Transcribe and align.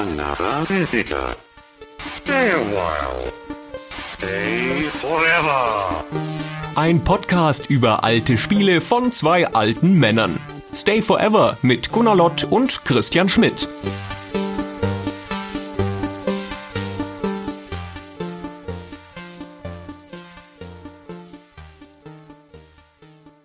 another 0.00 0.64
visitor. 0.66 1.36
Stay 1.98 2.50
a 2.50 2.62
while. 2.74 3.30
Stay 3.90 4.88
forever. 5.02 6.04
Ein 6.74 7.04
Podcast 7.04 7.68
über 7.68 8.02
alte 8.02 8.38
Spiele 8.38 8.80
von 8.80 9.12
zwei 9.12 9.46
alten 9.48 9.98
Männern. 9.98 10.38
Stay 10.74 11.02
Forever 11.02 11.58
mit 11.62 11.90
Gunnar 11.90 12.16
Lott 12.16 12.44
und 12.44 12.82
Christian 12.84 13.28
Schmidt. 13.28 13.68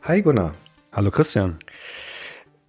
Hi 0.04 0.22
Gunnar. 0.22 0.54
Hallo 0.94 1.12
Christian. 1.12 1.60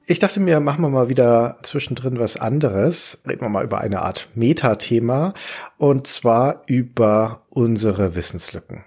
Ich 0.08 0.20
dachte 0.20 0.38
mir, 0.38 0.60
machen 0.60 0.82
wir 0.82 0.88
mal 0.88 1.08
wieder 1.08 1.58
zwischendrin 1.64 2.20
was 2.20 2.36
anderes. 2.36 3.22
Reden 3.26 3.40
wir 3.40 3.48
mal 3.48 3.64
über 3.64 3.80
eine 3.80 4.02
Art 4.02 4.28
Metathema 4.36 5.34
und 5.78 6.06
zwar 6.06 6.62
über 6.66 7.42
unsere 7.50 8.14
Wissenslücken. 8.14 8.84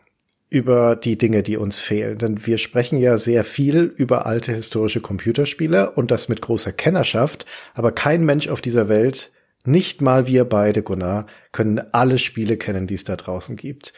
Über 0.47 0.95
die 0.95 1.17
Dinge, 1.17 1.43
die 1.43 1.57
uns 1.57 1.81
fehlen. 1.81 2.17
Denn 2.19 2.47
wir 2.47 2.57
sprechen 2.57 2.99
ja 2.99 3.17
sehr 3.17 3.43
viel 3.43 3.93
über 3.97 4.27
alte 4.27 4.53
historische 4.53 5.01
Computerspiele 5.01 5.91
und 5.91 6.09
das 6.09 6.29
mit 6.29 6.41
großer 6.41 6.71
Kennerschaft. 6.71 7.45
Aber 7.73 7.91
kein 7.91 8.23
Mensch 8.23 8.47
auf 8.47 8.61
dieser 8.61 8.87
Welt, 8.87 9.33
nicht 9.65 10.01
mal 10.01 10.25
wir 10.25 10.45
beide, 10.45 10.83
Gunnar, 10.83 11.27
können 11.51 11.81
alle 11.91 12.17
Spiele 12.17 12.55
kennen, 12.55 12.87
die 12.87 12.95
es 12.95 13.03
da 13.03 13.17
draußen 13.17 13.57
gibt. 13.57 13.91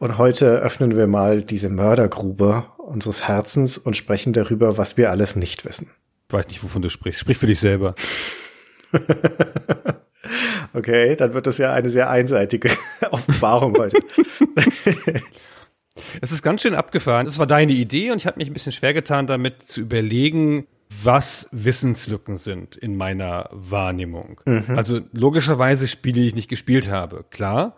Und 0.00 0.18
heute 0.18 0.58
öffnen 0.58 0.96
wir 0.96 1.06
mal 1.06 1.44
diese 1.44 1.68
Mördergrube 1.68 2.64
unseres 2.78 3.28
Herzens 3.28 3.78
und 3.78 3.96
sprechen 3.96 4.32
darüber, 4.32 4.76
was 4.76 4.96
wir 4.96 5.12
alles 5.12 5.36
nicht 5.36 5.64
wissen. 5.64 5.86
Ich 6.28 6.32
weiß 6.32 6.48
nicht, 6.48 6.62
wovon 6.62 6.82
du 6.82 6.88
sprichst. 6.88 7.20
Sprich 7.20 7.38
für 7.38 7.46
dich 7.46 7.60
selber. 7.60 7.94
okay, 10.72 11.16
dann 11.16 11.34
wird 11.34 11.46
das 11.46 11.58
ja 11.58 11.72
eine 11.72 11.90
sehr 11.90 12.08
einseitige 12.10 12.70
Offenbarung 13.10 13.76
heute. 13.76 13.98
es 16.20 16.32
ist 16.32 16.42
ganz 16.42 16.62
schön 16.62 16.74
abgefahren. 16.74 17.26
Es 17.26 17.38
war 17.38 17.46
deine 17.46 17.72
Idee 17.72 18.10
und 18.10 18.18
ich 18.18 18.26
habe 18.26 18.38
mich 18.38 18.48
ein 18.48 18.54
bisschen 18.54 18.72
schwer 18.72 18.94
getan, 18.94 19.26
damit 19.26 19.62
zu 19.64 19.80
überlegen, 19.80 20.66
was 21.02 21.48
Wissenslücken 21.50 22.36
sind 22.36 22.76
in 22.76 22.96
meiner 22.96 23.48
Wahrnehmung. 23.52 24.40
Mhm. 24.44 24.64
Also 24.76 25.00
logischerweise 25.12 25.88
Spiele, 25.88 26.20
die 26.20 26.28
ich 26.28 26.34
nicht 26.34 26.48
gespielt 26.48 26.90
habe, 26.90 27.24
klar. 27.30 27.76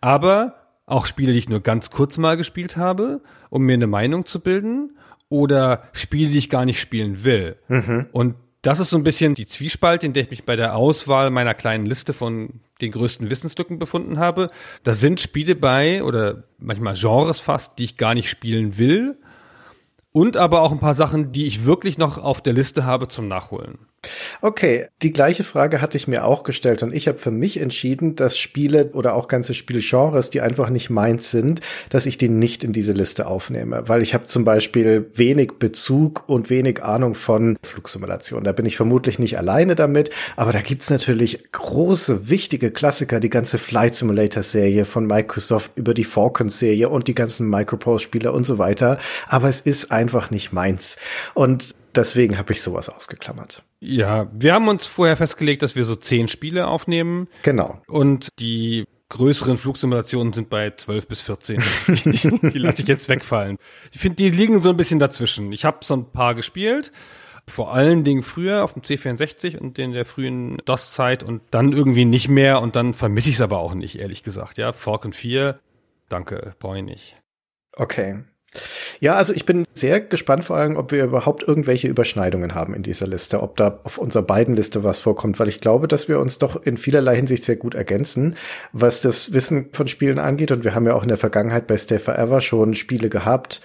Aber 0.00 0.56
auch 0.86 1.06
Spiele, 1.06 1.32
die 1.32 1.38
ich 1.38 1.48
nur 1.48 1.60
ganz 1.60 1.90
kurz 1.90 2.18
mal 2.18 2.36
gespielt 2.36 2.76
habe, 2.76 3.20
um 3.50 3.62
mir 3.62 3.74
eine 3.74 3.86
Meinung 3.86 4.26
zu 4.26 4.40
bilden 4.40 4.95
oder 5.28 5.84
Spiele, 5.92 6.30
die 6.30 6.38
ich 6.38 6.50
gar 6.50 6.64
nicht 6.64 6.80
spielen 6.80 7.24
will. 7.24 7.56
Mhm. 7.68 8.06
Und 8.12 8.34
das 8.62 8.80
ist 8.80 8.90
so 8.90 8.96
ein 8.96 9.04
bisschen 9.04 9.34
die 9.34 9.46
Zwiespalt, 9.46 10.02
in 10.02 10.12
der 10.12 10.24
ich 10.24 10.30
mich 10.30 10.44
bei 10.44 10.56
der 10.56 10.76
Auswahl 10.76 11.30
meiner 11.30 11.54
kleinen 11.54 11.86
Liste 11.86 12.12
von 12.12 12.60
den 12.80 12.90
größten 12.90 13.30
Wissenslücken 13.30 13.78
befunden 13.78 14.18
habe. 14.18 14.50
Da 14.82 14.92
sind 14.92 15.20
Spiele 15.20 15.54
bei 15.54 16.02
oder 16.02 16.44
manchmal 16.58 16.94
Genres 16.94 17.40
fast, 17.40 17.78
die 17.78 17.84
ich 17.84 17.96
gar 17.96 18.14
nicht 18.14 18.28
spielen 18.28 18.76
will. 18.76 19.18
Und 20.12 20.36
aber 20.36 20.62
auch 20.62 20.72
ein 20.72 20.80
paar 20.80 20.94
Sachen, 20.94 21.30
die 21.30 21.46
ich 21.46 21.64
wirklich 21.64 21.98
noch 21.98 22.18
auf 22.18 22.40
der 22.40 22.54
Liste 22.54 22.84
habe 22.84 23.06
zum 23.06 23.28
Nachholen. 23.28 23.78
Okay, 24.40 24.86
die 25.02 25.12
gleiche 25.12 25.44
Frage 25.44 25.80
hatte 25.80 25.96
ich 25.96 26.08
mir 26.08 26.24
auch 26.24 26.42
gestellt 26.42 26.82
und 26.82 26.94
ich 26.94 27.08
habe 27.08 27.18
für 27.18 27.30
mich 27.30 27.58
entschieden, 27.58 28.16
dass 28.16 28.38
Spiele 28.38 28.90
oder 28.92 29.14
auch 29.14 29.28
ganze 29.28 29.54
Spielgenres, 29.54 30.30
die 30.30 30.40
einfach 30.40 30.70
nicht 30.70 30.90
meins 30.90 31.30
sind, 31.30 31.60
dass 31.90 32.06
ich 32.06 32.18
die 32.18 32.28
nicht 32.28 32.62
in 32.62 32.72
diese 32.72 32.92
Liste 32.92 33.26
aufnehme, 33.26 33.88
weil 33.88 34.02
ich 34.02 34.14
habe 34.14 34.26
zum 34.26 34.44
Beispiel 34.44 35.10
wenig 35.14 35.52
Bezug 35.58 36.28
und 36.28 36.50
wenig 36.50 36.82
Ahnung 36.82 37.14
von 37.14 37.56
Flugsimulation. 37.62 38.44
Da 38.44 38.52
bin 38.52 38.66
ich 38.66 38.76
vermutlich 38.76 39.18
nicht 39.18 39.38
alleine 39.38 39.74
damit, 39.74 40.10
aber 40.36 40.52
da 40.52 40.60
gibt's 40.60 40.90
natürlich 40.90 41.50
große, 41.52 42.28
wichtige 42.28 42.70
Klassiker, 42.70 43.20
die 43.20 43.30
ganze 43.30 43.58
Flight 43.58 43.94
Simulator 43.94 44.42
Serie 44.42 44.84
von 44.84 45.06
Microsoft 45.06 45.72
über 45.76 45.94
die 45.94 46.04
Falcon 46.04 46.48
Serie 46.48 46.88
und 46.88 47.08
die 47.08 47.14
ganzen 47.14 47.48
Microprose 47.48 48.04
Spiele 48.04 48.32
und 48.32 48.44
so 48.44 48.58
weiter, 48.58 48.98
aber 49.26 49.48
es 49.48 49.60
ist 49.60 49.90
einfach 49.90 50.30
nicht 50.30 50.52
meins. 50.52 50.96
Und 51.34 51.74
deswegen 51.94 52.38
habe 52.38 52.52
ich 52.52 52.62
sowas 52.62 52.88
ausgeklammert. 52.88 53.65
Ja, 53.80 54.30
wir 54.32 54.54
haben 54.54 54.68
uns 54.68 54.86
vorher 54.86 55.16
festgelegt, 55.16 55.62
dass 55.62 55.76
wir 55.76 55.84
so 55.84 55.96
zehn 55.96 56.28
Spiele 56.28 56.66
aufnehmen. 56.66 57.28
Genau. 57.42 57.80
Und 57.88 58.28
die 58.38 58.86
größeren 59.08 59.56
Flugsimulationen 59.56 60.32
sind 60.32 60.50
bei 60.50 60.70
12 60.70 61.08
bis 61.08 61.20
14. 61.20 61.62
die, 61.88 62.58
lasse 62.58 62.82
ich 62.82 62.88
jetzt 62.88 63.08
wegfallen. 63.08 63.58
Ich 63.92 64.00
finde, 64.00 64.16
die 64.16 64.30
liegen 64.30 64.58
so 64.58 64.70
ein 64.70 64.76
bisschen 64.76 64.98
dazwischen. 64.98 65.52
Ich 65.52 65.64
habe 65.64 65.78
so 65.84 65.94
ein 65.94 66.10
paar 66.10 66.34
gespielt. 66.34 66.92
Vor 67.48 67.72
allen 67.72 68.02
Dingen 68.02 68.22
früher 68.22 68.64
auf 68.64 68.72
dem 68.72 68.82
C64 68.82 69.56
und 69.58 69.78
in 69.78 69.92
der 69.92 70.04
frühen 70.04 70.58
DOS-Zeit 70.64 71.22
und 71.22 71.42
dann 71.52 71.72
irgendwie 71.72 72.04
nicht 72.04 72.28
mehr 72.28 72.60
und 72.60 72.74
dann 72.74 72.92
vermisse 72.92 73.28
ich 73.28 73.36
es 73.36 73.40
aber 73.40 73.58
auch 73.58 73.74
nicht, 73.74 74.00
ehrlich 74.00 74.24
gesagt. 74.24 74.58
Ja, 74.58 74.72
Falcon 74.72 75.12
4, 75.12 75.60
danke, 76.08 76.54
brauche 76.58 76.78
ich 76.78 76.84
nicht. 76.84 77.16
Okay. 77.76 78.24
Ja, 79.00 79.16
also 79.16 79.34
ich 79.34 79.44
bin 79.44 79.66
sehr 79.74 80.00
gespannt 80.00 80.44
vor 80.44 80.56
allem, 80.56 80.76
ob 80.76 80.90
wir 80.90 81.04
überhaupt 81.04 81.42
irgendwelche 81.42 81.88
Überschneidungen 81.88 82.54
haben 82.54 82.74
in 82.74 82.82
dieser 82.82 83.06
Liste, 83.06 83.42
ob 83.42 83.56
da 83.56 83.80
auf 83.84 83.98
unserer 83.98 84.22
beiden 84.22 84.56
Liste 84.56 84.84
was 84.84 84.98
vorkommt, 84.98 85.38
weil 85.38 85.48
ich 85.48 85.60
glaube, 85.60 85.88
dass 85.88 86.08
wir 86.08 86.20
uns 86.20 86.38
doch 86.38 86.62
in 86.64 86.76
vielerlei 86.76 87.16
Hinsicht 87.16 87.44
sehr 87.44 87.56
gut 87.56 87.74
ergänzen, 87.74 88.36
was 88.72 89.02
das 89.02 89.32
Wissen 89.32 89.68
von 89.72 89.88
Spielen 89.88 90.18
angeht. 90.18 90.52
Und 90.52 90.64
wir 90.64 90.74
haben 90.74 90.86
ja 90.86 90.94
auch 90.94 91.02
in 91.02 91.08
der 91.08 91.18
Vergangenheit 91.18 91.66
bei 91.66 91.76
Stay 91.76 91.98
Forever 91.98 92.40
schon 92.40 92.74
Spiele 92.74 93.08
gehabt, 93.08 93.60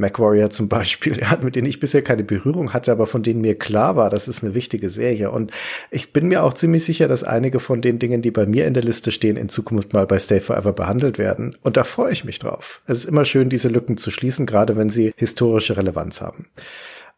MacWarrior 0.00 0.50
zum 0.50 0.68
Beispiel, 0.68 1.16
mit 1.42 1.56
denen 1.56 1.68
ich 1.68 1.80
bisher 1.80 2.02
keine 2.02 2.24
Berührung 2.24 2.72
hatte, 2.72 2.90
aber 2.90 3.06
von 3.06 3.22
denen 3.22 3.40
mir 3.40 3.54
klar 3.54 3.96
war, 3.96 4.10
das 4.10 4.26
ist 4.26 4.42
eine 4.42 4.54
wichtige 4.54 4.90
Serie. 4.90 5.30
Und 5.30 5.52
ich 5.90 6.12
bin 6.12 6.28
mir 6.28 6.42
auch 6.42 6.54
ziemlich 6.54 6.84
sicher, 6.84 7.06
dass 7.06 7.22
einige 7.22 7.60
von 7.60 7.82
den 7.82 7.98
Dingen, 7.98 8.22
die 8.22 8.30
bei 8.30 8.46
mir 8.46 8.66
in 8.66 8.74
der 8.74 8.82
Liste 8.82 9.12
stehen, 9.12 9.36
in 9.36 9.48
Zukunft 9.48 9.92
mal 9.92 10.06
bei 10.06 10.18
Stay 10.18 10.40
Forever 10.40 10.72
behandelt 10.72 11.18
werden. 11.18 11.56
Und 11.62 11.76
da 11.76 11.84
freue 11.84 12.12
ich 12.12 12.24
mich 12.24 12.38
drauf. 12.38 12.82
Es 12.86 12.98
ist 12.98 13.04
immer 13.04 13.24
schön, 13.24 13.48
diese 13.48 13.68
Lücken 13.68 13.96
zu 13.96 14.10
schließen, 14.10 14.46
gerade 14.46 14.76
wenn 14.76 14.90
sie 14.90 15.12
historische 15.16 15.76
Relevanz 15.76 16.20
haben. 16.20 16.46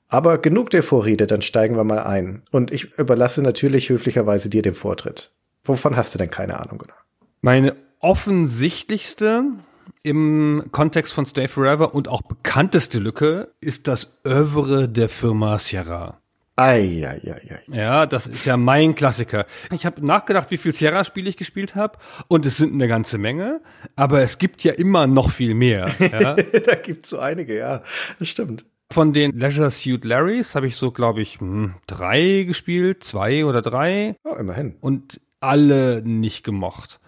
Aber 0.09 0.37
genug 0.37 0.69
der 0.69 0.83
Vorrede, 0.83 1.27
dann 1.27 1.41
steigen 1.41 1.77
wir 1.77 1.85
mal 1.85 2.01
ein. 2.01 2.43
Und 2.51 2.71
ich 2.71 2.99
überlasse 2.99 3.41
natürlich 3.41 3.89
höflicherweise 3.89 4.51
dir 4.51 4.61
den 4.61 4.75
Vortritt. 4.75 5.31
Wovon 5.65 5.97
hast 5.97 6.15
du 6.15 6.19
denn 6.19 6.31
keine 6.31 6.61
Ahnung? 6.61 6.83
Meine 7.41 7.75
offensichtlichste 8.01 9.45
im 10.03 10.65
Kontext 10.73 11.13
von 11.13 11.27
Stay 11.27 11.49
Forever 11.49 11.95
und 11.95 12.09
auch 12.09 12.23
bekannteste 12.23 12.99
Lücke 12.99 13.53
ist 13.61 13.89
das 13.89 14.19
Övre 14.25 14.89
der 14.89 15.09
Firma 15.09 15.59
Sierra. 15.59 16.19
Ei, 16.57 17.03
ei, 17.07 17.33
ei, 17.33 17.55
ei. 17.55 17.77
Ja, 17.77 18.05
das 18.05 18.27
ist 18.27 18.45
ja 18.45 18.59
mein 18.59 18.95
Klassiker. 18.95 19.47
Ich 19.73 19.87
habe 19.87 20.05
nachgedacht, 20.05 20.51
wie 20.51 20.59
viel 20.59 20.73
Sierra-Spiele 20.73 21.31
ich 21.31 21.39
gespielt 21.39 21.75
habe 21.75 21.99
und 22.29 22.45
es 22.45 22.59
sind 22.59 22.75
eine 22.75 22.89
ganze 22.89 23.17
Menge, 23.17 23.63
aber 23.97 24.21
es 24.21 24.37
gibt 24.37 24.63
ja 24.63 24.73
immer 24.73 25.07
noch 25.07 25.31
viel 25.31 25.55
mehr. 25.55 25.91
Ja? 26.13 26.35
da 26.35 26.75
gibt's 26.75 27.09
so 27.11 27.19
einige, 27.19 27.57
ja, 27.57 27.83
das 28.19 28.29
stimmt. 28.29 28.67
Von 28.93 29.15
den 29.15 29.39
Leisure 29.39 29.71
Suit 29.71 30.05
Larrys 30.05 30.55
habe 30.55 30.67
ich 30.67 30.77
so, 30.77 30.91
glaube 30.91 31.23
ich, 31.23 31.41
hm, 31.41 31.75
drei 31.87 32.45
gespielt, 32.47 33.03
zwei 33.03 33.47
oder 33.47 33.63
drei. 33.63 34.17
Oh, 34.25 34.35
immerhin. 34.35 34.77
Und 34.81 35.21
alle 35.41 36.03
nicht 36.05 36.45
gemocht. 36.45 37.01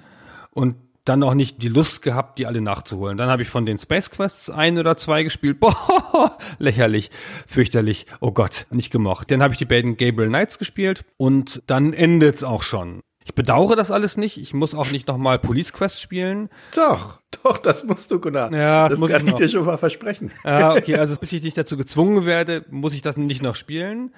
Und 0.50 0.76
dann 1.04 1.22
auch 1.22 1.34
nicht 1.34 1.62
die 1.62 1.68
Lust 1.68 2.02
gehabt, 2.02 2.38
die 2.38 2.46
alle 2.46 2.60
nachzuholen. 2.60 3.16
Dann 3.16 3.28
habe 3.28 3.42
ich 3.42 3.48
von 3.48 3.66
den 3.66 3.78
Space 3.78 4.10
Quests 4.10 4.50
ein 4.50 4.78
oder 4.78 4.96
zwei 4.96 5.22
gespielt. 5.22 5.60
Boah, 5.60 6.36
lächerlich, 6.58 7.10
fürchterlich. 7.46 8.06
Oh 8.20 8.32
Gott, 8.32 8.66
nicht 8.70 8.90
gemocht. 8.90 9.30
Dann 9.30 9.42
habe 9.42 9.52
ich 9.52 9.58
die 9.58 9.66
beiden 9.66 9.96
Gabriel 9.96 10.28
Knights 10.28 10.58
gespielt 10.58 11.04
und 11.16 11.62
dann 11.66 11.92
endet's 11.92 12.42
auch 12.42 12.62
schon. 12.62 13.02
Ich 13.26 13.34
bedauere 13.34 13.74
das 13.74 13.90
alles 13.90 14.18
nicht. 14.18 14.36
Ich 14.36 14.52
muss 14.52 14.74
auch 14.74 14.90
nicht 14.90 15.08
nochmal 15.08 15.38
Police 15.38 15.72
Quest 15.72 16.00
spielen. 16.00 16.50
Doch, 16.74 17.20
doch, 17.42 17.56
das 17.56 17.84
musst 17.84 18.10
du, 18.10 18.20
Gunnar. 18.20 18.52
Ja, 18.52 18.88
das, 18.88 19.00
das 19.00 19.08
kann 19.08 19.22
ich, 19.22 19.28
ich 19.28 19.34
dir 19.34 19.48
schon 19.48 19.64
mal 19.64 19.78
versprechen. 19.78 20.30
Ja, 20.44 20.74
okay, 20.74 20.96
also 20.96 21.16
bis 21.16 21.32
ich 21.32 21.42
nicht 21.42 21.56
dazu 21.56 21.78
gezwungen 21.78 22.26
werde, 22.26 22.66
muss 22.70 22.94
ich 22.94 23.00
das 23.00 23.16
nicht 23.16 23.42
noch 23.42 23.54
spielen. 23.54 24.14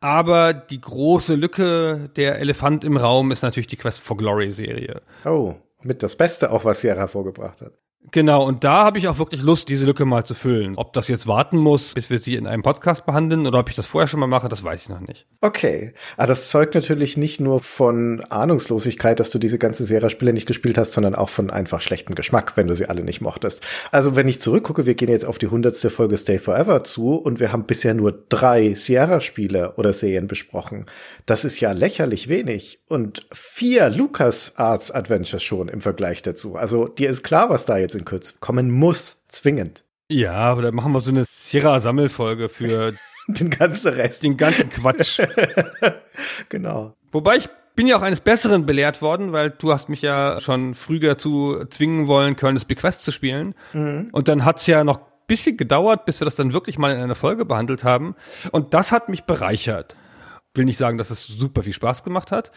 Aber 0.00 0.52
die 0.54 0.80
große 0.80 1.34
Lücke, 1.34 2.10
der 2.16 2.38
Elefant 2.38 2.84
im 2.84 2.96
Raum, 2.96 3.32
ist 3.32 3.42
natürlich 3.42 3.66
die 3.66 3.76
Quest 3.76 4.00
for 4.00 4.16
Glory 4.16 4.50
Serie. 4.50 5.02
Oh 5.24 5.56
mit 5.84 6.02
das 6.02 6.16
Beste 6.16 6.50
auch, 6.50 6.64
was 6.64 6.80
Sierra 6.80 6.98
hervorgebracht 7.00 7.62
hat. 7.62 7.78
Genau, 8.12 8.44
und 8.44 8.64
da 8.64 8.84
habe 8.84 8.98
ich 8.98 9.08
auch 9.08 9.18
wirklich 9.18 9.42
Lust, 9.42 9.68
diese 9.68 9.84
Lücke 9.84 10.06
mal 10.06 10.24
zu 10.24 10.34
füllen. 10.34 10.74
Ob 10.76 10.94
das 10.94 11.06
jetzt 11.08 11.26
warten 11.26 11.58
muss, 11.58 11.92
bis 11.92 12.08
wir 12.08 12.18
sie 12.18 12.34
in 12.34 12.46
einem 12.46 12.62
Podcast 12.62 13.04
behandeln 13.04 13.46
oder 13.46 13.58
ob 13.58 13.68
ich 13.68 13.76
das 13.76 13.84
vorher 13.84 14.08
schon 14.08 14.20
mal 14.20 14.26
mache, 14.26 14.48
das 14.48 14.64
weiß 14.64 14.82
ich 14.82 14.88
noch 14.88 15.00
nicht. 15.00 15.26
Okay. 15.42 15.92
Aber 16.16 16.28
das 16.28 16.48
zeugt 16.48 16.74
natürlich 16.74 17.18
nicht 17.18 17.40
nur 17.40 17.60
von 17.60 18.24
Ahnungslosigkeit, 18.28 19.20
dass 19.20 19.28
du 19.28 19.38
diese 19.38 19.58
ganzen 19.58 19.86
Sierra-Spiele 19.86 20.32
nicht 20.32 20.46
gespielt 20.46 20.78
hast, 20.78 20.92
sondern 20.92 21.14
auch 21.14 21.28
von 21.28 21.50
einfach 21.50 21.82
schlechtem 21.82 22.14
Geschmack, 22.14 22.56
wenn 22.56 22.66
du 22.66 22.74
sie 22.74 22.88
alle 22.88 23.04
nicht 23.04 23.20
mochtest. 23.20 23.62
Also 23.92 24.16
wenn 24.16 24.28
ich 24.28 24.40
zurückgucke, 24.40 24.86
wir 24.86 24.94
gehen 24.94 25.10
jetzt 25.10 25.26
auf 25.26 25.38
die 25.38 25.48
hundertste 25.48 25.90
Folge 25.90 26.16
Stay 26.16 26.38
Forever 26.38 26.82
zu 26.82 27.16
und 27.16 27.38
wir 27.38 27.52
haben 27.52 27.64
bisher 27.64 27.92
nur 27.92 28.24
drei 28.30 28.74
Sierra-Spiele 28.74 29.74
oder 29.76 29.92
Serien 29.92 30.26
besprochen. 30.26 30.86
Das 31.26 31.44
ist 31.44 31.60
ja 31.60 31.72
lächerlich 31.72 32.28
wenig. 32.28 32.80
Und 32.88 33.26
vier 33.32 33.90
Lucas 33.90 34.54
Arts 34.56 34.90
Adventures 34.90 35.42
schon 35.42 35.68
im 35.68 35.82
Vergleich 35.82 36.22
dazu. 36.22 36.56
Also 36.56 36.88
dir 36.88 37.10
ist 37.10 37.22
klar, 37.22 37.50
was 37.50 37.66
da 37.66 37.76
jetzt 37.76 37.89
jetzt 37.90 38.00
in 38.00 38.04
Kürze 38.04 38.34
kommen 38.40 38.70
muss, 38.70 39.18
zwingend. 39.28 39.84
Ja, 40.08 40.54
oder 40.54 40.72
machen 40.72 40.92
wir 40.92 41.00
so 41.00 41.10
eine 41.10 41.24
Sierra-Sammelfolge 41.24 42.48
für 42.48 42.94
den 43.28 43.50
ganzen 43.50 43.92
Rest. 43.92 44.22
Den 44.22 44.36
ganzen 44.36 44.70
Quatsch. 44.70 45.20
genau. 46.48 46.94
Wobei 47.12 47.36
ich 47.36 47.48
bin 47.76 47.86
ja 47.86 47.96
auch 47.96 48.02
eines 48.02 48.20
Besseren 48.20 48.66
belehrt 48.66 49.02
worden, 49.02 49.32
weil 49.32 49.50
du 49.50 49.72
hast 49.72 49.88
mich 49.88 50.02
ja 50.02 50.38
schon 50.40 50.74
früh 50.74 51.00
dazu 51.00 51.64
zwingen 51.70 52.06
wollen, 52.06 52.36
Colonel's 52.36 52.64
Bequest 52.64 53.04
zu 53.04 53.12
spielen. 53.12 53.54
Mhm. 53.72 54.08
Und 54.12 54.28
dann 54.28 54.44
hat's 54.44 54.66
ja 54.66 54.84
noch 54.84 55.00
bisschen 55.26 55.56
gedauert, 55.56 56.06
bis 56.06 56.20
wir 56.20 56.24
das 56.24 56.34
dann 56.34 56.52
wirklich 56.52 56.76
mal 56.76 56.92
in 56.92 57.00
einer 57.00 57.14
Folge 57.14 57.44
behandelt 57.44 57.84
haben. 57.84 58.16
Und 58.50 58.74
das 58.74 58.90
hat 58.90 59.08
mich 59.08 59.24
bereichert. 59.24 59.96
Will 60.54 60.64
nicht 60.64 60.78
sagen, 60.78 60.98
dass 60.98 61.10
es 61.10 61.24
super 61.24 61.62
viel 61.62 61.72
Spaß 61.72 62.02
gemacht 62.02 62.32
hat, 62.32 62.50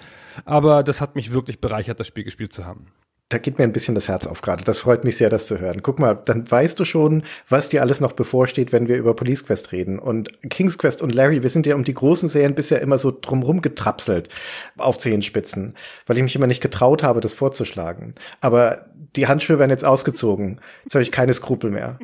aber 0.45 0.81
das 0.81 0.99
hat 0.99 1.15
mich 1.15 1.31
wirklich 1.31 1.61
bereichert, 1.61 1.99
das 1.99 2.07
Spiel 2.07 2.23
gespielt 2.23 2.51
zu 2.51 2.65
haben 2.65 2.87
da 3.33 3.39
geht 3.39 3.57
mir 3.57 3.63
ein 3.63 3.71
bisschen 3.71 3.95
das 3.95 4.07
Herz 4.07 4.27
auf 4.27 4.41
gerade. 4.41 4.63
Das 4.63 4.77
freut 4.77 5.03
mich 5.03 5.17
sehr, 5.17 5.29
das 5.29 5.47
zu 5.47 5.59
hören. 5.59 5.81
Guck 5.81 5.97
mal, 5.97 6.21
dann 6.23 6.49
weißt 6.49 6.79
du 6.79 6.85
schon, 6.85 7.23
was 7.49 7.67
dir 7.67 7.81
alles 7.81 7.99
noch 7.99 8.13
bevorsteht, 8.13 8.71
wenn 8.71 8.87
wir 8.87 8.97
über 8.97 9.15
Police 9.15 9.43
Quest 9.43 9.71
reden. 9.71 9.97
Und 9.97 10.39
King's 10.51 10.77
Quest 10.77 11.01
und 11.01 11.15
Larry, 11.15 11.41
wir 11.41 11.49
sind 11.49 11.65
ja 11.65 11.73
um 11.73 11.83
die 11.83 11.95
großen 11.95 12.29
Serien 12.29 12.53
bisher 12.53 12.79
immer 12.81 12.99
so 12.99 13.11
drumrum 13.11 13.63
getrapselt 13.63 14.29
auf 14.77 14.99
Zehenspitzen, 14.99 15.75
weil 16.05 16.17
ich 16.17 16.23
mich 16.23 16.35
immer 16.35 16.45
nicht 16.45 16.61
getraut 16.61 17.01
habe, 17.01 17.21
das 17.21 17.33
vorzuschlagen. 17.33 18.13
Aber 18.39 18.85
die 19.15 19.25
Handschuhe 19.25 19.57
werden 19.57 19.71
jetzt 19.71 19.85
ausgezogen. 19.85 20.61
Jetzt 20.83 20.93
habe 20.93 21.03
ich 21.03 21.11
keine 21.11 21.33
Skrupel 21.33 21.71
mehr. 21.71 21.97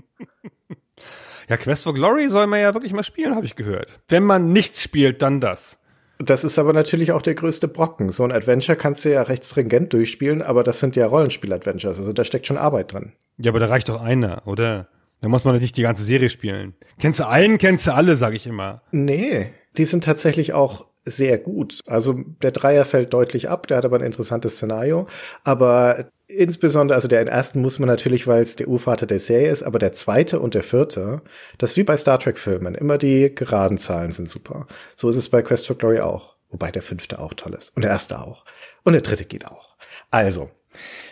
Ja, 1.47 1.57
Quest 1.57 1.83
for 1.83 1.93
Glory 1.93 2.29
soll 2.29 2.47
man 2.47 2.59
ja 2.59 2.73
wirklich 2.73 2.93
mal 2.93 3.03
spielen, 3.03 3.35
habe 3.35 3.45
ich 3.45 3.55
gehört. 3.55 3.99
Wenn 4.07 4.23
man 4.23 4.51
nichts 4.51 4.81
spielt, 4.81 5.21
dann 5.21 5.41
das. 5.41 5.78
Das 6.19 6.43
ist 6.43 6.59
aber 6.59 6.73
natürlich 6.73 7.13
auch 7.13 7.21
der 7.21 7.33
größte 7.33 7.69
Brocken. 7.69 8.11
So 8.11 8.23
ein 8.23 8.31
Adventure 8.31 8.77
kannst 8.77 9.05
du 9.05 9.11
ja 9.11 9.21
recht 9.23 9.45
stringent 9.45 9.93
durchspielen, 9.93 10.41
aber 10.41 10.63
das 10.63 10.79
sind 10.79 10.97
ja 10.97 11.07
Rollenspiel-Adventures, 11.07 11.97
also 11.97 12.11
da 12.13 12.25
steckt 12.25 12.45
schon 12.45 12.57
Arbeit 12.57 12.93
drin. 12.93 13.13
Ja, 13.37 13.51
aber 13.51 13.59
da 13.59 13.67
reicht 13.67 13.87
doch 13.87 14.01
einer, 14.01 14.45
oder? 14.45 14.87
Da 15.21 15.29
muss 15.29 15.45
man 15.45 15.57
nicht 15.57 15.77
die 15.77 15.81
ganze 15.81 16.03
Serie 16.03 16.29
spielen. 16.29 16.75
Kennst 16.99 17.19
du 17.19 17.27
einen, 17.27 17.57
kennst 17.57 17.87
du 17.87 17.93
alle, 17.93 18.15
sag 18.15 18.33
ich 18.33 18.47
immer. 18.47 18.81
Nee, 18.91 19.51
die 19.77 19.85
sind 19.85 20.03
tatsächlich 20.03 20.53
auch 20.53 20.87
sehr 21.05 21.37
gut. 21.37 21.79
Also 21.87 22.21
der 22.41 22.51
Dreier 22.51 22.85
fällt 22.85 23.13
deutlich 23.13 23.49
ab, 23.49 23.67
der 23.67 23.77
hat 23.77 23.85
aber 23.85 23.97
ein 23.97 24.05
interessantes 24.05 24.55
Szenario. 24.55 25.07
Aber 25.43 26.09
insbesondere, 26.29 26.95
also 26.95 27.07
der 27.07 27.27
ersten 27.27 27.61
muss 27.61 27.79
man 27.79 27.87
natürlich, 27.87 28.27
weil 28.27 28.41
es 28.41 28.55
der 28.55 28.67
Urvater 28.67 29.05
der 29.05 29.19
Serie 29.19 29.51
ist, 29.51 29.63
aber 29.63 29.79
der 29.79 29.93
zweite 29.93 30.39
und 30.39 30.53
der 30.53 30.63
vierte, 30.63 31.21
das 31.57 31.71
ist 31.71 31.77
wie 31.77 31.83
bei 31.83 31.97
Star 31.97 32.19
Trek-Filmen. 32.19 32.75
Immer 32.75 32.97
die 32.97 33.33
geraden 33.33 33.77
Zahlen 33.77 34.11
sind 34.11 34.29
super. 34.29 34.67
So 34.95 35.09
ist 35.09 35.17
es 35.17 35.29
bei 35.29 35.41
Quest 35.41 35.67
for 35.67 35.77
Glory 35.77 35.99
auch. 35.99 36.35
Wobei 36.49 36.71
der 36.71 36.81
fünfte 36.81 37.19
auch 37.19 37.33
toll 37.33 37.53
ist. 37.53 37.75
Und 37.75 37.83
der 37.83 37.91
erste 37.91 38.19
auch. 38.19 38.45
Und 38.83 38.93
der 38.93 39.01
dritte 39.01 39.25
geht 39.25 39.45
auch. 39.45 39.75
Also, 40.09 40.49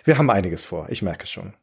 wir 0.04 0.18
haben 0.18 0.30
einiges 0.30 0.66
vor. 0.66 0.88
Ich 0.90 1.02
merke 1.02 1.26
es 1.26 1.32
schon. 1.32 1.54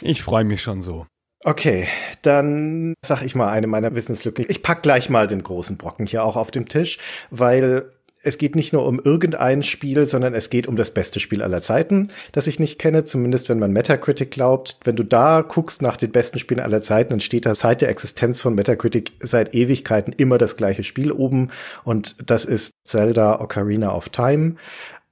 Ich 0.00 0.22
freue 0.22 0.44
mich 0.44 0.62
schon 0.62 0.82
so. 0.82 1.06
Okay, 1.42 1.88
dann 2.22 2.94
sag 3.04 3.22
ich 3.22 3.34
mal 3.34 3.50
eine 3.50 3.66
meiner 3.66 3.94
Wissenslücken. 3.94 4.46
Ich 4.48 4.62
pack 4.62 4.82
gleich 4.82 5.10
mal 5.10 5.26
den 5.28 5.42
großen 5.42 5.76
Brocken 5.76 6.06
hier 6.06 6.24
auch 6.24 6.36
auf 6.36 6.50
dem 6.50 6.68
Tisch, 6.68 6.98
weil 7.30 7.92
es 8.24 8.38
geht 8.38 8.56
nicht 8.56 8.72
nur 8.72 8.86
um 8.86 9.00
irgendein 9.02 9.62
Spiel, 9.62 10.06
sondern 10.06 10.34
es 10.34 10.50
geht 10.50 10.66
um 10.66 10.76
das 10.76 10.90
beste 10.90 11.20
Spiel 11.20 11.42
aller 11.42 11.62
Zeiten, 11.62 12.08
das 12.32 12.46
ich 12.46 12.58
nicht 12.58 12.78
kenne, 12.78 13.04
zumindest 13.04 13.48
wenn 13.48 13.58
man 13.58 13.72
Metacritic 13.72 14.30
glaubt. 14.30 14.78
Wenn 14.84 14.96
du 14.96 15.02
da 15.02 15.42
guckst 15.42 15.82
nach 15.82 15.96
den 15.96 16.10
besten 16.10 16.38
Spielen 16.38 16.60
aller 16.60 16.82
Zeiten, 16.82 17.10
dann 17.10 17.20
steht 17.20 17.46
da 17.46 17.54
seit 17.54 17.80
der 17.80 17.88
Existenz 17.88 18.40
von 18.40 18.54
Metacritic 18.54 19.12
seit 19.20 19.54
Ewigkeiten 19.54 20.12
immer 20.12 20.38
das 20.38 20.56
gleiche 20.56 20.84
Spiel 20.84 21.12
oben 21.12 21.50
und 21.84 22.16
das 22.24 22.44
ist 22.44 22.72
Zelda 22.84 23.40
Ocarina 23.40 23.94
of 23.94 24.08
Time 24.08 24.56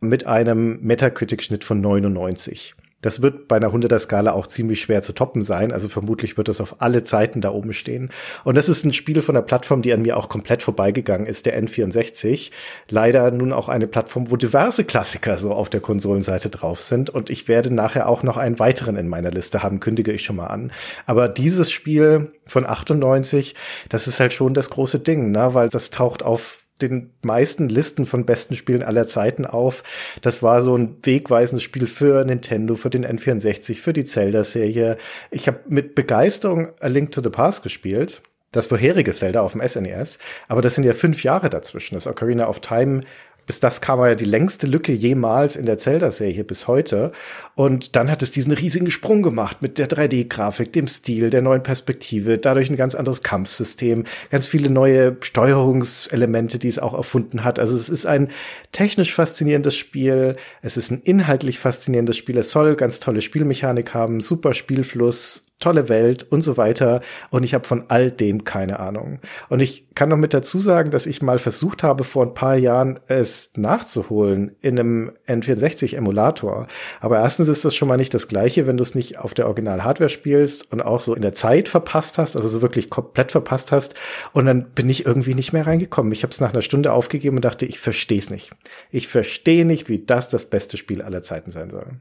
mit 0.01 0.27
einem 0.27 0.81
Metacritic-Schnitt 0.81 1.65
von 1.65 1.81
99. 1.81 2.75
Das 3.03 3.21
wird 3.21 3.49
bei 3.49 3.57
einer 3.57 3.69
100er 3.69 3.99
Skala 3.99 4.33
auch 4.33 4.47
ziemlich 4.47 4.81
schwer 4.81 5.03
zu 5.03 5.13
toppen 5.13 5.43
sein. 5.43 5.73
Also 5.73 5.89
vermutlich 5.89 6.39
wird 6.39 6.49
es 6.49 6.61
auf 6.61 6.77
alle 6.81 7.05
Zeiten 7.05 7.41
da 7.41 7.51
oben 7.51 7.75
stehen. 7.75 8.11
Und 8.45 8.57
das 8.57 8.69
ist 8.69 8.85
ein 8.85 8.93
Spiel 8.95 9.21
von 9.21 9.35
der 9.35 9.43
Plattform, 9.43 9.83
die 9.83 9.93
an 9.93 10.03
mir 10.03 10.17
auch 10.17 10.29
komplett 10.29 10.63
vorbeigegangen 10.63 11.27
ist, 11.27 11.45
der 11.45 11.63
N64. 11.63 12.51
Leider 12.89 13.31
nun 13.31 13.53
auch 13.53 13.69
eine 13.69 13.87
Plattform, 13.87 14.31
wo 14.31 14.37
diverse 14.37 14.85
Klassiker 14.85 15.37
so 15.37 15.53
auf 15.53 15.69
der 15.69 15.81
Konsolenseite 15.81 16.49
drauf 16.49 16.81
sind. 16.81 17.11
Und 17.11 17.29
ich 17.29 17.49
werde 17.49 17.75
nachher 17.75 18.09
auch 18.09 18.23
noch 18.23 18.37
einen 18.37 18.59
weiteren 18.59 18.97
in 18.97 19.09
meiner 19.09 19.31
Liste 19.31 19.63
haben, 19.63 19.81
kündige 19.81 20.13
ich 20.13 20.25
schon 20.25 20.37
mal 20.37 20.47
an. 20.47 20.73
Aber 21.05 21.29
dieses 21.29 21.71
Spiel 21.71 22.33
von 22.47 22.65
98, 22.67 23.55
das 23.89 24.07
ist 24.07 24.21
halt 24.21 24.33
schon 24.33 24.55
das 24.55 24.71
große 24.71 25.01
Ding, 25.01 25.33
ne? 25.33 25.55
weil 25.55 25.69
das 25.69 25.91
taucht 25.91 26.23
auf 26.23 26.62
den 26.89 27.11
meisten 27.23 27.69
Listen 27.69 28.07
von 28.07 28.27
besten 28.27 28.57
Spielen 28.57 28.83
aller 28.83 29.07
Zeiten 29.07 29.47
auf. 29.47 29.83
Das 30.21 30.43
war 30.43 30.63
so 30.63 30.77
ein 30.77 30.97
wegweisendes 31.03 31.63
Spiel 31.63 31.87
für 31.87 32.25
Nintendo, 32.25 32.75
für 32.75 32.91
den 32.91 33.07
N64, 33.07 33.77
für 33.77 33.93
die 33.93 34.05
Zelda-Serie. 34.05 34.99
Ich 35.31 35.47
habe 35.47 35.61
mit 35.69 35.95
Begeisterung 35.95 36.73
A 36.81 36.89
Link 36.89 37.13
to 37.13 37.23
the 37.23 37.31
Past 37.31 37.63
gespielt 37.63 38.23
das 38.53 38.67
vorherige 38.67 39.13
Zelda 39.13 39.41
auf 39.41 39.53
dem 39.53 39.67
SNES, 39.67 40.17
e 40.17 40.19
aber 40.47 40.61
das 40.61 40.75
sind 40.75 40.85
ja 40.85 40.93
fünf 40.93 41.25
Jahre 41.25 41.49
dazwischen. 41.49 41.95
Das 41.95 42.07
Ocarina 42.07 42.49
of 42.49 42.61
Time 42.61 43.01
bis 43.47 43.61
das 43.61 43.81
kam 43.81 44.01
ja 44.01 44.15
die 44.15 44.25
längste 44.25 44.67
Lücke 44.67 44.93
jemals 44.93 45.57
in 45.57 45.67
der 45.67 45.79
Zelda-Serie 45.79 46.45
bis 46.45 46.69
heute. 46.69 47.13
Und 47.55 47.97
dann 47.97 48.11
hat 48.11 48.23
es 48.23 48.31
diesen 48.31 48.53
riesigen 48.53 48.91
Sprung 48.91 49.23
gemacht 49.23 49.63
mit 49.63 49.79
der 49.79 49.89
3D-Grafik, 49.89 50.73
dem 50.73 50.89
Stil, 50.89 51.31
der 51.31 51.43
neuen 51.43 51.63
Perspektive, 51.63 52.39
dadurch 52.39 52.71
ein 52.71 52.77
ganz 52.77 52.95
anderes 52.95 53.23
Kampfsystem, 53.23 54.05
ganz 54.31 54.47
viele 54.47 54.71
neue 54.71 55.17
Steuerungselemente, 55.21 56.59
die 56.59 56.69
es 56.69 56.79
auch 56.79 56.95
erfunden 56.95 57.45
hat. 57.45 57.59
Also 57.59 57.77
es 57.77 57.89
ist 57.89 58.07
ein 58.07 58.31
technisch 58.73 59.15
faszinierendes 59.15 59.77
Spiel, 59.77 60.37
es 60.63 60.77
ist 60.77 60.91
ein 60.91 61.03
inhaltlich 61.03 61.59
faszinierendes 61.59 62.17
Spiel, 62.17 62.39
es 62.39 62.51
soll 62.51 62.77
ganz 62.77 63.01
tolle 63.01 63.21
Spielmechanik 63.21 63.95
haben, 63.95 64.21
super 64.21 64.55
Spielfluss, 64.55 65.45
tolle 65.63 65.89
Welt 65.89 66.27
und 66.31 66.43
so 66.43 66.57
weiter. 66.57 67.01
Und 67.31 67.45
ich 67.45 67.55
habe 67.55 67.67
von 67.67 67.85
all 67.89 68.11
dem 68.11 68.45
keine 68.45 68.81
Ahnung. 68.81 69.21
Und 69.49 69.61
ich 69.61 69.87
kann 69.95 70.09
noch 70.09 70.17
mit 70.17 70.35
dazu 70.35 70.61
sagen, 70.61 70.91
dass 70.91 71.07
ich 71.07 71.23
mal 71.23 71.39
versucht 71.39 71.83
habe, 71.83 72.05
vor 72.05 72.25
ein 72.25 72.35
paar 72.35 72.57
Jahren 72.57 73.01
es 73.09 73.53
nachzuholen 73.57 74.57
in 74.61 74.79
einem 74.79 75.13
N64-Emulator. 75.27 76.67
Aber 77.01 77.21
erstens 77.21 77.49
ist 77.49 77.65
das 77.65 77.75
schon 77.75 77.89
mal 77.89 77.97
nicht 77.97 78.15
das 78.15 78.29
Gleiche, 78.29 78.67
wenn 78.67 78.77
du 78.77 78.83
es 78.83 78.95
nicht 78.95 79.19
auf 79.19 79.35
der 79.35 79.47
Original-Hardware 79.47 80.11
spielst 80.11 80.73
und 80.73 80.81
auch 80.81 81.01
so 81.01 81.15
in 81.15 81.23
der 81.23 81.35
Zeit 81.35 81.69
verpasst 81.69 82.19
hast, 82.19 82.37
also 82.37 82.49
so 82.49 82.63
wirklich 82.63 82.91
komplett 82.91 83.33
verpasst 83.33 83.73
hast. 83.73 83.95
Und 84.33 84.47
dann 84.47 84.71
bin 84.71 84.91
ich 84.91 85.07
irgendwie 85.07 85.35
nicht 85.35 85.53
mehr 85.53 85.67
reingekommen. 85.67 86.13
Ich 86.13 86.23
habe 86.23 86.33
es 86.33 86.41
nach 86.41 86.53
einer 86.53 86.63
Stunde 86.63 86.93
aufgegeben 86.93 87.37
und 87.37 87.45
dachte, 87.45 87.67
ich 87.67 87.79
verstehe 87.79 88.19
es 88.19 88.31
nicht. 88.31 88.53
Ich 88.91 89.09
verstehe 89.09 89.65
nicht, 89.65 89.89
wie 89.89 90.05
das 90.05 90.29
das 90.29 90.47
beste 90.47 90.77
Spiel 90.77 91.03
aller 91.03 91.23
Zeiten 91.23 91.51
sein 91.51 91.71
soll. 91.71 92.01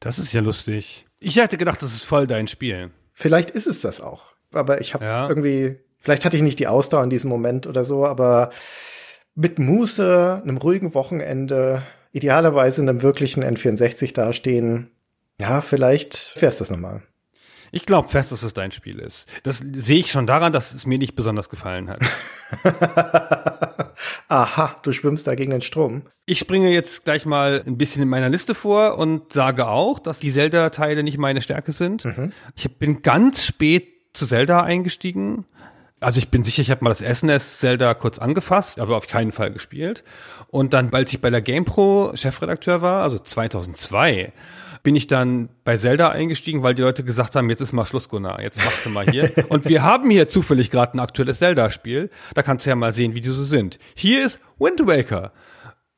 Das 0.00 0.18
ist 0.18 0.32
ja 0.32 0.40
lustig. 0.40 1.06
Ich 1.18 1.36
hätte 1.36 1.58
gedacht, 1.58 1.82
das 1.82 1.94
ist 1.94 2.04
voll 2.04 2.26
dein 2.26 2.48
Spiel. 2.48 2.90
Vielleicht 3.12 3.50
ist 3.50 3.66
es 3.66 3.80
das 3.80 4.00
auch. 4.00 4.32
Aber 4.52 4.80
ich 4.80 4.94
habe 4.94 5.04
ja. 5.04 5.28
irgendwie, 5.28 5.76
vielleicht 5.98 6.24
hatte 6.24 6.36
ich 6.36 6.42
nicht 6.42 6.58
die 6.58 6.66
Ausdauer 6.66 7.04
in 7.04 7.10
diesem 7.10 7.30
Moment 7.30 7.66
oder 7.66 7.84
so, 7.84 8.06
aber 8.06 8.50
mit 9.34 9.58
Muße, 9.58 10.40
einem 10.42 10.56
ruhigen 10.56 10.94
Wochenende, 10.94 11.82
idealerweise 12.12 12.82
in 12.82 12.88
einem 12.88 13.02
wirklichen 13.02 13.44
N64 13.44 14.14
dastehen, 14.14 14.90
ja, 15.38 15.60
vielleicht 15.60 16.36
wäre 16.36 16.50
es 16.50 16.58
das 16.58 16.70
nochmal. 16.70 17.02
Ich 17.72 17.86
glaube 17.86 18.08
fest, 18.08 18.32
dass 18.32 18.42
es 18.42 18.54
dein 18.54 18.72
Spiel 18.72 18.98
ist. 18.98 19.28
Das 19.42 19.58
sehe 19.58 19.98
ich 19.98 20.10
schon 20.10 20.26
daran, 20.26 20.52
dass 20.52 20.72
es 20.72 20.86
mir 20.86 20.98
nicht 20.98 21.14
besonders 21.14 21.48
gefallen 21.48 21.88
hat. 21.88 22.00
Aha, 24.28 24.76
du 24.82 24.92
schwimmst 24.92 25.26
da 25.26 25.34
gegen 25.34 25.50
den 25.50 25.62
Strom. 25.62 26.02
Ich 26.26 26.38
springe 26.38 26.70
jetzt 26.70 27.04
gleich 27.04 27.26
mal 27.26 27.62
ein 27.66 27.76
bisschen 27.78 28.02
in 28.02 28.08
meiner 28.08 28.28
Liste 28.28 28.54
vor 28.54 28.98
und 28.98 29.32
sage 29.32 29.66
auch, 29.68 29.98
dass 29.98 30.20
die 30.20 30.32
Zelda-Teile 30.32 31.02
nicht 31.02 31.18
meine 31.18 31.42
Stärke 31.42 31.72
sind. 31.72 32.04
Mhm. 32.04 32.32
Ich 32.56 32.78
bin 32.78 33.02
ganz 33.02 33.44
spät 33.44 33.88
zu 34.12 34.26
Zelda 34.26 34.62
eingestiegen. 34.62 35.44
Also 36.00 36.18
ich 36.18 36.30
bin 36.30 36.42
sicher, 36.44 36.62
ich 36.62 36.70
habe 36.70 36.82
mal 36.82 36.90
das 36.90 37.00
SNES 37.00 37.58
Zelda 37.58 37.92
kurz 37.94 38.18
angefasst, 38.18 38.78
aber 38.78 38.96
auf 38.96 39.06
keinen 39.06 39.32
Fall 39.32 39.50
gespielt. 39.50 40.02
Und 40.48 40.72
dann, 40.72 40.92
als 40.94 41.12
ich 41.12 41.20
bei 41.20 41.28
der 41.30 41.42
GamePro 41.42 42.12
Chefredakteur 42.14 42.80
war, 42.80 43.02
also 43.02 43.18
2002, 43.18 44.32
bin 44.82 44.96
ich 44.96 45.06
dann 45.06 45.48
bei 45.64 45.76
Zelda 45.76 46.10
eingestiegen, 46.10 46.62
weil 46.62 46.74
die 46.74 46.82
Leute 46.82 47.04
gesagt 47.04 47.34
haben, 47.34 47.50
jetzt 47.50 47.60
ist 47.60 47.72
mal 47.72 47.86
Schluss, 47.86 48.08
Gunnar, 48.08 48.40
jetzt 48.40 48.58
machst 48.58 48.86
du 48.86 48.90
mal 48.90 49.08
hier. 49.08 49.32
Und 49.48 49.68
wir 49.68 49.82
haben 49.82 50.10
hier 50.10 50.28
zufällig 50.28 50.70
gerade 50.70 50.94
ein 50.94 51.00
aktuelles 51.00 51.38
Zelda-Spiel. 51.38 52.10
Da 52.34 52.42
kannst 52.42 52.66
du 52.66 52.70
ja 52.70 52.76
mal 52.76 52.92
sehen, 52.92 53.14
wie 53.14 53.20
die 53.20 53.28
so 53.28 53.44
sind. 53.44 53.78
Hier 53.94 54.24
ist 54.24 54.40
Wind 54.58 54.86
Waker. 54.86 55.32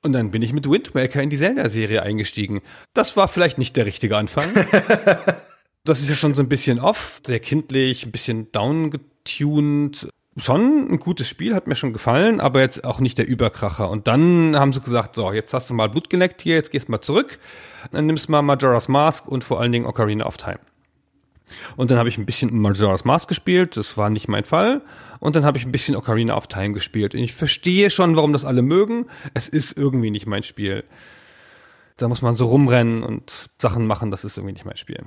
Und 0.03 0.13
dann 0.13 0.33
bin 0.33 0.43
ich 0.43 0.53
mit 0.53 0.69
Wind 0.69 0.95
Waker 0.95 1.23
in 1.23 1.31
die 1.31 1.37
Zelda-Serie 1.37 2.03
eingestiegen. 2.03 2.61
Das 2.93 3.17
war 3.17 3.29
vielleicht 3.29 3.59
nicht 3.59 3.77
der 3.77 3.87
richtige 3.87 4.17
Anfang. 4.17 4.49
das 5.85 6.01
ist 6.01 6.09
ja 6.09 6.17
schon 6.17 6.35
so 6.35 6.43
ein 6.43 6.49
bisschen 6.49 6.81
off, 6.81 7.21
sehr 7.25 7.41
kindlich, 7.41 8.05
ein 8.05 8.11
bisschen 8.11 8.51
downgetuned 8.51 10.09
schon 10.37 10.91
ein 10.91 10.99
gutes 10.99 11.29
Spiel, 11.29 11.55
hat 11.55 11.67
mir 11.67 11.77
schon 11.77 11.93
gefallen, 11.93 12.41
aber 12.41 12.61
jetzt 12.61 12.85
auch 12.85 13.01
nicht 13.01 13.19
der 13.19 13.27
Überkracher. 13.27 13.91
Und 13.91 14.07
dann 14.07 14.57
haben 14.57 14.73
sie 14.73 14.81
gesagt, 14.81 15.17
so, 15.17 15.33
jetzt 15.33 15.53
hast 15.53 15.69
du 15.69 15.75
mal 15.75 15.89
Blut 15.89 16.09
geleckt 16.09 16.41
hier, 16.43 16.55
jetzt 16.55 16.71
gehst 16.71 16.89
mal 16.89 17.01
zurück, 17.01 17.39
dann 17.91 18.07
nimmst 18.07 18.29
mal 18.29 18.43
Majora's 18.43 18.89
Mask 18.89 19.29
und 19.29 19.45
vor 19.45 19.61
allen 19.61 19.73
Dingen 19.73 19.87
Ocarina 19.87 20.25
of 20.25 20.39
Time. 20.39 20.59
Und 21.77 21.91
dann 21.91 21.99
habe 21.99 22.09
ich 22.09 22.17
ein 22.17 22.25
bisschen 22.25 22.57
Majora's 22.57 23.05
Mask 23.05 23.29
gespielt, 23.29 23.77
das 23.77 23.97
war 23.97 24.09
nicht 24.09 24.29
mein 24.29 24.45
Fall. 24.45 24.83
Und 25.21 25.37
dann 25.37 25.45
habe 25.45 25.59
ich 25.59 25.67
ein 25.67 25.73
bisschen 25.73 25.97
Ocarina 25.97 26.37
of 26.37 26.47
Time 26.47 26.73
gespielt. 26.73 27.15
Und 27.15 27.21
ich 27.21 27.35
verstehe 27.35 27.91
schon, 27.91 28.17
warum 28.17 28.33
das 28.33 28.45
alle 28.45 28.63
mögen. 28.63 29.07
Es 29.35 29.49
ist 29.49 29.77
irgendwie 29.77 30.11
nicht 30.11 30.27
mein 30.27 30.43
Spiel. 30.43 30.85
Da 31.97 32.09
muss 32.09 32.23
man 32.23 32.37
so 32.37 32.47
rumrennen 32.47 33.03
und 33.03 33.51
Sachen 33.61 33.87
machen, 33.87 34.11
das 34.11 34.25
ist 34.25 34.39
irgendwie 34.39 34.55
nicht 34.55 34.65
mein 34.65 34.77
Spiel. 34.77 35.05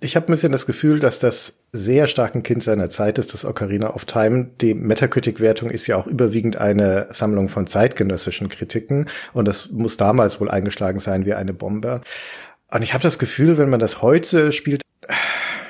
Ich 0.00 0.16
habe 0.16 0.26
ein 0.26 0.32
bisschen 0.32 0.52
das 0.52 0.66
Gefühl, 0.66 1.00
dass 1.00 1.18
das 1.18 1.64
sehr 1.72 2.06
stark 2.06 2.34
ein 2.34 2.42
Kind 2.42 2.62
seiner 2.62 2.90
Zeit 2.90 3.18
ist, 3.18 3.34
das 3.34 3.44
Ocarina 3.44 3.94
of 3.94 4.04
Time. 4.04 4.50
Die 4.60 4.74
Metacritic-Wertung 4.74 5.70
ist 5.70 5.86
ja 5.86 5.96
auch 5.96 6.06
überwiegend 6.06 6.56
eine 6.56 7.08
Sammlung 7.10 7.48
von 7.48 7.66
zeitgenössischen 7.66 8.48
Kritiken 8.48 9.06
und 9.32 9.46
das 9.46 9.70
muss 9.70 9.96
damals 9.96 10.40
wohl 10.40 10.50
eingeschlagen 10.50 11.00
sein 11.00 11.26
wie 11.26 11.34
eine 11.34 11.52
Bombe. 11.52 12.02
Und 12.70 12.82
ich 12.82 12.94
habe 12.94 13.02
das 13.02 13.18
Gefühl, 13.18 13.58
wenn 13.58 13.70
man 13.70 13.80
das 13.80 14.02
heute 14.02 14.52
spielt, 14.52 14.82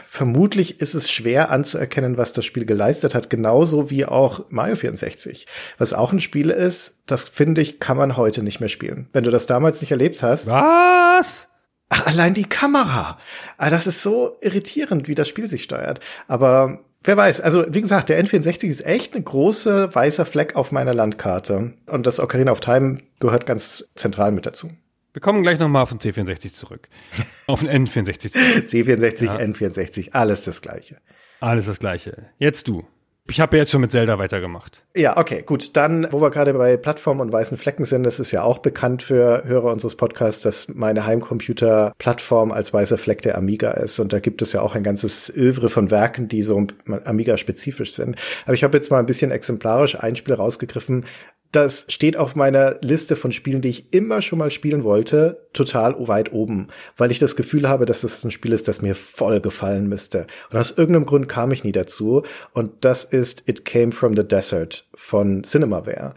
vermutlich 0.07 0.81
ist 0.81 0.95
es 0.95 1.11
schwer 1.11 1.51
anzuerkennen, 1.51 2.17
was 2.17 2.33
das 2.33 2.45
Spiel 2.45 2.65
geleistet 2.65 3.15
hat, 3.15 3.31
genauso 3.31 3.91
wie 3.91 4.05
auch 4.05 4.45
Mario 4.49 4.77
64, 4.77 5.47
was 5.77 5.93
auch 5.93 6.13
ein 6.13 6.21
Spiel 6.21 6.51
ist, 6.51 7.01
das 7.07 7.25
finde 7.29 7.63
ich, 7.63 7.81
kann 7.81 7.97
man 7.97 8.17
heute 8.17 8.43
nicht 8.43 8.61
mehr 8.61 8.69
spielen. 8.69 9.09
Wenn 9.13 9.25
du 9.25 9.31
das 9.31 9.47
damals 9.47 9.81
nicht 9.81 9.91
erlebt 9.91 10.23
hast. 10.23 10.47
Was? 10.47 11.49
Ach, 11.97 12.07
allein 12.07 12.35
die 12.35 12.45
Kamera. 12.45 13.19
Ah, 13.57 13.71
das 13.71 13.87
ist 13.87 14.03
so 14.03 14.37
irritierend, 14.41 15.07
wie 15.07 15.15
das 15.15 15.29
Spiel 15.29 15.47
sich 15.47 15.63
steuert. 15.63 16.01
Aber 16.27 16.81
wer 17.05 17.17
weiß, 17.17 17.41
also 17.41 17.65
wie 17.69 17.81
gesagt, 17.81 18.09
der 18.09 18.21
N64 18.21 18.65
ist 18.65 18.85
echt 18.85 19.15
eine 19.15 19.23
große 19.23 19.95
weißer 19.95 20.27
Fleck 20.27 20.57
auf 20.57 20.73
meiner 20.73 20.93
Landkarte. 20.93 21.75
Und 21.87 22.05
das 22.05 22.19
Ocarina 22.19 22.51
of 22.51 22.59
Time 22.59 22.99
gehört 23.21 23.47
ganz 23.47 23.85
zentral 23.95 24.33
mit 24.33 24.45
dazu. 24.45 24.73
Wir 25.13 25.21
kommen 25.21 25.45
gleich 25.45 25.61
nochmal 25.61 25.85
auf 25.85 25.91
den 25.91 26.01
C64 26.01 26.53
zurück. 26.53 26.89
auf 27.47 27.61
den 27.61 27.87
N64 27.87 28.33
zurück. 28.33 28.69
C64, 28.69 29.27
ja. 29.27 29.37
N64, 29.37 30.11
alles 30.15 30.43
das 30.43 30.63
Gleiche. 30.63 30.97
Alles 31.39 31.67
das 31.67 31.79
Gleiche. 31.79 32.27
Jetzt 32.39 32.67
du. 32.67 32.85
Ich 33.27 33.41
habe 33.41 33.57
ja 33.57 33.63
jetzt 33.63 33.73
schon 33.73 33.81
mit 33.81 33.91
Zelda 33.91 34.19
weitergemacht. 34.19 34.85
Ja, 34.95 35.17
okay, 35.17 35.43
gut. 35.43 35.77
Dann, 35.77 36.07
wo 36.11 36.21
wir 36.21 36.31
gerade 36.31 36.53
bei 36.53 36.77
Plattformen 36.77 37.23
und 37.23 37.33
weißen 37.33 37.57
Flecken 37.57 37.87
sind, 37.87 38.03
das 38.03 38.21
ist 38.21 38.33
ja 38.33 38.43
auch 38.43 38.59
bekannt 38.59 39.03
für 39.03 39.45
Hörer 39.47 39.73
unseres 39.73 39.97
Podcasts, 39.97 40.43
dass 40.43 40.69
meine 40.69 41.07
Heimcomputer-Plattform 41.07 42.53
als 42.53 42.75
weißer 42.75 42.99
Fleck 42.99 43.23
der 43.23 43.39
Amiga 43.39 43.71
ist. 43.71 43.99
Und 43.99 44.13
da 44.13 44.21
gibt 44.21 44.43
es 44.43 44.53
ja 44.53 44.61
auch 44.61 44.75
ein 44.75 44.83
ganzes 44.83 45.35
Övre 45.35 45.71
von 45.71 45.91
Werken, 45.91 46.29
die 46.29 46.43
so 46.43 46.67
Amiga-spezifisch 47.05 47.95
sind. 47.95 48.17
Aber 48.45 48.53
ich 48.53 48.63
habe 48.63 48.77
jetzt 48.77 48.91
mal 48.91 48.99
ein 48.99 49.07
bisschen 49.07 49.31
exemplarisch 49.31 49.99
ein 49.99 50.17
Spiel 50.17 50.35
rausgegriffen, 50.35 51.07
das 51.55 51.87
steht 51.89 52.17
auf 52.17 52.35
meiner 52.35 52.77
Liste 52.81 53.17
von 53.17 53.33
Spielen, 53.33 53.61
die 53.61 53.69
ich 53.69 53.93
immer 53.93 54.23
schon 54.23 54.39
mal 54.39 54.51
spielen 54.51 54.85
wollte, 54.85 55.47
total 55.53 55.95
weit 56.09 56.33
oben, 56.33 56.69
weil 56.97 57.11
ich 57.11 57.19
das 57.19 57.37
Gefühl 57.37 57.69
habe, 57.69 57.87
dass 57.87 58.01
das 58.01 58.25
ein 58.25 58.31
Spiel 58.31 58.53
ist, 58.53 58.69
das 58.69 58.83
mir 58.83 58.95
voll 58.95 59.41
gefallen 59.41 59.89
müsste. 59.89 60.27
Und 60.51 60.59
aus 60.59 60.73
irgendeinem 60.73 61.07
Grund 61.07 61.29
kam 61.29 61.53
ich 61.53 61.65
nie 61.65 61.73
dazu. 61.73 62.23
Und 62.53 62.85
das 62.85 63.05
ist 63.05 63.49
It 63.49 63.65
Came 63.65 63.93
from 63.93 64.17
the 64.17 64.27
Desert 64.27 64.87
von 64.95 65.45
Cinemaware. 65.45 66.15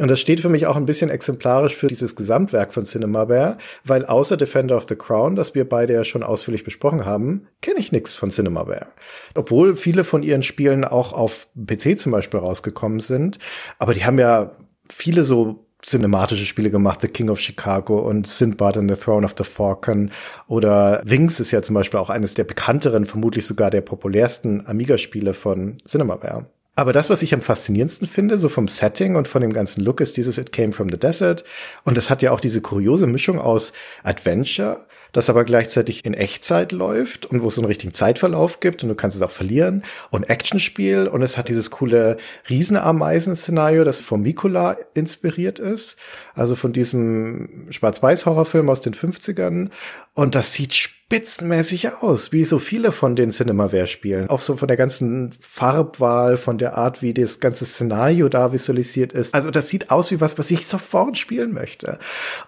Und 0.00 0.08
das 0.08 0.18
steht 0.18 0.40
für 0.40 0.48
mich 0.48 0.66
auch 0.66 0.76
ein 0.76 0.86
bisschen 0.86 1.10
exemplarisch 1.10 1.76
für 1.76 1.86
dieses 1.86 2.16
Gesamtwerk 2.16 2.72
von 2.72 2.86
Cinemaware, 2.86 3.58
weil 3.84 4.06
außer 4.06 4.38
Defender 4.38 4.78
of 4.78 4.86
the 4.88 4.96
Crown, 4.96 5.36
das 5.36 5.54
wir 5.54 5.68
beide 5.68 5.92
ja 5.92 6.04
schon 6.04 6.22
ausführlich 6.22 6.64
besprochen 6.64 7.04
haben, 7.04 7.48
kenne 7.60 7.80
ich 7.80 7.92
nichts 7.92 8.14
von 8.14 8.30
Cinemaware. 8.30 8.86
Obwohl 9.34 9.76
viele 9.76 10.04
von 10.04 10.22
ihren 10.22 10.42
Spielen 10.42 10.84
auch 10.86 11.12
auf 11.12 11.48
PC 11.54 11.98
zum 11.98 12.12
Beispiel 12.12 12.40
rausgekommen 12.40 13.00
sind. 13.00 13.38
Aber 13.78 13.92
die 13.92 14.06
haben 14.06 14.18
ja 14.18 14.52
viele 14.90 15.24
so 15.24 15.66
cinematische 15.82 16.46
Spiele 16.46 16.70
gemacht, 16.70 17.00
The 17.00 17.08
King 17.08 17.30
of 17.30 17.40
Chicago 17.40 18.00
und 18.00 18.26
Sinbad 18.26 18.76
and 18.76 18.90
the 18.90 18.96
Throne 18.96 19.24
of 19.24 19.34
the 19.38 19.44
Falcon 19.44 20.10
oder 20.46 21.00
Wings 21.04 21.40
ist 21.40 21.50
ja 21.52 21.62
zum 21.62 21.74
Beispiel 21.74 21.98
auch 21.98 22.10
eines 22.10 22.34
der 22.34 22.44
bekannteren, 22.44 23.06
vermutlich 23.06 23.46
sogar 23.46 23.70
der 23.70 23.80
populärsten 23.80 24.66
Amiga-Spiele 24.66 25.32
von 25.32 25.78
Cinemaware. 25.86 26.46
Aber 26.76 26.92
das, 26.92 27.10
was 27.10 27.22
ich 27.22 27.34
am 27.34 27.42
faszinierendsten 27.42 28.06
finde, 28.06 28.38
so 28.38 28.48
vom 28.48 28.68
Setting 28.68 29.16
und 29.16 29.28
von 29.28 29.42
dem 29.42 29.52
ganzen 29.52 29.82
Look, 29.82 30.00
ist 30.00 30.16
dieses 30.16 30.38
It 30.38 30.52
Came 30.52 30.72
from 30.72 30.88
the 30.88 30.98
Desert. 30.98 31.44
Und 31.84 31.98
es 31.98 32.08
hat 32.08 32.22
ja 32.22 32.32
auch 32.32 32.40
diese 32.40 32.60
kuriose 32.60 33.06
Mischung 33.06 33.38
aus 33.38 33.72
Adventure 34.02 34.86
das 35.12 35.30
aber 35.30 35.44
gleichzeitig 35.44 36.04
in 36.04 36.14
Echtzeit 36.14 36.72
läuft 36.72 37.26
und 37.26 37.42
wo 37.42 37.48
es 37.48 37.54
so 37.54 37.60
einen 37.60 37.68
richtigen 37.68 37.92
Zeitverlauf 37.92 38.60
gibt 38.60 38.82
und 38.82 38.88
du 38.88 38.94
kannst 38.94 39.16
es 39.16 39.22
auch 39.22 39.30
verlieren 39.30 39.82
und 40.10 40.28
Actionspiel 40.28 41.08
und 41.08 41.22
es 41.22 41.36
hat 41.36 41.48
dieses 41.48 41.70
coole 41.70 42.16
Riesenameisen-Szenario, 42.48 43.84
das 43.84 44.00
von 44.00 44.22
Mikola 44.22 44.76
inspiriert 44.94 45.58
ist, 45.58 45.96
also 46.34 46.54
von 46.54 46.72
diesem 46.72 47.66
Schwarz-Weiß-Horrorfilm 47.70 48.68
aus 48.68 48.80
den 48.80 48.94
50ern 48.94 49.70
und 50.14 50.34
das 50.34 50.52
sieht 50.52 50.74
spitzenmäßig 51.10 51.92
aus, 52.02 52.30
wie 52.30 52.44
so 52.44 52.60
viele 52.60 52.92
von 52.92 53.16
den 53.16 53.32
Cinemaware-Spielen. 53.32 54.30
Auch 54.30 54.40
so 54.40 54.56
von 54.56 54.68
der 54.68 54.76
ganzen 54.76 55.32
Farbwahl, 55.40 56.36
von 56.36 56.56
der 56.56 56.78
Art, 56.78 57.02
wie 57.02 57.12
das 57.12 57.40
ganze 57.40 57.64
Szenario 57.66 58.28
da 58.28 58.52
visualisiert 58.52 59.12
ist. 59.12 59.34
Also 59.34 59.50
das 59.50 59.68
sieht 59.68 59.90
aus 59.90 60.12
wie 60.12 60.20
was, 60.20 60.38
was 60.38 60.50
ich 60.52 60.66
sofort 60.66 61.18
spielen 61.18 61.52
möchte. 61.52 61.98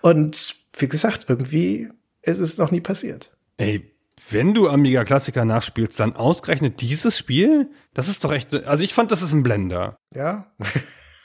Und 0.01 0.55
wie 0.79 0.87
gesagt, 0.87 1.27
irgendwie 1.29 1.89
es 2.23 2.39
ist 2.39 2.59
noch 2.59 2.71
nie 2.71 2.81
passiert. 2.81 3.37
Ey, 3.57 3.93
wenn 4.31 4.55
du 4.55 4.69
Amiga 4.69 5.05
Klassiker 5.05 5.45
nachspielst, 5.45 5.99
dann 5.99 6.17
ausgerechnet 6.17 6.81
dieses 6.81 7.19
Spiel? 7.19 7.71
Das 7.93 8.09
ist 8.09 8.25
doch 8.25 8.33
echt, 8.33 8.55
also 8.55 8.85
ich 8.85 8.95
fand, 8.95 9.11
das 9.11 9.23
ist 9.23 9.33
ein 9.33 9.43
Blender. 9.43 9.99
Ja. 10.15 10.47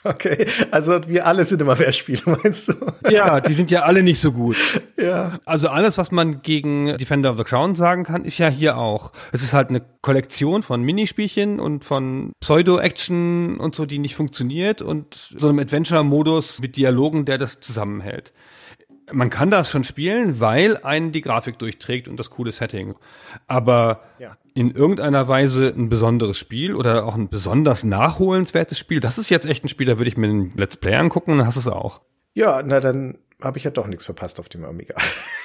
Okay, 0.04 0.46
also 0.70 1.00
wir 1.08 1.26
alle 1.26 1.44
sind 1.44 1.60
immer 1.60 1.76
Wehrspiele, 1.78 2.22
meinst 2.42 2.68
du? 2.68 2.74
Ja, 3.10 3.40
die 3.40 3.52
sind 3.52 3.70
ja 3.70 3.82
alle 3.82 4.04
nicht 4.04 4.20
so 4.20 4.30
gut. 4.30 4.56
Ja. 4.96 5.40
Also 5.44 5.68
alles, 5.68 5.98
was 5.98 6.12
man 6.12 6.40
gegen 6.40 6.96
Defender 6.96 7.32
of 7.32 7.36
the 7.36 7.42
Crown 7.42 7.74
sagen 7.74 8.04
kann, 8.04 8.24
ist 8.24 8.38
ja 8.38 8.48
hier 8.48 8.76
auch. 8.76 9.12
Es 9.32 9.42
ist 9.42 9.54
halt 9.54 9.70
eine 9.70 9.82
Kollektion 10.00 10.62
von 10.62 10.82
Minispielchen 10.82 11.58
und 11.58 11.84
von 11.84 12.32
Pseudo-Action 12.40 13.58
und 13.58 13.74
so, 13.74 13.86
die 13.86 13.98
nicht 13.98 14.14
funktioniert 14.14 14.82
und 14.82 15.14
so 15.36 15.48
einem 15.48 15.58
Adventure-Modus 15.58 16.60
mit 16.60 16.76
Dialogen, 16.76 17.24
der 17.24 17.36
das 17.36 17.58
zusammenhält 17.58 18.32
man 19.12 19.30
kann 19.30 19.50
das 19.50 19.70
schon 19.70 19.84
spielen, 19.84 20.40
weil 20.40 20.76
einen 20.78 21.12
die 21.12 21.20
Grafik 21.20 21.58
durchträgt 21.58 22.08
und 22.08 22.16
das 22.18 22.30
coole 22.30 22.52
Setting. 22.52 22.94
Aber 23.46 24.02
ja. 24.18 24.36
in 24.54 24.70
irgendeiner 24.70 25.28
Weise 25.28 25.68
ein 25.68 25.88
besonderes 25.88 26.38
Spiel 26.38 26.74
oder 26.74 27.04
auch 27.04 27.14
ein 27.14 27.28
besonders 27.28 27.84
nachholenswertes 27.84 28.78
Spiel, 28.78 29.00
das 29.00 29.18
ist 29.18 29.30
jetzt 29.30 29.46
echt 29.46 29.64
ein 29.64 29.68
Spiel, 29.68 29.86
da 29.86 29.98
würde 29.98 30.08
ich 30.08 30.16
mir 30.16 30.28
einen 30.28 30.56
Let's 30.56 30.76
Play 30.76 30.94
angucken, 30.94 31.38
dann 31.38 31.46
hast 31.46 31.56
du 31.56 31.60
es 31.60 31.68
auch. 31.68 32.00
Ja, 32.34 32.62
na 32.64 32.80
dann 32.80 33.18
habe 33.42 33.58
ich 33.58 33.64
ja 33.64 33.70
doch 33.70 33.86
nichts 33.86 34.04
verpasst 34.04 34.40
auf 34.40 34.48
dem 34.48 34.64
Amiga. 34.64 34.96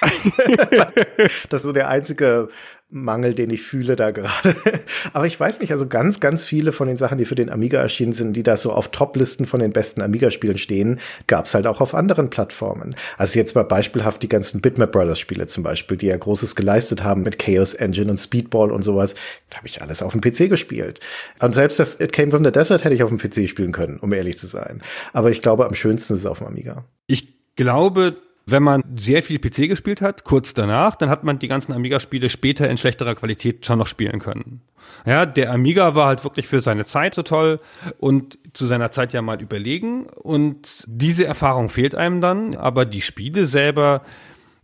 das 1.48 1.60
ist 1.60 1.62
so 1.62 1.72
der 1.72 1.88
einzige 1.88 2.48
Mangel, 2.94 3.34
den 3.34 3.50
ich 3.50 3.62
fühle 3.62 3.96
da 3.96 4.12
gerade. 4.12 4.54
Aber 5.12 5.26
ich 5.26 5.38
weiß 5.38 5.60
nicht, 5.60 5.72
also 5.72 5.88
ganz, 5.88 6.20
ganz 6.20 6.44
viele 6.44 6.70
von 6.70 6.86
den 6.86 6.96
Sachen, 6.96 7.18
die 7.18 7.24
für 7.24 7.34
den 7.34 7.50
Amiga 7.50 7.80
erschienen 7.80 8.12
sind, 8.12 8.34
die 8.34 8.44
da 8.44 8.56
so 8.56 8.72
auf 8.72 8.92
Top-Listen 8.92 9.46
von 9.46 9.60
den 9.60 9.72
besten 9.72 10.00
Amiga-Spielen 10.00 10.58
stehen, 10.58 11.00
gab's 11.26 11.54
halt 11.54 11.66
auch 11.66 11.80
auf 11.80 11.94
anderen 11.94 12.30
Plattformen. 12.30 12.94
Also 13.18 13.38
jetzt 13.38 13.56
mal 13.56 13.64
beispielhaft 13.64 14.22
die 14.22 14.28
ganzen 14.28 14.60
Bitmap 14.60 14.92
Brothers 14.92 15.18
Spiele 15.18 15.46
zum 15.46 15.64
Beispiel, 15.64 15.96
die 15.96 16.06
ja 16.06 16.16
Großes 16.16 16.54
geleistet 16.54 17.02
haben 17.02 17.22
mit 17.22 17.38
Chaos 17.38 17.74
Engine 17.74 18.10
und 18.10 18.18
Speedball 18.18 18.70
und 18.70 18.82
sowas. 18.82 19.14
Da 19.50 19.58
habe 19.58 19.66
ich 19.66 19.82
alles 19.82 20.02
auf 20.02 20.12
dem 20.12 20.20
PC 20.20 20.48
gespielt. 20.48 21.00
Und 21.40 21.54
selbst 21.54 21.80
das 21.80 21.98
It 21.98 22.12
Came 22.12 22.30
from 22.30 22.44
the 22.44 22.52
Desert 22.52 22.84
hätte 22.84 22.94
ich 22.94 23.02
auf 23.02 23.10
dem 23.10 23.18
PC 23.18 23.48
spielen 23.48 23.72
können, 23.72 23.98
um 23.98 24.12
ehrlich 24.12 24.38
zu 24.38 24.46
sein. 24.46 24.82
Aber 25.12 25.30
ich 25.30 25.42
glaube, 25.42 25.66
am 25.66 25.74
schönsten 25.74 26.14
ist 26.14 26.20
es 26.20 26.26
auf 26.26 26.38
dem 26.38 26.46
Amiga. 26.46 26.84
Ich 27.08 27.34
glaube, 27.56 28.16
wenn 28.46 28.62
man 28.62 28.84
sehr 28.96 29.22
viel 29.22 29.38
PC 29.38 29.68
gespielt 29.68 30.02
hat, 30.02 30.24
kurz 30.24 30.52
danach, 30.52 30.96
dann 30.96 31.08
hat 31.08 31.24
man 31.24 31.38
die 31.38 31.48
ganzen 31.48 31.72
Amiga-Spiele 31.72 32.28
später 32.28 32.68
in 32.68 32.76
schlechterer 32.76 33.14
Qualität 33.14 33.64
schon 33.64 33.78
noch 33.78 33.86
spielen 33.86 34.20
können. 34.20 34.60
Ja, 35.06 35.24
der 35.24 35.50
Amiga 35.50 35.94
war 35.94 36.08
halt 36.08 36.24
wirklich 36.24 36.46
für 36.46 36.60
seine 36.60 36.84
Zeit 36.84 37.14
so 37.14 37.22
toll 37.22 37.60
und 37.98 38.38
zu 38.52 38.66
seiner 38.66 38.90
Zeit 38.90 39.12
ja 39.14 39.22
mal 39.22 39.40
überlegen. 39.40 40.06
Und 40.06 40.84
diese 40.86 41.24
Erfahrung 41.24 41.70
fehlt 41.70 41.94
einem 41.94 42.20
dann, 42.20 42.54
aber 42.54 42.84
die 42.84 43.00
Spiele 43.00 43.46
selber, 43.46 44.02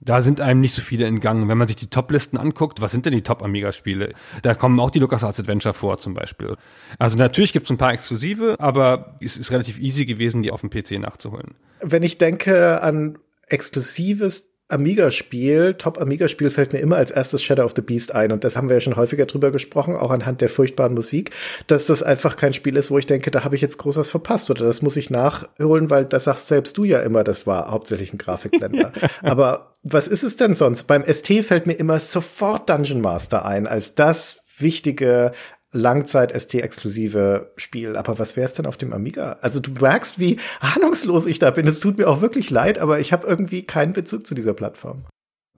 da 0.00 0.20
sind 0.20 0.42
einem 0.42 0.60
nicht 0.60 0.74
so 0.74 0.82
viele 0.82 1.06
entgangen. 1.06 1.48
Wenn 1.48 1.56
man 1.58 1.66
sich 1.66 1.76
die 1.76 1.88
Top-Listen 1.88 2.36
anguckt, 2.36 2.82
was 2.82 2.90
sind 2.90 3.06
denn 3.06 3.14
die 3.14 3.22
Top-Amiga-Spiele? 3.22 4.12
Da 4.42 4.54
kommen 4.54 4.78
auch 4.78 4.90
die 4.90 4.98
LucasArts 4.98 5.40
Adventure 5.40 5.74
vor 5.74 5.98
zum 5.98 6.12
Beispiel. 6.12 6.56
Also 6.98 7.16
natürlich 7.16 7.54
gibt 7.54 7.64
es 7.64 7.70
ein 7.70 7.78
paar 7.78 7.94
Exklusive, 7.94 8.56
aber 8.58 9.16
es 9.22 9.38
ist 9.38 9.50
relativ 9.50 9.78
easy 9.78 10.04
gewesen, 10.04 10.42
die 10.42 10.50
auf 10.50 10.60
dem 10.60 10.68
PC 10.68 10.98
nachzuholen. 10.98 11.54
Wenn 11.80 12.02
ich 12.02 12.18
denke 12.18 12.82
an 12.82 13.18
exklusives 13.50 14.50
Amiga-Spiel, 14.70 15.74
Top-Amiga-Spiel 15.74 16.50
fällt 16.50 16.72
mir 16.72 16.78
immer 16.78 16.96
als 16.96 17.10
erstes 17.10 17.42
Shadow 17.42 17.64
of 17.64 17.72
the 17.74 17.82
Beast 17.82 18.14
ein. 18.14 18.32
Und 18.32 18.44
das 18.44 18.56
haben 18.56 18.68
wir 18.68 18.76
ja 18.76 18.80
schon 18.80 18.96
häufiger 18.96 19.26
drüber 19.26 19.50
gesprochen, 19.50 19.96
auch 19.96 20.10
anhand 20.10 20.40
der 20.40 20.48
furchtbaren 20.48 20.94
Musik, 20.94 21.32
dass 21.66 21.86
das 21.86 22.02
einfach 22.02 22.36
kein 22.36 22.54
Spiel 22.54 22.76
ist, 22.76 22.90
wo 22.90 22.98
ich 22.98 23.06
denke, 23.06 23.30
da 23.30 23.44
habe 23.44 23.56
ich 23.56 23.62
jetzt 23.62 23.78
groß 23.78 23.96
was 23.96 24.08
verpasst 24.08 24.50
oder 24.50 24.64
das 24.64 24.82
muss 24.82 24.96
ich 24.96 25.10
nachholen, 25.10 25.90
weil 25.90 26.04
das 26.04 26.24
sagst 26.24 26.46
selbst 26.46 26.78
du 26.78 26.84
ja 26.84 27.00
immer, 27.00 27.24
das 27.24 27.46
war 27.46 27.70
hauptsächlich 27.70 28.12
ein 28.12 28.18
Grafikblender. 28.18 28.92
Aber 29.22 29.74
was 29.82 30.06
ist 30.06 30.22
es 30.22 30.36
denn 30.36 30.54
sonst? 30.54 30.84
Beim 30.84 31.04
ST 31.04 31.26
fällt 31.44 31.66
mir 31.66 31.74
immer 31.74 31.98
sofort 31.98 32.68
Dungeon 32.68 33.00
Master 33.00 33.44
ein, 33.44 33.66
als 33.66 33.94
das 33.94 34.40
wichtige 34.58 35.32
Langzeit-ST-exklusive 35.72 37.52
Spiel. 37.56 37.96
Aber 37.96 38.18
was 38.18 38.36
wäre 38.36 38.46
es 38.46 38.54
denn 38.54 38.66
auf 38.66 38.76
dem 38.76 38.92
Amiga? 38.92 39.38
Also 39.40 39.60
du 39.60 39.70
merkst, 39.72 40.18
wie 40.18 40.38
ahnungslos 40.60 41.26
ich 41.26 41.38
da 41.38 41.50
bin. 41.50 41.66
Es 41.66 41.80
tut 41.80 41.98
mir 41.98 42.08
auch 42.08 42.20
wirklich 42.20 42.50
leid, 42.50 42.78
aber 42.78 43.00
ich 43.00 43.12
habe 43.12 43.26
irgendwie 43.26 43.62
keinen 43.62 43.92
Bezug 43.92 44.26
zu 44.26 44.34
dieser 44.34 44.54
Plattform. 44.54 45.04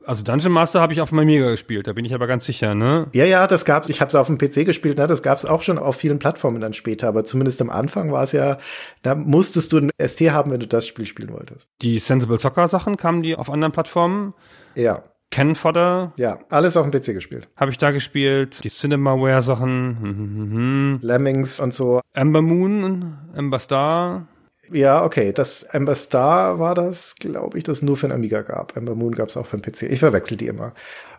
Also 0.04 0.25
Dungeon 0.25 0.52
Master 0.52 0.81
habe 0.81 0.92
ich 0.92 1.00
auf 1.00 1.11
dem 1.11 1.21
Amiga 1.21 1.50
gespielt, 1.50 1.87
da 1.87 1.92
bin 1.92 2.04
ich 2.04 2.14
aber 2.14 2.26
ganz 2.26 2.45
sicher, 2.45 2.75
ne? 2.75 3.07
Ja, 3.12 3.25
ja, 3.25 3.47
das 3.47 3.64
gab's. 3.64 3.88
Ich 3.88 4.00
habe 4.00 4.09
es 4.09 4.14
auf 4.14 4.26
dem 4.26 4.38
PC 4.38 4.66
gespielt, 4.66 4.99
ne? 4.99 5.07
Das 5.07 5.23
gab's 5.23 5.45
auch 5.45 5.62
schon 5.62 5.78
auf 5.78 5.97
vielen 5.97 6.19
Plattformen 6.19 6.61
dann 6.61 6.75
später, 6.75 7.09
aber 7.09 7.25
zumindest 7.25 7.61
am 7.61 7.71
Anfang 7.71 8.11
war 8.11 8.25
es 8.25 8.33
ja, 8.33 8.59
da 9.02 9.14
musstest 9.14 9.73
du 9.73 9.78
ein 9.78 9.90
ST 10.04 10.21
haben, 10.31 10.50
wenn 10.50 10.61
du 10.61 10.66
das 10.66 10.87
Spiel 10.87 11.07
spielen 11.07 11.33
wolltest. 11.33 11.69
Die 11.83 11.99
Sensible 11.99 12.38
Soccer 12.38 12.69
Sachen 12.69 12.97
kamen 12.97 13.23
die 13.23 13.37
auf 13.37 13.50
anderen 13.50 13.73
Plattformen? 13.73 14.35
Ja. 14.75 15.04
Cannon 15.32 15.56
Fodder 15.56 16.12
Ja, 16.16 16.38
alles 16.50 16.76
auf 16.76 16.88
dem 16.88 16.92
PC 16.92 17.14
gespielt. 17.14 17.48
habe 17.56 17.70
ich 17.70 17.78
da 17.78 17.90
gespielt. 17.90 18.62
Die 18.62 18.68
Cinemaware-Sachen. 18.70 19.98
Hm, 19.98 20.16
hm, 20.16 20.28
hm, 20.28 20.52
hm. 20.52 20.98
Lemmings 21.02 21.58
und 21.58 21.74
so. 21.74 22.00
Amber 22.14 22.42
Moon, 22.42 23.18
Amber 23.34 23.58
Star. 23.58 24.28
Ja, 24.70 25.04
okay, 25.04 25.32
das 25.32 25.64
Amber 25.64 25.94
Star 25.94 26.58
war 26.58 26.74
das, 26.74 27.16
glaube 27.16 27.58
ich, 27.58 27.64
das 27.64 27.82
nur 27.82 27.96
für 27.96 28.06
den 28.08 28.14
Amiga 28.14 28.42
gab. 28.42 28.76
Amber 28.76 28.94
Moon 28.94 29.14
gab 29.14 29.30
es 29.30 29.36
auch 29.36 29.46
für 29.46 29.56
den 29.58 29.62
PC. 29.62 29.84
Ich 29.90 30.00
verwechsel 30.00 30.36
die 30.36 30.46
immer. 30.46 30.72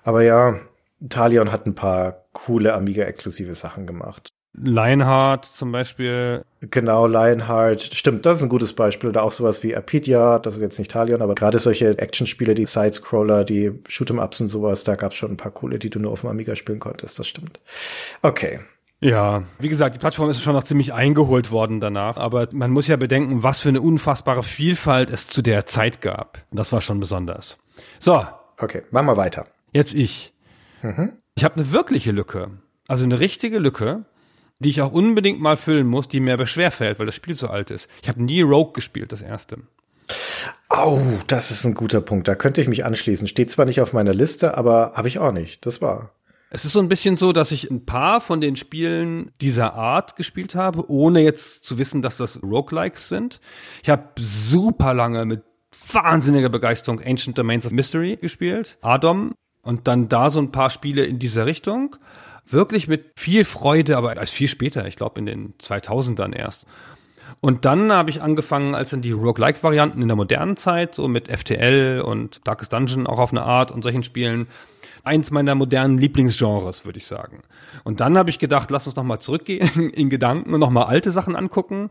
Aber 0.03 0.21
ja, 0.21 0.59
Talion 1.09 1.51
hat 1.51 1.65
ein 1.65 1.75
paar 1.75 2.23
coole 2.33 2.73
Amiga-exklusive 2.73 3.55
Sachen 3.55 3.87
gemacht. 3.87 4.29
Lionheart 4.55 5.45
zum 5.45 5.71
Beispiel. 5.71 6.43
Genau, 6.61 7.07
Lionheart. 7.07 7.81
Stimmt, 7.81 8.25
das 8.25 8.37
ist 8.37 8.43
ein 8.43 8.49
gutes 8.49 8.73
Beispiel. 8.73 9.09
Oder 9.09 9.23
auch 9.23 9.31
sowas 9.31 9.63
wie 9.63 9.75
Apidia, 9.75 10.39
das 10.39 10.55
ist 10.55 10.61
jetzt 10.61 10.77
nicht 10.79 10.91
Talion, 10.91 11.21
aber 11.21 11.35
gerade 11.35 11.59
solche 11.59 11.97
Actionspiele, 11.97 12.53
die 12.53 12.65
Sidescroller, 12.65 13.43
die 13.43 13.71
Shoot'em-Ups 13.89 14.41
und 14.41 14.47
sowas, 14.49 14.83
da 14.83 14.95
gab 14.95 15.11
es 15.11 15.17
schon 15.17 15.31
ein 15.31 15.37
paar 15.37 15.51
coole, 15.51 15.79
die 15.79 15.89
du 15.89 15.99
nur 15.99 16.11
auf 16.11 16.21
dem 16.21 16.29
Amiga 16.29 16.55
spielen 16.55 16.79
konntest, 16.79 17.17
das 17.19 17.27
stimmt. 17.27 17.59
Okay. 18.21 18.59
Ja, 19.01 19.43
wie 19.59 19.67
gesagt, 19.67 19.95
die 19.95 19.99
Plattform 19.99 20.29
ist 20.29 20.41
schon 20.41 20.53
noch 20.53 20.63
ziemlich 20.63 20.93
eingeholt 20.93 21.51
worden 21.51 21.81
danach, 21.81 22.15
aber 22.17 22.47
man 22.53 22.71
muss 22.71 22.87
ja 22.87 22.95
bedenken, 22.95 23.43
was 23.43 23.59
für 23.59 23.67
eine 23.69 23.81
unfassbare 23.81 24.43
Vielfalt 24.43 25.09
es 25.09 25.27
zu 25.27 25.41
der 25.41 25.65
Zeit 25.65 25.99
gab. 25.99 26.37
Und 26.51 26.57
das 26.57 26.71
war 26.71 26.79
schon 26.79 27.01
besonders. 27.01 27.57
So, 27.99 28.23
Okay, 28.61 28.83
machen 28.91 29.07
wir 29.07 29.17
weiter. 29.17 29.47
jetzt 29.73 29.93
ich. 29.93 30.31
Ich 31.35 31.43
habe 31.43 31.55
eine 31.55 31.71
wirkliche 31.73 32.11
Lücke, 32.11 32.51
also 32.87 33.03
eine 33.03 33.19
richtige 33.19 33.57
Lücke, 33.59 34.05
die 34.63 34.69
ich 34.69 34.81
auch 34.81 34.91
unbedingt 34.91 35.39
mal 35.39 35.57
füllen 35.57 35.87
muss, 35.87 36.07
die 36.07 36.19
mir 36.19 36.33
aber 36.33 36.47
schwerfällt, 36.47 36.99
weil 36.99 37.05
das 37.05 37.15
Spiel 37.15 37.35
so 37.35 37.47
alt 37.47 37.71
ist. 37.71 37.87
Ich 38.01 38.09
habe 38.09 38.23
nie 38.23 38.41
Rogue 38.41 38.73
gespielt, 38.73 39.11
das 39.11 39.21
erste. 39.21 39.59
Au, 40.69 40.99
das 41.27 41.51
ist 41.51 41.65
ein 41.65 41.75
guter 41.75 42.01
Punkt. 42.01 42.27
Da 42.27 42.35
könnte 42.35 42.61
ich 42.61 42.67
mich 42.67 42.83
anschließen. 42.83 43.27
Steht 43.27 43.51
zwar 43.51 43.65
nicht 43.65 43.81
auf 43.81 43.93
meiner 43.93 44.13
Liste, 44.13 44.57
aber 44.57 44.93
habe 44.95 45.07
ich 45.07 45.19
auch 45.19 45.31
nicht. 45.31 45.65
Das 45.65 45.81
war. 45.81 46.11
Es 46.49 46.65
ist 46.65 46.73
so 46.73 46.79
ein 46.79 46.89
bisschen 46.89 47.17
so, 47.17 47.33
dass 47.33 47.51
ich 47.51 47.71
ein 47.71 47.85
paar 47.85 48.21
von 48.21 48.41
den 48.41 48.55
Spielen 48.55 49.31
dieser 49.41 49.73
Art 49.73 50.15
gespielt 50.15 50.55
habe, 50.55 50.89
ohne 50.89 51.21
jetzt 51.21 51.63
zu 51.63 51.79
wissen, 51.79 52.01
dass 52.01 52.17
das 52.17 52.41
Roguelikes 52.43 53.09
sind. 53.09 53.39
Ich 53.81 53.89
habe 53.89 54.09
super 54.17 54.93
lange 54.93 55.25
mit 55.25 55.43
wahnsinniger 55.91 56.49
Begeisterung 56.49 57.01
Ancient 57.03 57.37
Domains 57.37 57.65
of 57.65 57.71
Mystery 57.71 58.17
gespielt, 58.17 58.77
Adam, 58.81 59.33
und 59.63 59.87
dann 59.87 60.09
da 60.09 60.29
so 60.29 60.39
ein 60.39 60.51
paar 60.51 60.69
Spiele 60.69 61.05
in 61.05 61.17
dieser 61.17 61.45
Richtung. 61.45 61.95
Wirklich 62.45 62.87
mit 62.87 63.11
viel 63.15 63.45
Freude, 63.45 63.97
aber 63.97 64.15
erst 64.15 64.33
viel 64.33 64.47
später, 64.47 64.85
ich 64.87 64.95
glaube 64.95 65.19
in 65.19 65.25
den 65.25 65.53
2000ern 65.59 66.35
erst. 66.35 66.65
Und 67.41 67.65
dann 67.65 67.91
habe 67.91 68.09
ich 68.09 68.21
angefangen, 68.21 68.75
als 68.75 68.91
dann 68.91 69.01
die 69.01 69.11
Roguelike-Varianten 69.11 70.01
in 70.01 70.07
der 70.07 70.15
modernen 70.15 70.55
Zeit, 70.55 70.95
so 70.95 71.07
mit 71.07 71.27
FTL 71.27 72.01
und 72.01 72.47
Darkest 72.47 72.71
Dungeon 72.71 73.07
auch 73.07 73.19
auf 73.19 73.31
eine 73.31 73.43
Art 73.43 73.71
und 73.71 73.81
solchen 73.81 74.03
Spielen, 74.03 74.47
eins 75.03 75.31
meiner 75.31 75.55
modernen 75.55 75.97
Lieblingsgenres, 75.97 76.85
würde 76.85 76.99
ich 76.99 77.07
sagen. 77.07 77.41
Und 77.83 77.99
dann 77.99 78.17
habe 78.17 78.29
ich 78.29 78.39
gedacht, 78.39 78.71
lass 78.71 78.87
uns 78.87 78.95
nochmal 78.95 79.19
zurückgehen 79.19 79.89
in 79.93 80.09
Gedanken 80.09 80.53
und 80.53 80.59
nochmal 80.59 80.85
alte 80.85 81.11
Sachen 81.11 81.35
angucken. 81.35 81.89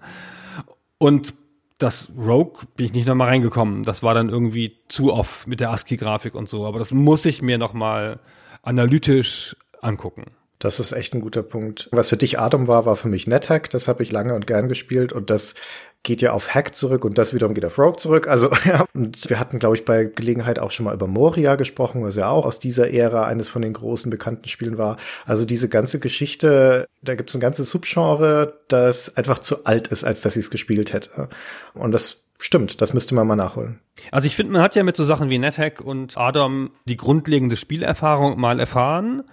Und 0.99 1.35
das 1.79 2.13
Rogue 2.17 2.63
bin 2.77 2.87
ich 2.87 2.93
nicht 2.93 3.07
nochmal 3.07 3.29
reingekommen. 3.29 3.83
Das 3.83 4.03
war 4.03 4.15
dann 4.15 4.29
irgendwie 4.29 4.79
zu 4.89 5.13
off 5.13 5.47
mit 5.47 5.61
der 5.61 5.71
ASCII-Grafik 5.71 6.35
und 6.35 6.49
so. 6.49 6.65
Aber 6.65 6.79
das 6.79 6.93
muss 6.93 7.27
ich 7.27 7.43
mir 7.43 7.59
nochmal 7.59 8.21
analytisch 8.63 9.57
angucken. 9.81 10.31
Das 10.63 10.79
ist 10.79 10.93
echt 10.93 11.13
ein 11.13 11.21
guter 11.21 11.43
Punkt. 11.43 11.89
Was 11.91 12.09
für 12.09 12.17
dich 12.17 12.39
Atom 12.39 12.69
war, 12.69 12.87
war 12.87 12.95
für 12.95 13.09
mich 13.09 13.27
NetHack. 13.27 13.69
Das 13.71 13.89
habe 13.89 14.05
ich 14.05 14.13
lange 14.13 14.37
und 14.37 14.47
gern 14.47 14.69
gespielt 14.69 15.13
und 15.13 15.29
das 15.29 15.57
geht 16.05 16.23
ja 16.23 16.33
auf 16.33 16.55
Hack 16.55 16.77
zurück 16.77 17.05
und 17.05 17.19
das 17.19 17.35
wiederum 17.35 17.53
geht 17.53 17.65
auf 17.65 17.81
Rogue 17.81 17.97
zurück. 17.97 18.29
Also 18.29 18.49
ja, 18.65 18.85
und 18.95 19.29
wir 19.29 19.41
hatten, 19.41 19.59
glaube 19.59 19.75
ich, 19.75 19.85
bei 19.85 20.05
Gelegenheit 20.05 20.61
auch 20.61 20.71
schon 20.71 20.85
mal 20.85 20.95
über 20.95 21.09
Moria 21.09 21.57
gesprochen, 21.57 22.05
was 22.05 22.15
ja 22.15 22.29
auch 22.29 22.47
aus 22.47 22.61
dieser 22.61 22.93
Ära 22.93 23.27
eines 23.27 23.49
von 23.49 23.61
den 23.61 23.73
großen 23.73 24.09
bekannten 24.09 24.47
Spielen 24.47 24.79
war. 24.79 24.99
Also 25.27 25.45
diese 25.45 25.69
ganze 25.69 25.99
Geschichte, 25.99 26.87
da 27.03 27.17
gibt 27.17 27.31
es 27.31 27.35
ein 27.35 27.41
ganzes 27.41 27.69
Subgenre, 27.69 28.61
das 28.69 29.17
einfach 29.17 29.41
zu 29.41 29.65
alt 29.65 29.89
ist, 29.89 30.05
als 30.05 30.21
dass 30.21 30.37
ich 30.37 30.45
es 30.45 30.51
gespielt 30.51 30.93
hätte. 30.93 31.29
Und 31.75 31.91
das 31.91 32.19
stimmt, 32.39 32.81
das 32.81 32.95
müsste 32.95 33.17
man 33.17 33.27
mal 33.27 33.35
nachholen. 33.35 33.81
Also 34.13 34.29
ich 34.29 34.37
finde, 34.37 34.53
man 34.53 34.63
hat 34.63 34.77
ja 34.77 34.85
mit 34.85 34.97
so 34.97 35.03
Sachen 35.03 35.29
wie 35.29 35.39
NetHack 35.39 35.81
und 35.81 36.17
Adam 36.17 36.71
die 36.85 36.97
grundlegende 36.97 37.57
Spielerfahrung 37.57 38.39
mal 38.39 38.61
erfahren. 38.61 39.25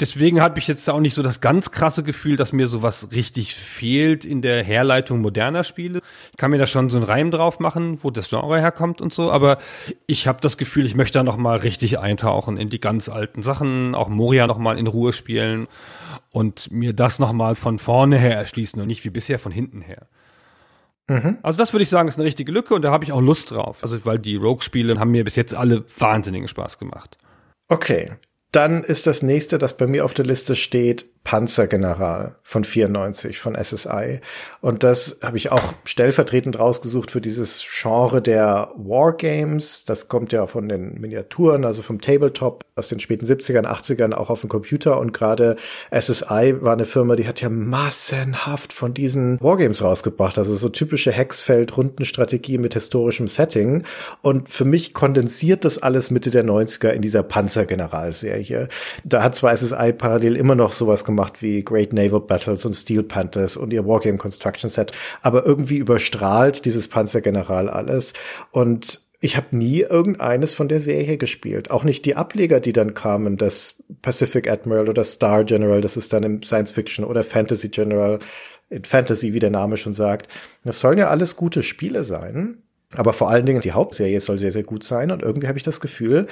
Deswegen 0.00 0.40
habe 0.40 0.58
ich 0.58 0.66
jetzt 0.66 0.88
auch 0.88 0.98
nicht 0.98 1.14
so 1.14 1.22
das 1.22 1.40
ganz 1.40 1.70
krasse 1.70 2.02
Gefühl, 2.02 2.36
dass 2.36 2.52
mir 2.52 2.66
sowas 2.66 3.08
richtig 3.12 3.54
fehlt 3.54 4.24
in 4.24 4.40
der 4.40 4.64
Herleitung 4.64 5.20
moderner 5.20 5.62
Spiele. 5.62 6.00
Ich 6.30 6.38
kann 6.38 6.50
mir 6.50 6.58
da 6.58 6.66
schon 6.66 6.88
so 6.88 6.96
einen 6.96 7.06
Reim 7.06 7.30
drauf 7.30 7.60
machen, 7.60 7.98
wo 8.02 8.10
das 8.10 8.30
Genre 8.30 8.58
herkommt 8.58 9.00
und 9.00 9.12
so, 9.12 9.30
aber 9.30 9.58
ich 10.06 10.26
habe 10.26 10.40
das 10.40 10.56
Gefühl, 10.56 10.86
ich 10.86 10.94
möchte 10.94 11.18
da 11.18 11.22
noch 11.22 11.36
mal 11.36 11.58
richtig 11.58 11.98
eintauchen 11.98 12.56
in 12.56 12.70
die 12.70 12.80
ganz 12.80 13.10
alten 13.10 13.42
Sachen, 13.42 13.94
auch 13.94 14.08
Moria 14.08 14.46
noch 14.46 14.58
mal 14.58 14.78
in 14.78 14.86
Ruhe 14.86 15.12
spielen 15.12 15.68
und 16.30 16.70
mir 16.70 16.94
das 16.94 17.18
noch 17.18 17.32
mal 17.32 17.54
von 17.54 17.78
vorne 17.78 18.18
her 18.18 18.36
erschließen 18.36 18.80
und 18.80 18.86
nicht 18.86 19.04
wie 19.04 19.10
bisher 19.10 19.38
von 19.38 19.52
hinten 19.52 19.82
her. 19.82 20.06
Also 21.42 21.58
das 21.58 21.72
würde 21.72 21.82
ich 21.82 21.88
sagen, 21.88 22.08
ist 22.08 22.18
eine 22.18 22.24
richtige 22.24 22.52
Lücke 22.52 22.72
und 22.72 22.82
da 22.82 22.92
habe 22.92 23.04
ich 23.04 23.10
auch 23.10 23.20
Lust 23.20 23.50
drauf. 23.50 23.78
Also 23.82 24.06
weil 24.06 24.20
die 24.20 24.36
Rogue-Spiele 24.36 24.98
haben 25.00 25.10
mir 25.10 25.24
bis 25.24 25.34
jetzt 25.34 25.54
alle 25.54 25.84
wahnsinnigen 25.98 26.46
Spaß 26.46 26.78
gemacht. 26.78 27.18
Okay. 27.66 28.12
Dann 28.52 28.82
ist 28.82 29.06
das 29.06 29.22
nächste, 29.22 29.58
das 29.58 29.76
bei 29.76 29.86
mir 29.86 30.04
auf 30.04 30.14
der 30.14 30.24
Liste 30.24 30.56
steht, 30.56 31.06
Panzergeneral 31.22 32.36
von 32.42 32.64
94 32.64 33.38
von 33.38 33.54
SSI. 33.54 34.20
Und 34.62 34.82
das 34.82 35.18
habe 35.22 35.36
ich 35.36 35.52
auch 35.52 35.74
stellvertretend 35.84 36.58
rausgesucht 36.58 37.10
für 37.10 37.20
dieses 37.20 37.62
Genre 37.70 38.22
der 38.22 38.72
Wargames. 38.76 39.84
Das 39.84 40.08
kommt 40.08 40.32
ja 40.32 40.46
von 40.46 40.68
den 40.68 40.98
Miniaturen, 40.98 41.66
also 41.66 41.82
vom 41.82 42.00
Tabletop 42.00 42.64
aus 42.74 42.88
den 42.88 43.00
späten 43.00 43.26
70ern, 43.26 43.66
80ern 43.66 44.14
auch 44.14 44.30
auf 44.30 44.40
dem 44.40 44.48
Computer. 44.48 44.98
Und 44.98 45.12
gerade 45.12 45.56
SSI 45.90 46.56
war 46.60 46.72
eine 46.72 46.86
Firma, 46.86 47.16
die 47.16 47.28
hat 47.28 47.42
ja 47.42 47.50
massenhaft 47.50 48.72
von 48.72 48.94
diesen 48.94 49.38
Wargames 49.40 49.82
rausgebracht. 49.82 50.38
Also 50.38 50.56
so 50.56 50.70
typische 50.70 51.12
Hexfeld-Rundenstrategie 51.12 52.56
mit 52.56 52.72
historischem 52.72 53.28
Setting. 53.28 53.84
Und 54.22 54.48
für 54.48 54.64
mich 54.64 54.94
kondensiert 54.94 55.66
das 55.66 55.78
alles 55.78 56.10
Mitte 56.10 56.30
der 56.30 56.44
90er 56.44 56.88
in 56.88 57.02
dieser 57.02 57.22
Panzergeneral-Serie. 57.22 58.68
Da 59.04 59.22
hat 59.22 59.36
zwar 59.36 59.54
SSI 59.54 59.92
parallel 59.92 60.36
immer 60.36 60.54
noch 60.54 60.72
sowas 60.72 61.04
gemacht 61.10 61.42
wie 61.42 61.62
Great 61.62 61.92
Naval 61.92 62.20
Battles 62.20 62.64
und 62.64 62.72
Steel 62.72 63.02
Panthers 63.02 63.56
und 63.56 63.72
ihr 63.72 63.86
Wargame 63.86 64.18
Construction 64.18 64.70
Set, 64.70 64.92
aber 65.22 65.44
irgendwie 65.46 65.76
überstrahlt 65.76 66.64
dieses 66.64 66.88
Panzergeneral 66.88 67.68
alles 67.68 68.12
und 68.50 69.00
ich 69.22 69.36
habe 69.36 69.54
nie 69.54 69.80
irgendeines 69.80 70.54
von 70.54 70.68
der 70.68 70.80
Serie 70.80 71.18
gespielt. 71.18 71.70
Auch 71.70 71.84
nicht 71.84 72.06
die 72.06 72.16
Ableger, 72.16 72.58
die 72.58 72.72
dann 72.72 72.94
kamen, 72.94 73.36
das 73.36 73.74
Pacific 74.00 74.50
Admiral 74.50 74.88
oder 74.88 75.04
Star 75.04 75.44
General, 75.44 75.82
das 75.82 75.98
ist 75.98 76.14
dann 76.14 76.22
im 76.22 76.42
Science 76.42 76.72
Fiction 76.72 77.04
oder 77.04 77.22
Fantasy 77.22 77.68
General, 77.68 78.18
in 78.70 78.84
Fantasy, 78.84 79.34
wie 79.34 79.38
der 79.38 79.50
Name 79.50 79.76
schon 79.76 79.92
sagt. 79.92 80.28
Das 80.64 80.80
sollen 80.80 80.96
ja 80.96 81.08
alles 81.08 81.36
gute 81.36 81.62
Spiele 81.62 82.02
sein. 82.02 82.62
Aber 82.92 83.12
vor 83.12 83.30
allen 83.30 83.46
Dingen 83.46 83.60
die 83.60 83.72
Hauptserie 83.72 84.20
soll 84.20 84.38
sehr, 84.38 84.52
sehr 84.52 84.62
gut 84.62 84.84
sein. 84.84 85.10
Und 85.10 85.22
irgendwie 85.22 85.48
habe 85.48 85.58
ich 85.58 85.64
das 85.64 85.80
Gefühl, 85.80 86.26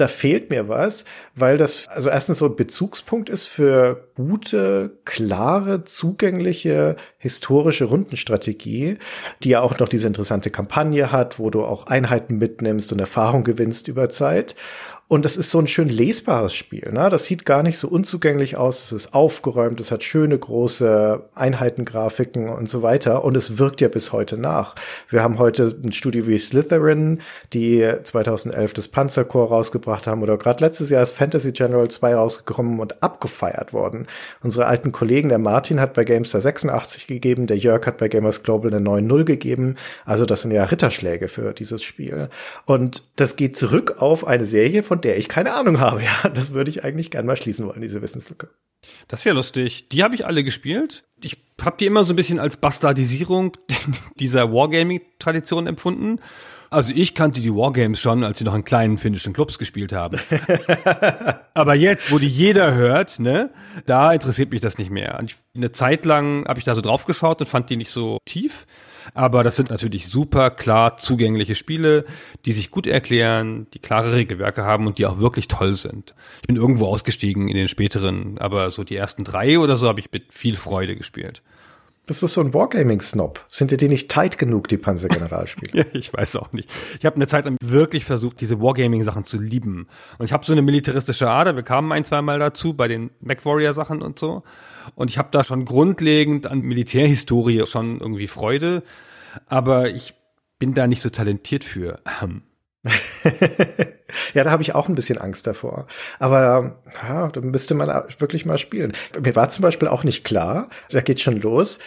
da 0.00 0.08
fehlt 0.08 0.50
mir 0.50 0.68
was, 0.68 1.04
weil 1.34 1.58
das 1.58 1.86
also 1.88 2.08
erstens 2.08 2.38
so 2.38 2.46
ein 2.46 2.56
Bezugspunkt 2.56 3.28
ist 3.28 3.46
für 3.46 4.08
gute, 4.14 4.98
klare, 5.04 5.84
zugängliche 5.84 6.96
historische 7.18 7.84
Rundenstrategie, 7.86 8.98
die 9.42 9.48
ja 9.48 9.60
auch 9.60 9.78
noch 9.78 9.88
diese 9.88 10.06
interessante 10.06 10.50
Kampagne 10.50 11.12
hat, 11.12 11.38
wo 11.38 11.50
du 11.50 11.64
auch 11.64 11.86
Einheiten 11.86 12.38
mitnimmst 12.38 12.92
und 12.92 12.98
Erfahrung 12.98 13.44
gewinnst 13.44 13.88
über 13.88 14.08
Zeit. 14.10 14.54
Und 15.10 15.24
das 15.24 15.38
ist 15.38 15.50
so 15.50 15.58
ein 15.58 15.66
schön 15.66 15.88
lesbares 15.88 16.54
Spiel. 16.54 16.90
Ne? 16.92 17.08
Das 17.08 17.24
sieht 17.24 17.46
gar 17.46 17.62
nicht 17.62 17.78
so 17.78 17.88
unzugänglich 17.88 18.58
aus. 18.58 18.84
Es 18.84 18.92
ist 18.92 19.14
aufgeräumt, 19.14 19.80
es 19.80 19.90
hat 19.90 20.04
schöne 20.04 20.38
große 20.38 21.22
Einheitengrafiken 21.34 22.50
und 22.50 22.68
so 22.68 22.82
weiter. 22.82 23.24
Und 23.24 23.34
es 23.34 23.56
wirkt 23.56 23.80
ja 23.80 23.88
bis 23.88 24.12
heute 24.12 24.36
nach. 24.36 24.74
Wir 25.08 25.22
haben 25.22 25.38
heute 25.38 25.74
ein 25.82 25.92
Studio 25.92 26.26
wie 26.26 26.38
Slytherin, 26.38 27.22
die 27.54 27.90
2011 28.02 28.74
das 28.74 28.88
Panzerkorps 28.88 29.50
rausgebracht 29.50 30.06
haben 30.06 30.22
oder 30.22 30.36
gerade 30.36 30.62
letztes 30.62 30.90
Jahr 30.90 31.02
ist 31.02 31.12
Fantasy 31.12 31.52
General 31.52 31.88
2 31.88 32.14
rausgekommen 32.14 32.78
und 32.78 33.02
abgefeiert 33.02 33.72
worden. 33.72 34.06
Unsere 34.42 34.66
alten 34.66 34.92
Kollegen, 34.92 35.30
der 35.30 35.38
Martin 35.38 35.80
hat 35.80 35.94
bei 35.94 36.04
Gamestar 36.04 36.42
86 36.42 37.06
gegeben, 37.06 37.46
der 37.46 37.56
Jörg 37.56 37.86
hat 37.86 37.96
bei 37.96 38.08
Gamers 38.08 38.42
Global 38.42 38.74
eine 38.74 38.86
9.0 38.86 39.24
gegeben. 39.24 39.76
Also 40.04 40.26
das 40.26 40.42
sind 40.42 40.50
ja 40.50 40.64
Ritterschläge 40.64 41.28
für 41.28 41.54
dieses 41.54 41.82
Spiel. 41.82 42.28
Und 42.66 43.04
das 43.16 43.36
geht 43.36 43.56
zurück 43.56 43.96
auf 44.00 44.26
eine 44.26 44.44
Serie, 44.44 44.82
von 44.82 44.97
der 45.04 45.18
ich 45.18 45.28
keine 45.28 45.54
Ahnung 45.54 45.80
habe. 45.80 46.02
Ja, 46.08 46.28
das 46.28 46.52
würde 46.52 46.70
ich 46.70 46.84
eigentlich 46.84 47.10
gern 47.10 47.26
mal 47.26 47.36
schließen 47.36 47.66
wollen, 47.66 47.80
diese 47.80 48.00
Wissenslücke. 48.00 48.48
Das 49.08 49.20
ist 49.20 49.24
ja 49.24 49.32
lustig. 49.32 49.88
Die 49.90 50.02
habe 50.02 50.14
ich 50.14 50.24
alle 50.24 50.44
gespielt. 50.44 51.04
Ich 51.22 51.38
habe 51.60 51.76
die 51.78 51.86
immer 51.86 52.04
so 52.04 52.12
ein 52.12 52.16
bisschen 52.16 52.38
als 52.38 52.56
Bastardisierung 52.56 53.56
dieser 54.18 54.52
Wargaming-Tradition 54.52 55.66
empfunden. 55.66 56.20
Also 56.70 56.92
ich 56.94 57.14
kannte 57.14 57.40
die 57.40 57.54
Wargames 57.54 57.98
schon, 57.98 58.22
als 58.24 58.38
sie 58.38 58.44
noch 58.44 58.54
in 58.54 58.64
kleinen 58.64 58.98
finnischen 58.98 59.32
Clubs 59.32 59.58
gespielt 59.58 59.92
haben. 59.92 60.18
Aber 61.54 61.74
jetzt, 61.74 62.12
wo 62.12 62.18
die 62.18 62.28
jeder 62.28 62.74
hört, 62.74 63.18
ne, 63.18 63.50
da 63.86 64.12
interessiert 64.12 64.50
mich 64.50 64.60
das 64.60 64.76
nicht 64.76 64.90
mehr. 64.90 65.18
Und 65.18 65.34
eine 65.56 65.72
Zeit 65.72 66.04
lang 66.04 66.46
habe 66.46 66.58
ich 66.58 66.64
da 66.64 66.74
so 66.74 66.82
drauf 66.82 67.06
geschaut 67.06 67.40
und 67.40 67.46
fand 67.46 67.70
die 67.70 67.76
nicht 67.76 67.90
so 67.90 68.18
tief. 68.26 68.66
Aber 69.18 69.42
das 69.42 69.56
sind 69.56 69.70
natürlich 69.70 70.06
super 70.06 70.48
klar 70.48 70.96
zugängliche 70.96 71.56
Spiele, 71.56 72.04
die 72.44 72.52
sich 72.52 72.70
gut 72.70 72.86
erklären, 72.86 73.66
die 73.74 73.80
klare 73.80 74.14
Regelwerke 74.14 74.62
haben 74.62 74.86
und 74.86 74.98
die 74.98 75.06
auch 75.06 75.18
wirklich 75.18 75.48
toll 75.48 75.74
sind. 75.74 76.14
Ich 76.42 76.46
bin 76.46 76.54
irgendwo 76.54 76.86
ausgestiegen 76.86 77.48
in 77.48 77.56
den 77.56 77.66
späteren, 77.66 78.38
aber 78.38 78.70
so 78.70 78.84
die 78.84 78.94
ersten 78.94 79.24
drei 79.24 79.58
oder 79.58 79.74
so 79.74 79.88
habe 79.88 79.98
ich 79.98 80.12
mit 80.12 80.32
viel 80.32 80.54
Freude 80.54 80.94
gespielt. 80.94 81.42
Bist 82.06 82.22
du 82.22 82.28
so 82.28 82.40
ein 82.40 82.54
Wargaming-Snob? 82.54 83.44
Sind 83.48 83.72
dir 83.72 83.76
die 83.76 83.88
nicht 83.88 84.08
tight 84.08 84.38
genug, 84.38 84.68
die 84.68 84.76
Panzergeneralspiele? 84.76 85.72
ja, 85.78 85.84
ich 85.94 86.12
weiß 86.12 86.36
auch 86.36 86.52
nicht. 86.52 86.70
Ich 87.00 87.04
habe 87.04 87.16
eine 87.16 87.26
Zeit 87.26 87.46
lang 87.46 87.56
wirklich 87.60 88.04
versucht, 88.04 88.40
diese 88.40 88.60
Wargaming-Sachen 88.60 89.24
zu 89.24 89.40
lieben. 89.40 89.88
Und 90.18 90.26
ich 90.26 90.32
habe 90.32 90.44
so 90.44 90.52
eine 90.52 90.62
militaristische 90.62 91.28
Ader. 91.28 91.56
Wir 91.56 91.64
kamen 91.64 91.90
ein, 91.90 92.04
zwei 92.04 92.22
Mal 92.22 92.38
dazu 92.38 92.72
bei 92.72 92.86
den 92.86 93.10
MacWarrior-Sachen 93.20 94.00
und 94.00 94.20
so. 94.20 94.44
Und 94.94 95.10
ich 95.10 95.18
habe 95.18 95.30
da 95.32 95.42
schon 95.42 95.64
grundlegend 95.64 96.46
an 96.46 96.60
Militärhistorie 96.60 97.66
schon 97.66 98.00
irgendwie 98.00 98.28
Freude. 98.28 98.84
Aber 99.46 99.90
ich 99.90 100.14
bin 100.58 100.74
da 100.74 100.86
nicht 100.86 101.02
so 101.02 101.10
talentiert 101.10 101.64
für. 101.64 102.00
ja, 104.34 104.44
da 104.44 104.50
habe 104.50 104.62
ich 104.62 104.74
auch 104.74 104.88
ein 104.88 104.94
bisschen 104.94 105.18
Angst 105.18 105.46
davor. 105.46 105.86
Aber 106.18 106.80
ja, 107.02 107.28
da 107.28 107.40
müsste 107.40 107.74
man 107.74 107.88
wirklich 108.18 108.46
mal 108.46 108.58
spielen. 108.58 108.92
Mir 109.20 109.36
war 109.36 109.50
zum 109.50 109.62
Beispiel 109.62 109.88
auch 109.88 110.04
nicht 110.04 110.24
klar, 110.24 110.68
da 110.90 111.00
geht 111.00 111.20
schon 111.20 111.40
los, 111.40 111.78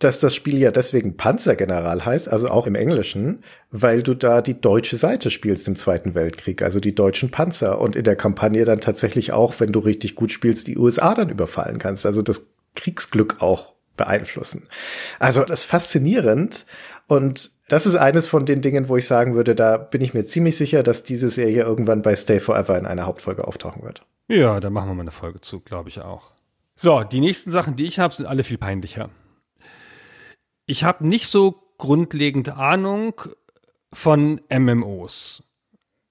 dass 0.00 0.18
das 0.18 0.34
Spiel 0.34 0.58
ja 0.58 0.70
deswegen 0.70 1.16
Panzergeneral 1.16 2.04
heißt, 2.04 2.28
also 2.28 2.48
auch 2.48 2.66
im 2.66 2.74
Englischen, 2.74 3.44
weil 3.70 4.02
du 4.02 4.14
da 4.14 4.40
die 4.40 4.58
deutsche 4.58 4.96
Seite 4.96 5.30
spielst 5.30 5.68
im 5.68 5.76
Zweiten 5.76 6.14
Weltkrieg, 6.14 6.62
also 6.62 6.80
die 6.80 6.94
deutschen 6.94 7.30
Panzer 7.30 7.78
und 7.80 7.96
in 7.96 8.04
der 8.04 8.16
Kampagne 8.16 8.64
dann 8.64 8.80
tatsächlich 8.80 9.32
auch, 9.32 9.60
wenn 9.60 9.72
du 9.72 9.78
richtig 9.78 10.14
gut 10.14 10.32
spielst, 10.32 10.66
die 10.68 10.78
USA 10.78 11.14
dann 11.14 11.28
überfallen 11.28 11.78
kannst, 11.78 12.06
also 12.06 12.22
das 12.22 12.46
Kriegsglück 12.74 13.42
auch 13.42 13.74
beeinflussen. 13.98 14.66
Also 15.18 15.44
das 15.44 15.64
faszinierend 15.64 16.64
und 17.10 17.50
das 17.66 17.86
ist 17.86 17.96
eines 17.96 18.28
von 18.28 18.46
den 18.46 18.62
Dingen, 18.62 18.88
wo 18.88 18.96
ich 18.96 19.04
sagen 19.04 19.34
würde, 19.34 19.56
da 19.56 19.78
bin 19.78 20.00
ich 20.00 20.14
mir 20.14 20.24
ziemlich 20.26 20.56
sicher, 20.56 20.84
dass 20.84 21.02
diese 21.02 21.28
Serie 21.28 21.64
irgendwann 21.64 22.02
bei 22.02 22.14
Stay 22.14 22.38
Forever 22.38 22.78
in 22.78 22.86
einer 22.86 23.04
Hauptfolge 23.04 23.48
auftauchen 23.48 23.82
wird. 23.82 24.06
Ja, 24.28 24.60
da 24.60 24.70
machen 24.70 24.90
wir 24.90 24.94
mal 24.94 25.00
eine 25.00 25.10
Folge 25.10 25.40
zu, 25.40 25.58
glaube 25.58 25.88
ich 25.88 26.00
auch. 26.00 26.30
So, 26.76 27.02
die 27.02 27.18
nächsten 27.18 27.50
Sachen, 27.50 27.74
die 27.74 27.86
ich 27.86 27.98
habe, 27.98 28.14
sind 28.14 28.26
alle 28.26 28.44
viel 28.44 28.58
peinlicher. 28.58 29.10
Ich 30.66 30.84
habe 30.84 31.04
nicht 31.04 31.26
so 31.26 31.60
grundlegende 31.78 32.54
Ahnung 32.54 33.20
von 33.92 34.40
MMOs. 34.48 35.42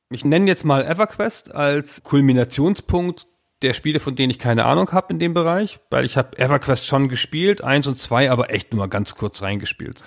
Ich 0.10 0.26
nenne 0.26 0.48
jetzt 0.48 0.66
mal 0.66 0.84
EverQuest 0.84 1.56
als 1.56 2.04
Kulminationspunkt 2.04 3.26
der 3.62 3.74
Spiele, 3.74 4.02
von 4.02 4.18
denen 4.18 4.32
ich 4.32 4.40
keine 4.40 4.66
Ahnung 4.66 4.92
habe 4.92 5.14
in 5.14 5.20
dem 5.20 5.34
Bereich, 5.34 5.80
weil 5.90 6.04
ich 6.04 6.18
habe 6.18 6.38
EverQuest 6.38 6.86
schon 6.86 7.08
gespielt, 7.08 7.64
eins 7.64 7.88
und 7.88 7.96
zwei, 7.96 8.30
aber 8.30 8.50
echt 8.50 8.74
nur 8.74 8.90
ganz 8.90 9.16
kurz 9.16 9.42
reingespielt. 9.42 10.04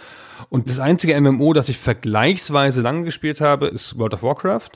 Und 0.48 0.68
das 0.68 0.78
einzige 0.78 1.18
MMO, 1.20 1.52
das 1.52 1.68
ich 1.68 1.78
vergleichsweise 1.78 2.80
lang 2.80 3.04
gespielt 3.04 3.40
habe, 3.40 3.66
ist 3.66 3.98
World 3.98 4.14
of 4.14 4.22
Warcraft 4.22 4.70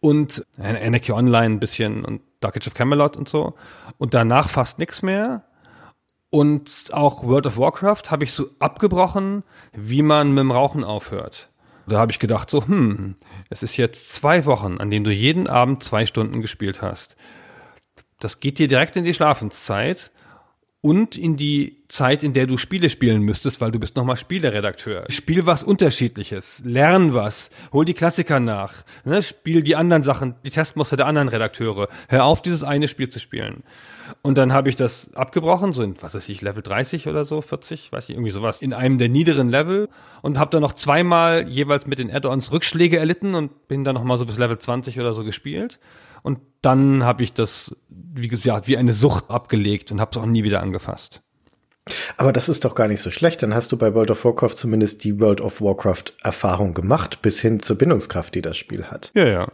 und 0.00 0.46
Anarchy 0.58 1.12
Online 1.12 1.56
ein 1.56 1.60
bisschen 1.60 2.04
und 2.04 2.22
Dark 2.40 2.56
Age 2.56 2.68
of 2.68 2.74
Camelot 2.74 3.16
und 3.16 3.28
so. 3.28 3.54
Und 3.98 4.14
danach 4.14 4.48
fast 4.48 4.78
nichts 4.78 5.02
mehr. 5.02 5.44
Und 6.30 6.90
auch 6.92 7.24
World 7.24 7.46
of 7.46 7.58
Warcraft 7.58 8.10
habe 8.10 8.24
ich 8.24 8.32
so 8.32 8.50
abgebrochen, 8.58 9.44
wie 9.72 10.02
man 10.02 10.30
mit 10.30 10.38
dem 10.38 10.50
Rauchen 10.50 10.84
aufhört. 10.84 11.50
Da 11.86 11.98
habe 11.98 12.12
ich 12.12 12.18
gedacht, 12.18 12.50
so, 12.50 12.66
hm, 12.66 13.16
es 13.48 13.62
ist 13.62 13.78
jetzt 13.78 14.12
zwei 14.12 14.44
Wochen, 14.44 14.78
an 14.78 14.90
denen 14.90 15.04
du 15.04 15.10
jeden 15.10 15.48
Abend 15.48 15.82
zwei 15.82 16.04
Stunden 16.04 16.42
gespielt 16.42 16.82
hast. 16.82 17.16
Das 18.20 18.40
geht 18.40 18.58
dir 18.58 18.68
direkt 18.68 18.96
in 18.96 19.04
die 19.04 19.14
Schlafenszeit 19.14 20.10
und 20.80 21.16
in 21.16 21.36
die 21.36 21.82
Zeit, 21.88 22.22
in 22.22 22.34
der 22.34 22.46
du 22.46 22.56
Spiele 22.56 22.88
spielen 22.88 23.22
müsstest, 23.22 23.60
weil 23.60 23.72
du 23.72 23.80
bist 23.80 23.96
nochmal 23.96 24.16
Spieleredakteur. 24.16 25.06
Spiel 25.08 25.44
was 25.44 25.64
Unterschiedliches, 25.64 26.62
lern 26.64 27.14
was, 27.14 27.50
hol 27.72 27.84
die 27.84 27.94
Klassiker 27.94 28.38
nach, 28.38 28.84
ne? 29.04 29.22
spiel 29.22 29.62
die 29.62 29.74
anderen 29.74 30.02
Sachen, 30.02 30.36
die 30.44 30.50
Testmuster 30.50 30.96
der 30.96 31.06
anderen 31.06 31.28
Redakteure. 31.28 31.88
Hör 32.08 32.24
auf, 32.24 32.42
dieses 32.42 32.62
eine 32.62 32.86
Spiel 32.86 33.08
zu 33.08 33.18
spielen. 33.18 33.64
Und 34.22 34.38
dann 34.38 34.52
habe 34.52 34.68
ich 34.68 34.76
das 34.76 35.12
abgebrochen, 35.14 35.72
so 35.72 35.82
in, 35.82 36.00
was 36.00 36.14
weiß 36.14 36.28
ich, 36.28 36.42
Level 36.42 36.62
30 36.62 37.08
oder 37.08 37.24
so, 37.24 37.40
40, 37.40 37.90
weiß 37.90 38.08
ich, 38.08 38.14
irgendwie 38.14 38.30
sowas, 38.30 38.62
in 38.62 38.72
einem 38.72 38.98
der 38.98 39.08
niederen 39.08 39.48
Level 39.48 39.88
und 40.22 40.38
habe 40.38 40.50
dann 40.50 40.62
noch 40.62 40.74
zweimal 40.74 41.48
jeweils 41.48 41.86
mit 41.86 41.98
den 41.98 42.10
Add-ons 42.10 42.52
Rückschläge 42.52 42.98
erlitten 42.98 43.34
und 43.34 43.66
bin 43.66 43.82
dann 43.82 43.94
nochmal 43.94 44.16
so 44.16 44.26
bis 44.26 44.38
Level 44.38 44.58
20 44.58 45.00
oder 45.00 45.12
so 45.12 45.24
gespielt. 45.24 45.80
Und 46.22 46.40
dann 46.62 47.04
habe 47.04 47.22
ich 47.22 47.32
das, 47.32 47.74
wie 47.88 48.28
gesagt, 48.28 48.68
wie 48.68 48.76
eine 48.76 48.92
Sucht 48.92 49.30
abgelegt 49.30 49.92
und 49.92 50.00
habe 50.00 50.10
es 50.12 50.16
auch 50.16 50.26
nie 50.26 50.44
wieder 50.44 50.60
angefasst. 50.60 51.22
Aber 52.16 52.32
das 52.32 52.48
ist 52.48 52.64
doch 52.64 52.74
gar 52.74 52.88
nicht 52.88 53.00
so 53.00 53.10
schlecht. 53.10 53.42
Dann 53.42 53.54
hast 53.54 53.72
du 53.72 53.76
bei 53.76 53.94
World 53.94 54.10
of 54.10 54.24
Warcraft 54.24 54.54
zumindest 54.56 55.04
die 55.04 55.20
World 55.20 55.40
of 55.40 55.60
Warcraft 55.60 56.12
Erfahrung 56.22 56.74
gemacht, 56.74 57.22
bis 57.22 57.40
hin 57.40 57.60
zur 57.60 57.78
Bindungskraft, 57.78 58.34
die 58.34 58.42
das 58.42 58.56
Spiel 58.56 58.86
hat. 58.86 59.10
Ja, 59.14 59.26
ja. 59.26 59.48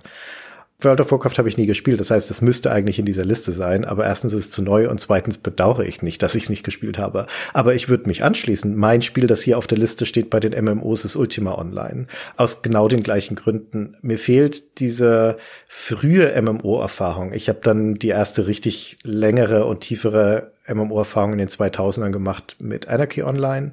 World 0.80 1.00
of 1.00 1.12
Warcraft 1.12 1.38
habe 1.38 1.48
ich 1.48 1.56
nie 1.56 1.66
gespielt. 1.66 2.00
Das 2.00 2.10
heißt, 2.10 2.30
es 2.30 2.42
müsste 2.42 2.70
eigentlich 2.70 2.98
in 2.98 3.06
dieser 3.06 3.24
Liste 3.24 3.52
sein. 3.52 3.84
Aber 3.84 4.04
erstens 4.04 4.32
ist 4.32 4.46
es 4.46 4.50
zu 4.50 4.62
neu 4.62 4.90
und 4.90 5.00
zweitens 5.00 5.38
bedauere 5.38 5.84
ich 5.84 6.02
nicht, 6.02 6.22
dass 6.22 6.34
ich 6.34 6.44
es 6.44 6.50
nicht 6.50 6.64
gespielt 6.64 6.98
habe. 6.98 7.26
Aber 7.52 7.74
ich 7.74 7.88
würde 7.88 8.08
mich 8.08 8.24
anschließen. 8.24 8.76
Mein 8.76 9.02
Spiel, 9.02 9.26
das 9.26 9.42
hier 9.42 9.56
auf 9.56 9.66
der 9.66 9.78
Liste 9.78 10.04
steht 10.04 10.30
bei 10.30 10.40
den 10.40 10.52
MMOs, 10.64 11.04
ist 11.04 11.16
Ultima 11.16 11.56
Online. 11.56 12.06
Aus 12.37 12.62
genau 12.62 12.88
den 12.88 13.02
gleichen 13.02 13.37
Gründen. 13.37 13.96
Mir 14.02 14.18
fehlt 14.18 14.78
diese 14.80 15.38
frühe 15.68 16.40
MMO-Erfahrung. 16.40 17.32
Ich 17.32 17.48
habe 17.48 17.60
dann 17.62 17.94
die 17.94 18.08
erste 18.08 18.46
richtig 18.46 18.98
längere 19.02 19.64
und 19.66 19.80
tiefere 19.80 20.52
MMO-Erfahrung 20.66 21.32
in 21.32 21.38
den 21.38 21.48
2000ern 21.48 22.10
gemacht 22.10 22.56
mit 22.58 22.88
Anarchy 22.88 23.22
Online. 23.22 23.72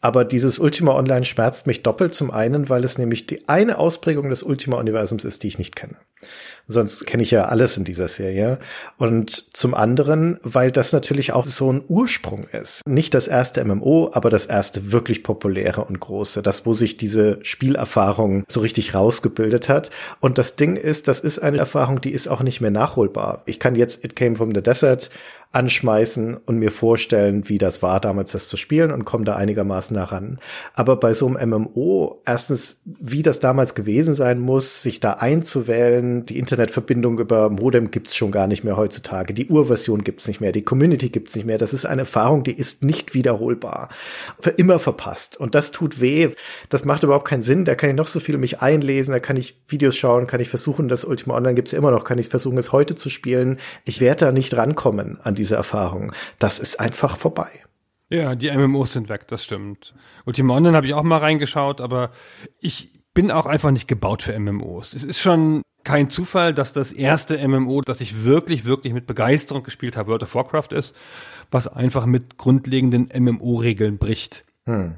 Aber 0.00 0.24
dieses 0.24 0.58
Ultima 0.58 0.94
Online 0.94 1.24
schmerzt 1.24 1.66
mich 1.66 1.82
doppelt. 1.82 2.14
Zum 2.14 2.30
einen, 2.30 2.68
weil 2.68 2.84
es 2.84 2.96
nämlich 2.96 3.26
die 3.26 3.48
eine 3.48 3.78
Ausprägung 3.78 4.30
des 4.30 4.42
Ultima-Universums 4.42 5.24
ist, 5.24 5.42
die 5.42 5.48
ich 5.48 5.58
nicht 5.58 5.76
kenne. 5.76 5.96
Sonst 6.68 7.06
kenne 7.06 7.22
ich 7.22 7.30
ja 7.30 7.46
alles 7.46 7.76
in 7.76 7.84
dieser 7.84 8.08
Serie. 8.08 8.58
Und 8.96 9.56
zum 9.56 9.74
anderen, 9.74 10.38
weil 10.42 10.70
das 10.70 10.92
natürlich 10.92 11.32
auch 11.32 11.46
so 11.46 11.72
ein 11.72 11.82
Ursprung 11.86 12.44
ist. 12.52 12.86
Nicht 12.86 13.12
das 13.12 13.28
erste 13.28 13.64
MMO, 13.64 14.10
aber 14.12 14.30
das 14.30 14.46
erste 14.46 14.92
wirklich 14.92 15.22
populäre 15.22 15.84
und 15.84 16.00
große. 16.00 16.42
Das, 16.42 16.64
wo 16.64 16.72
sich 16.72 16.96
diese 16.96 17.38
Spielerfahrung 17.42 18.44
so 18.48 18.60
richtig 18.60 18.94
rausgebildet 18.94 19.68
hat. 19.68 19.90
Und 20.20 20.38
das 20.38 20.56
Ding 20.56 20.76
ist, 20.76 21.08
das 21.08 21.20
ist 21.20 21.40
eine 21.40 21.58
Erfahrung, 21.58 22.00
die 22.00 22.12
ist 22.12 22.28
auch 22.28 22.42
nicht 22.42 22.60
mehr 22.60 22.70
nachholbar. 22.70 23.42
Ich 23.46 23.58
kann 23.60 23.74
jetzt 23.74 24.04
It 24.04 24.16
Came 24.16 24.36
from 24.36 24.54
the 24.54 24.62
Desert 24.62 25.10
anschmeißen 25.52 26.36
und 26.36 26.58
mir 26.58 26.70
vorstellen, 26.70 27.48
wie 27.48 27.58
das 27.58 27.82
war, 27.82 27.98
damals 28.00 28.30
das 28.30 28.48
zu 28.48 28.56
spielen 28.56 28.92
und 28.92 29.04
komme 29.04 29.24
da 29.24 29.34
einigermaßen 29.34 29.96
daran. 29.96 30.38
Aber 30.74 30.96
bei 30.96 31.12
so 31.12 31.26
einem 31.26 31.50
MMO, 31.50 32.22
erstens, 32.24 32.80
wie 32.84 33.22
das 33.22 33.40
damals 33.40 33.74
gewesen 33.74 34.14
sein 34.14 34.38
muss, 34.38 34.82
sich 34.82 35.00
da 35.00 35.14
einzuwählen, 35.14 36.24
die 36.24 36.38
Internetverbindung 36.38 37.18
über 37.18 37.50
Modem 37.50 37.90
gibt's 37.90 38.14
schon 38.14 38.30
gar 38.30 38.46
nicht 38.46 38.62
mehr 38.62 38.76
heutzutage, 38.76 39.34
die 39.34 39.48
Urversion 39.48 40.04
gibt's 40.04 40.28
nicht 40.28 40.40
mehr, 40.40 40.52
die 40.52 40.62
Community 40.62 41.08
gibt's 41.08 41.34
nicht 41.34 41.46
mehr. 41.46 41.58
Das 41.58 41.72
ist 41.72 41.84
eine 41.84 42.02
Erfahrung, 42.02 42.44
die 42.44 42.56
ist 42.56 42.84
nicht 42.84 43.14
wiederholbar. 43.14 43.88
Für 44.38 44.50
immer 44.50 44.78
verpasst. 44.78 45.36
Und 45.36 45.56
das 45.56 45.72
tut 45.72 46.00
weh. 46.00 46.30
Das 46.68 46.84
macht 46.84 47.02
überhaupt 47.02 47.26
keinen 47.26 47.42
Sinn. 47.42 47.64
Da 47.64 47.74
kann 47.74 47.90
ich 47.90 47.96
noch 47.96 48.06
so 48.06 48.20
viel 48.20 48.38
mich 48.38 48.62
einlesen, 48.62 49.12
da 49.12 49.18
kann 49.18 49.36
ich 49.36 49.60
Videos 49.66 49.96
schauen, 49.96 50.28
kann 50.28 50.40
ich 50.40 50.48
versuchen, 50.48 50.86
das 50.86 51.04
Ultima 51.04 51.34
Online 51.34 51.54
gibt's 51.56 51.72
immer 51.72 51.90
noch, 51.90 52.04
kann 52.04 52.18
ich 52.18 52.28
versuchen, 52.28 52.56
es 52.56 52.70
heute 52.70 52.94
zu 52.94 53.10
spielen. 53.10 53.58
Ich 53.84 54.00
werde 54.00 54.26
da 54.26 54.32
nicht 54.32 54.56
rankommen 54.56 55.18
an 55.22 55.39
diese 55.40 55.56
Erfahrung. 55.56 56.12
Das 56.38 56.58
ist 56.58 56.78
einfach 56.78 57.16
vorbei. 57.16 57.50
Ja, 58.10 58.34
die 58.34 58.50
MMOs 58.50 58.92
sind 58.92 59.08
weg, 59.08 59.26
das 59.28 59.44
stimmt. 59.44 59.94
Ultima 60.26 60.54
Online 60.54 60.76
habe 60.76 60.86
ich 60.86 60.94
auch 60.94 61.02
mal 61.02 61.18
reingeschaut, 61.18 61.80
aber 61.80 62.10
ich 62.58 62.92
bin 63.14 63.30
auch 63.30 63.46
einfach 63.46 63.70
nicht 63.70 63.88
gebaut 63.88 64.22
für 64.22 64.38
MMOs. 64.38 64.94
Es 64.94 65.04
ist 65.04 65.20
schon 65.20 65.62
kein 65.84 66.10
Zufall, 66.10 66.52
dass 66.52 66.72
das 66.72 66.92
erste 66.92 67.36
MMO, 67.46 67.80
das 67.80 68.00
ich 68.00 68.24
wirklich, 68.24 68.64
wirklich 68.64 68.92
mit 68.92 69.06
Begeisterung 69.06 69.62
gespielt 69.62 69.96
habe, 69.96 70.10
World 70.10 70.24
of 70.24 70.34
Warcraft 70.34 70.72
ist, 70.72 70.94
was 71.50 71.68
einfach 71.68 72.04
mit 72.04 72.36
grundlegenden 72.36 73.08
MMO-Regeln 73.16 73.98
bricht. 73.98 74.44
Hm. 74.66 74.96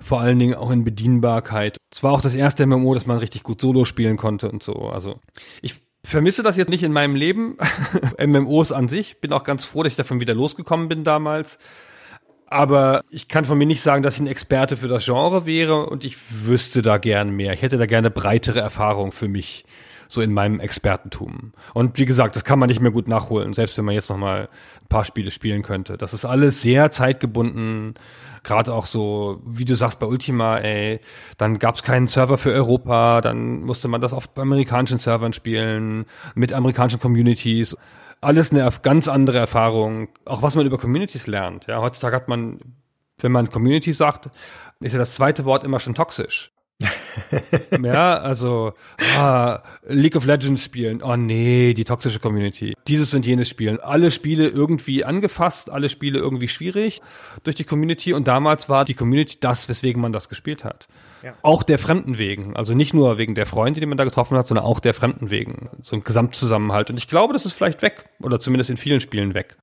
Vor 0.00 0.20
allen 0.20 0.38
Dingen 0.38 0.54
auch 0.54 0.70
in 0.70 0.84
Bedienbarkeit. 0.84 1.76
Es 1.92 2.02
war 2.02 2.12
auch 2.12 2.20
das 2.20 2.34
erste 2.34 2.66
MMO, 2.66 2.94
das 2.94 3.06
man 3.06 3.18
richtig 3.18 3.42
gut 3.42 3.60
solo 3.60 3.84
spielen 3.84 4.16
konnte 4.16 4.50
und 4.50 4.62
so. 4.62 4.74
Also 4.74 5.20
ich 5.62 5.80
vermisse 6.04 6.42
das 6.42 6.56
jetzt 6.56 6.70
nicht 6.70 6.82
in 6.82 6.92
meinem 6.92 7.14
Leben, 7.14 7.56
MMOs 8.24 8.72
an 8.72 8.88
sich. 8.88 9.20
Bin 9.20 9.32
auch 9.32 9.44
ganz 9.44 9.64
froh, 9.64 9.82
dass 9.82 9.92
ich 9.92 9.96
davon 9.96 10.20
wieder 10.20 10.34
losgekommen 10.34 10.88
bin 10.88 11.04
damals. 11.04 11.58
Aber 12.46 13.04
ich 13.10 13.28
kann 13.28 13.44
von 13.44 13.56
mir 13.56 13.66
nicht 13.66 13.80
sagen, 13.80 14.02
dass 14.02 14.16
ich 14.16 14.22
ein 14.22 14.26
Experte 14.26 14.76
für 14.76 14.88
das 14.88 15.04
Genre 15.04 15.46
wäre 15.46 15.86
und 15.86 16.04
ich 16.04 16.16
wüsste 16.46 16.82
da 16.82 16.98
gern 16.98 17.30
mehr. 17.30 17.52
Ich 17.52 17.62
hätte 17.62 17.76
da 17.76 17.86
gerne 17.86 18.10
breitere 18.10 18.58
Erfahrung 18.58 19.12
für 19.12 19.28
mich, 19.28 19.64
so 20.08 20.20
in 20.20 20.32
meinem 20.32 20.58
Expertentum. 20.58 21.52
Und 21.74 21.96
wie 21.98 22.06
gesagt, 22.06 22.34
das 22.34 22.42
kann 22.42 22.58
man 22.58 22.68
nicht 22.68 22.80
mehr 22.80 22.90
gut 22.90 23.06
nachholen, 23.06 23.52
selbst 23.52 23.78
wenn 23.78 23.84
man 23.84 23.94
jetzt 23.94 24.10
noch 24.10 24.16
mal 24.16 24.48
ein 24.82 24.88
paar 24.88 25.04
Spiele 25.04 25.30
spielen 25.30 25.62
könnte. 25.62 25.96
Das 25.96 26.12
ist 26.12 26.24
alles 26.24 26.60
sehr 26.60 26.90
zeitgebunden 26.90 27.94
Gerade 28.42 28.72
auch 28.72 28.86
so, 28.86 29.40
wie 29.44 29.64
du 29.64 29.74
sagst, 29.74 29.98
bei 29.98 30.06
Ultima, 30.06 30.58
ey, 30.58 31.00
dann 31.38 31.58
gab 31.58 31.74
es 31.74 31.82
keinen 31.82 32.06
Server 32.06 32.38
für 32.38 32.52
Europa, 32.52 33.20
dann 33.20 33.62
musste 33.62 33.88
man 33.88 34.00
das 34.00 34.12
auf 34.12 34.28
amerikanischen 34.36 34.98
Servern 34.98 35.32
spielen, 35.32 36.06
mit 36.34 36.52
amerikanischen 36.52 37.00
Communities. 37.00 37.76
Alles 38.20 38.52
eine 38.52 38.70
ganz 38.82 39.08
andere 39.08 39.38
Erfahrung, 39.38 40.08
auch 40.24 40.42
was 40.42 40.54
man 40.54 40.66
über 40.66 40.78
Communities 40.78 41.26
lernt. 41.26 41.66
Ja, 41.66 41.80
heutzutage 41.80 42.16
hat 42.16 42.28
man 42.28 42.60
Wenn 43.22 43.32
man 43.32 43.50
Community 43.50 43.92
sagt, 43.92 44.30
ist 44.80 44.92
ja 44.92 44.98
das 44.98 45.14
zweite 45.14 45.44
Wort 45.44 45.64
immer 45.64 45.80
schon 45.80 45.94
toxisch. 45.94 46.52
Ja, 47.82 48.18
also 48.18 48.72
ah, 49.16 49.60
League 49.86 50.16
of 50.16 50.24
Legends 50.24 50.64
spielen. 50.64 51.02
Oh 51.02 51.16
nee, 51.16 51.74
die 51.74 51.84
toxische 51.84 52.18
Community. 52.18 52.74
Dieses 52.88 53.14
und 53.14 53.26
jenes 53.26 53.48
spielen. 53.48 53.78
Alle 53.80 54.10
Spiele 54.10 54.48
irgendwie 54.48 55.04
angefasst, 55.04 55.70
alle 55.70 55.88
Spiele 55.88 56.18
irgendwie 56.18 56.48
schwierig 56.48 57.00
durch 57.44 57.56
die 57.56 57.64
Community. 57.64 58.12
Und 58.12 58.28
damals 58.28 58.68
war 58.68 58.84
die 58.84 58.94
Community 58.94 59.38
das, 59.40 59.68
weswegen 59.68 60.00
man 60.00 60.12
das 60.12 60.28
gespielt 60.28 60.64
hat. 60.64 60.88
Ja. 61.22 61.34
Auch 61.42 61.62
der 61.62 61.78
Fremden 61.78 62.18
wegen. 62.18 62.56
Also 62.56 62.74
nicht 62.74 62.94
nur 62.94 63.18
wegen 63.18 63.34
der 63.34 63.46
Freunde, 63.46 63.80
die 63.80 63.86
man 63.86 63.98
da 63.98 64.04
getroffen 64.04 64.38
hat, 64.38 64.46
sondern 64.46 64.64
auch 64.64 64.80
der 64.80 64.94
Fremden 64.94 65.30
wegen. 65.30 65.68
So 65.82 65.96
ein 65.96 66.04
Gesamtzusammenhalt. 66.04 66.90
Und 66.90 66.96
ich 66.96 67.08
glaube, 67.08 67.32
das 67.32 67.44
ist 67.44 67.52
vielleicht 67.52 67.82
weg. 67.82 68.06
Oder 68.22 68.40
zumindest 68.40 68.70
in 68.70 68.76
vielen 68.76 69.00
Spielen 69.00 69.34
weg. 69.34 69.56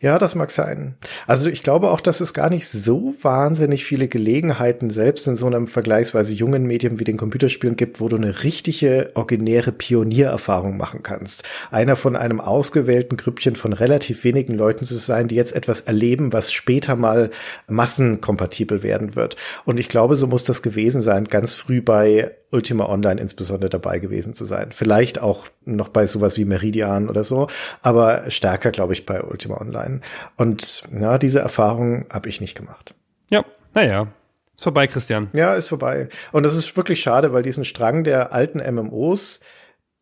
Ja, 0.00 0.18
das 0.18 0.34
mag 0.34 0.50
sein. 0.50 0.94
Also 1.26 1.48
ich 1.48 1.62
glaube 1.62 1.90
auch, 1.90 2.00
dass 2.00 2.20
es 2.20 2.34
gar 2.34 2.50
nicht 2.50 2.68
so 2.68 3.14
wahnsinnig 3.22 3.84
viele 3.84 4.08
Gelegenheiten 4.08 4.90
selbst 4.90 5.26
in 5.26 5.36
so 5.36 5.46
einem 5.46 5.66
vergleichsweise 5.66 6.32
jungen 6.32 6.64
Medium 6.64 6.98
wie 6.98 7.04
den 7.04 7.16
Computerspielen 7.16 7.76
gibt, 7.76 8.00
wo 8.00 8.08
du 8.08 8.16
eine 8.16 8.42
richtige, 8.42 9.10
originäre 9.14 9.72
Pioniererfahrung 9.72 10.76
machen 10.76 11.02
kannst. 11.02 11.42
Einer 11.70 11.96
von 11.96 12.16
einem 12.16 12.40
ausgewählten 12.40 13.16
Grüppchen 13.16 13.56
von 13.56 13.72
relativ 13.72 14.24
wenigen 14.24 14.54
Leuten 14.54 14.84
zu 14.84 14.96
sein, 14.96 15.28
die 15.28 15.36
jetzt 15.36 15.54
etwas 15.54 15.82
erleben, 15.82 16.32
was 16.32 16.52
später 16.52 16.96
mal 16.96 17.30
massenkompatibel 17.68 18.82
werden 18.82 19.16
wird. 19.16 19.36
Und 19.64 19.80
ich 19.80 19.88
glaube, 19.88 20.16
so 20.16 20.26
muss 20.26 20.44
das 20.44 20.62
gewesen 20.62 21.02
sein, 21.02 21.24
ganz 21.24 21.54
früh 21.54 21.80
bei 21.80 22.32
Ultima 22.54 22.86
Online 22.88 23.20
insbesondere 23.20 23.68
dabei 23.68 23.98
gewesen 23.98 24.32
zu 24.32 24.44
sein. 24.44 24.68
Vielleicht 24.70 25.20
auch 25.20 25.48
noch 25.64 25.88
bei 25.88 26.06
sowas 26.06 26.38
wie 26.38 26.44
Meridian 26.44 27.08
oder 27.08 27.24
so, 27.24 27.48
aber 27.82 28.30
stärker, 28.30 28.70
glaube 28.70 28.92
ich, 28.92 29.04
bei 29.04 29.22
Ultima 29.22 29.53
Online. 29.60 30.00
Und 30.36 30.84
ja, 30.96 31.18
diese 31.18 31.40
Erfahrung 31.40 32.06
habe 32.10 32.28
ich 32.28 32.40
nicht 32.40 32.56
gemacht. 32.56 32.94
Ja, 33.28 33.44
naja. 33.74 34.08
Ist 34.56 34.62
vorbei, 34.62 34.86
Christian. 34.86 35.30
Ja, 35.32 35.54
ist 35.54 35.68
vorbei. 35.68 36.08
Und 36.32 36.44
das 36.44 36.56
ist 36.56 36.76
wirklich 36.76 37.00
schade, 37.00 37.32
weil 37.32 37.42
diesen 37.42 37.64
Strang 37.64 38.04
der 38.04 38.32
alten 38.32 38.58
MMOs, 38.58 39.40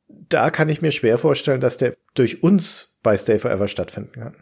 da 0.09 0.51
kann 0.51 0.69
ich 0.69 0.83
mir 0.83 0.93
schwer 0.93 1.17
vorstellen, 1.19 1.61
dass 1.61 1.79
der 1.79 1.95
durch 2.15 2.43
uns 2.43 2.95
bei 3.03 3.17
Stay 3.17 3.39
Forever 3.39 3.69
stattfinden 3.69 4.21
kann. 4.21 4.37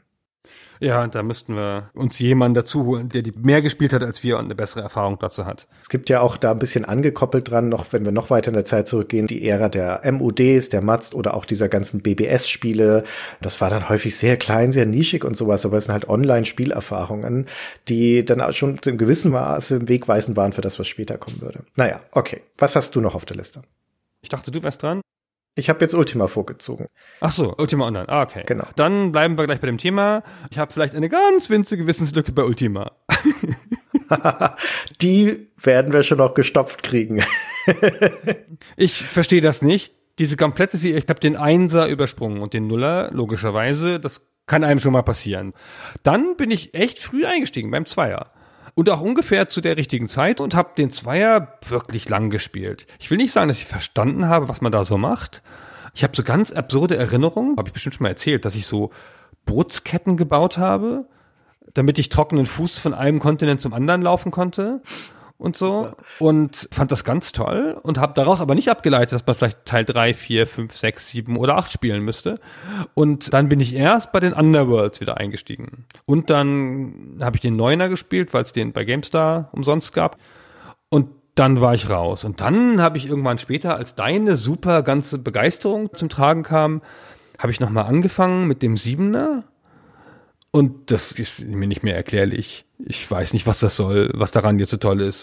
Ja, 0.80 1.06
da 1.06 1.22
müssten 1.22 1.56
wir 1.56 1.90
uns 1.92 2.18
jemanden 2.18 2.54
dazu 2.54 2.86
holen, 2.86 3.10
der 3.10 3.20
die 3.20 3.32
mehr 3.32 3.60
gespielt 3.60 3.92
hat 3.92 4.02
als 4.02 4.22
wir 4.22 4.38
und 4.38 4.46
eine 4.46 4.54
bessere 4.54 4.80
Erfahrung 4.80 5.18
dazu 5.18 5.44
hat. 5.44 5.68
Es 5.82 5.90
gibt 5.90 6.08
ja 6.08 6.22
auch 6.22 6.38
da 6.38 6.52
ein 6.52 6.58
bisschen 6.58 6.86
angekoppelt 6.86 7.50
dran, 7.50 7.68
noch 7.68 7.92
wenn 7.92 8.06
wir 8.06 8.12
noch 8.12 8.30
weiter 8.30 8.48
in 8.48 8.54
der 8.54 8.64
Zeit 8.64 8.88
zurückgehen, 8.88 9.26
die 9.26 9.46
Ära 9.46 9.68
der 9.68 10.00
MUDs, 10.10 10.70
der 10.70 10.80
Mazd 10.80 11.14
oder 11.14 11.34
auch 11.34 11.44
dieser 11.44 11.68
ganzen 11.68 12.00
BBS-Spiele. 12.00 13.04
Das 13.42 13.60
war 13.60 13.68
dann 13.68 13.90
häufig 13.90 14.16
sehr 14.16 14.38
klein, 14.38 14.72
sehr 14.72 14.86
nischig 14.86 15.22
und 15.22 15.36
sowas, 15.36 15.66
aber 15.66 15.76
es 15.76 15.84
sind 15.84 15.92
halt 15.92 16.08
Online-Spielerfahrungen, 16.08 17.46
die 17.88 18.24
dann 18.24 18.40
auch 18.40 18.52
schon 18.52 18.78
in 18.86 18.96
gewissem 18.96 19.32
Maße 19.32 19.76
im 19.76 19.88
Wegweisend 19.88 20.38
waren 20.38 20.54
für 20.54 20.62
das, 20.62 20.78
was 20.78 20.88
später 20.88 21.18
kommen 21.18 21.42
würde. 21.42 21.60
Naja, 21.76 22.00
okay. 22.12 22.40
Was 22.56 22.74
hast 22.74 22.96
du 22.96 23.02
noch 23.02 23.14
auf 23.14 23.26
der 23.26 23.36
Liste? 23.36 23.60
Ich 24.22 24.30
dachte, 24.30 24.50
du 24.50 24.62
wärst 24.62 24.82
dran. 24.82 25.02
Ich 25.56 25.68
habe 25.68 25.80
jetzt 25.80 25.94
Ultima 25.94 26.28
vorgezogen. 26.28 26.86
Ach 27.20 27.32
so, 27.32 27.54
Ultima 27.56 27.86
Online. 27.86 28.08
Ah, 28.08 28.22
okay. 28.22 28.44
Genau. 28.46 28.64
Dann 28.76 29.12
bleiben 29.12 29.36
wir 29.36 29.46
gleich 29.46 29.60
bei 29.60 29.66
dem 29.66 29.78
Thema. 29.78 30.22
Ich 30.50 30.58
habe 30.58 30.72
vielleicht 30.72 30.94
eine 30.94 31.08
ganz 31.08 31.50
winzige 31.50 31.86
Wissenslücke 31.86 32.32
bei 32.32 32.44
Ultima. 32.44 32.92
Die 35.00 35.48
werden 35.60 35.92
wir 35.92 36.02
schon 36.02 36.18
noch 36.18 36.34
gestopft 36.34 36.82
kriegen. 36.82 37.22
ich 38.76 39.02
verstehe 39.02 39.40
das 39.40 39.60
nicht. 39.62 39.94
Diese 40.18 40.36
komplette 40.36 40.76
Serie, 40.76 40.98
ich 40.98 41.08
habe 41.08 41.20
den 41.20 41.36
Einser 41.36 41.88
übersprungen 41.88 42.42
und 42.42 42.54
den 42.54 42.66
Nuller, 42.66 43.10
logischerweise. 43.12 43.98
Das 43.98 44.22
kann 44.46 44.64
einem 44.64 44.80
schon 44.80 44.92
mal 44.92 45.02
passieren. 45.02 45.52
Dann 46.02 46.36
bin 46.36 46.50
ich 46.50 46.74
echt 46.74 47.00
früh 47.00 47.24
eingestiegen 47.24 47.70
beim 47.70 47.86
Zweier 47.86 48.32
und 48.80 48.88
auch 48.88 49.02
ungefähr 49.02 49.50
zu 49.50 49.60
der 49.60 49.76
richtigen 49.76 50.08
Zeit 50.08 50.40
und 50.40 50.54
habe 50.54 50.70
den 50.78 50.88
Zweier 50.88 51.58
wirklich 51.68 52.08
lang 52.08 52.30
gespielt. 52.30 52.86
Ich 52.98 53.10
will 53.10 53.18
nicht 53.18 53.30
sagen, 53.30 53.48
dass 53.48 53.58
ich 53.58 53.66
verstanden 53.66 54.26
habe, 54.26 54.48
was 54.48 54.62
man 54.62 54.72
da 54.72 54.86
so 54.86 54.96
macht. 54.96 55.42
Ich 55.92 56.02
habe 56.02 56.16
so 56.16 56.22
ganz 56.22 56.50
absurde 56.50 56.96
Erinnerungen, 56.96 57.58
habe 57.58 57.68
ich 57.68 57.74
bestimmt 57.74 57.96
schon 57.96 58.04
mal 58.04 58.08
erzählt, 58.08 58.46
dass 58.46 58.54
ich 58.54 58.66
so 58.66 58.88
Bootsketten 59.44 60.16
gebaut 60.16 60.56
habe, 60.56 61.04
damit 61.74 61.98
ich 61.98 62.08
trockenen 62.08 62.46
Fuß 62.46 62.78
von 62.78 62.94
einem 62.94 63.18
Kontinent 63.18 63.60
zum 63.60 63.74
anderen 63.74 64.00
laufen 64.00 64.30
konnte 64.30 64.80
und 65.40 65.56
so 65.56 65.88
und 66.18 66.68
fand 66.70 66.92
das 66.92 67.02
ganz 67.02 67.32
toll 67.32 67.78
und 67.82 67.98
habe 67.98 68.12
daraus 68.14 68.40
aber 68.40 68.54
nicht 68.54 68.68
abgeleitet, 68.68 69.12
dass 69.12 69.26
man 69.26 69.34
vielleicht 69.34 69.64
Teil 69.64 69.84
3, 69.84 70.12
4, 70.12 70.46
5, 70.46 70.76
6, 70.76 71.08
7 71.08 71.36
oder 71.36 71.56
8 71.56 71.72
spielen 71.72 72.02
müsste. 72.02 72.40
Und 72.94 73.32
dann 73.32 73.48
bin 73.48 73.58
ich 73.58 73.74
erst 73.74 74.12
bei 74.12 74.20
den 74.20 74.34
Underworlds 74.34 75.00
wieder 75.00 75.16
eingestiegen. 75.16 75.86
Und 76.04 76.28
dann 76.28 77.18
habe 77.20 77.36
ich 77.36 77.40
den 77.40 77.56
Neuner 77.56 77.88
gespielt, 77.88 78.34
weil 78.34 78.42
es 78.42 78.52
den 78.52 78.72
bei 78.72 78.84
GameStar 78.84 79.48
umsonst 79.52 79.94
gab. 79.94 80.18
Und 80.90 81.08
dann 81.34 81.60
war 81.62 81.74
ich 81.74 81.88
raus. 81.88 82.24
Und 82.24 82.42
dann 82.42 82.82
habe 82.82 82.98
ich 82.98 83.06
irgendwann 83.06 83.38
später, 83.38 83.76
als 83.76 83.94
deine 83.94 84.36
super 84.36 84.82
ganze 84.82 85.18
Begeisterung 85.18 85.94
zum 85.94 86.10
Tragen 86.10 86.42
kam, 86.42 86.82
habe 87.38 87.50
ich 87.50 87.60
nochmal 87.60 87.86
angefangen 87.86 88.46
mit 88.46 88.60
dem 88.60 88.76
Siebener. 88.76 89.44
Und 90.50 90.90
das 90.90 91.12
ist 91.12 91.40
mir 91.40 91.66
nicht 91.66 91.82
mehr 91.82 91.96
erklärlich. 91.96 92.66
Ich 92.78 93.10
weiß 93.10 93.32
nicht, 93.32 93.46
was 93.46 93.60
das 93.60 93.76
soll, 93.76 94.10
was 94.12 94.32
daran 94.32 94.58
jetzt 94.58 94.70
so 94.70 94.76
toll 94.76 95.00
ist. 95.00 95.22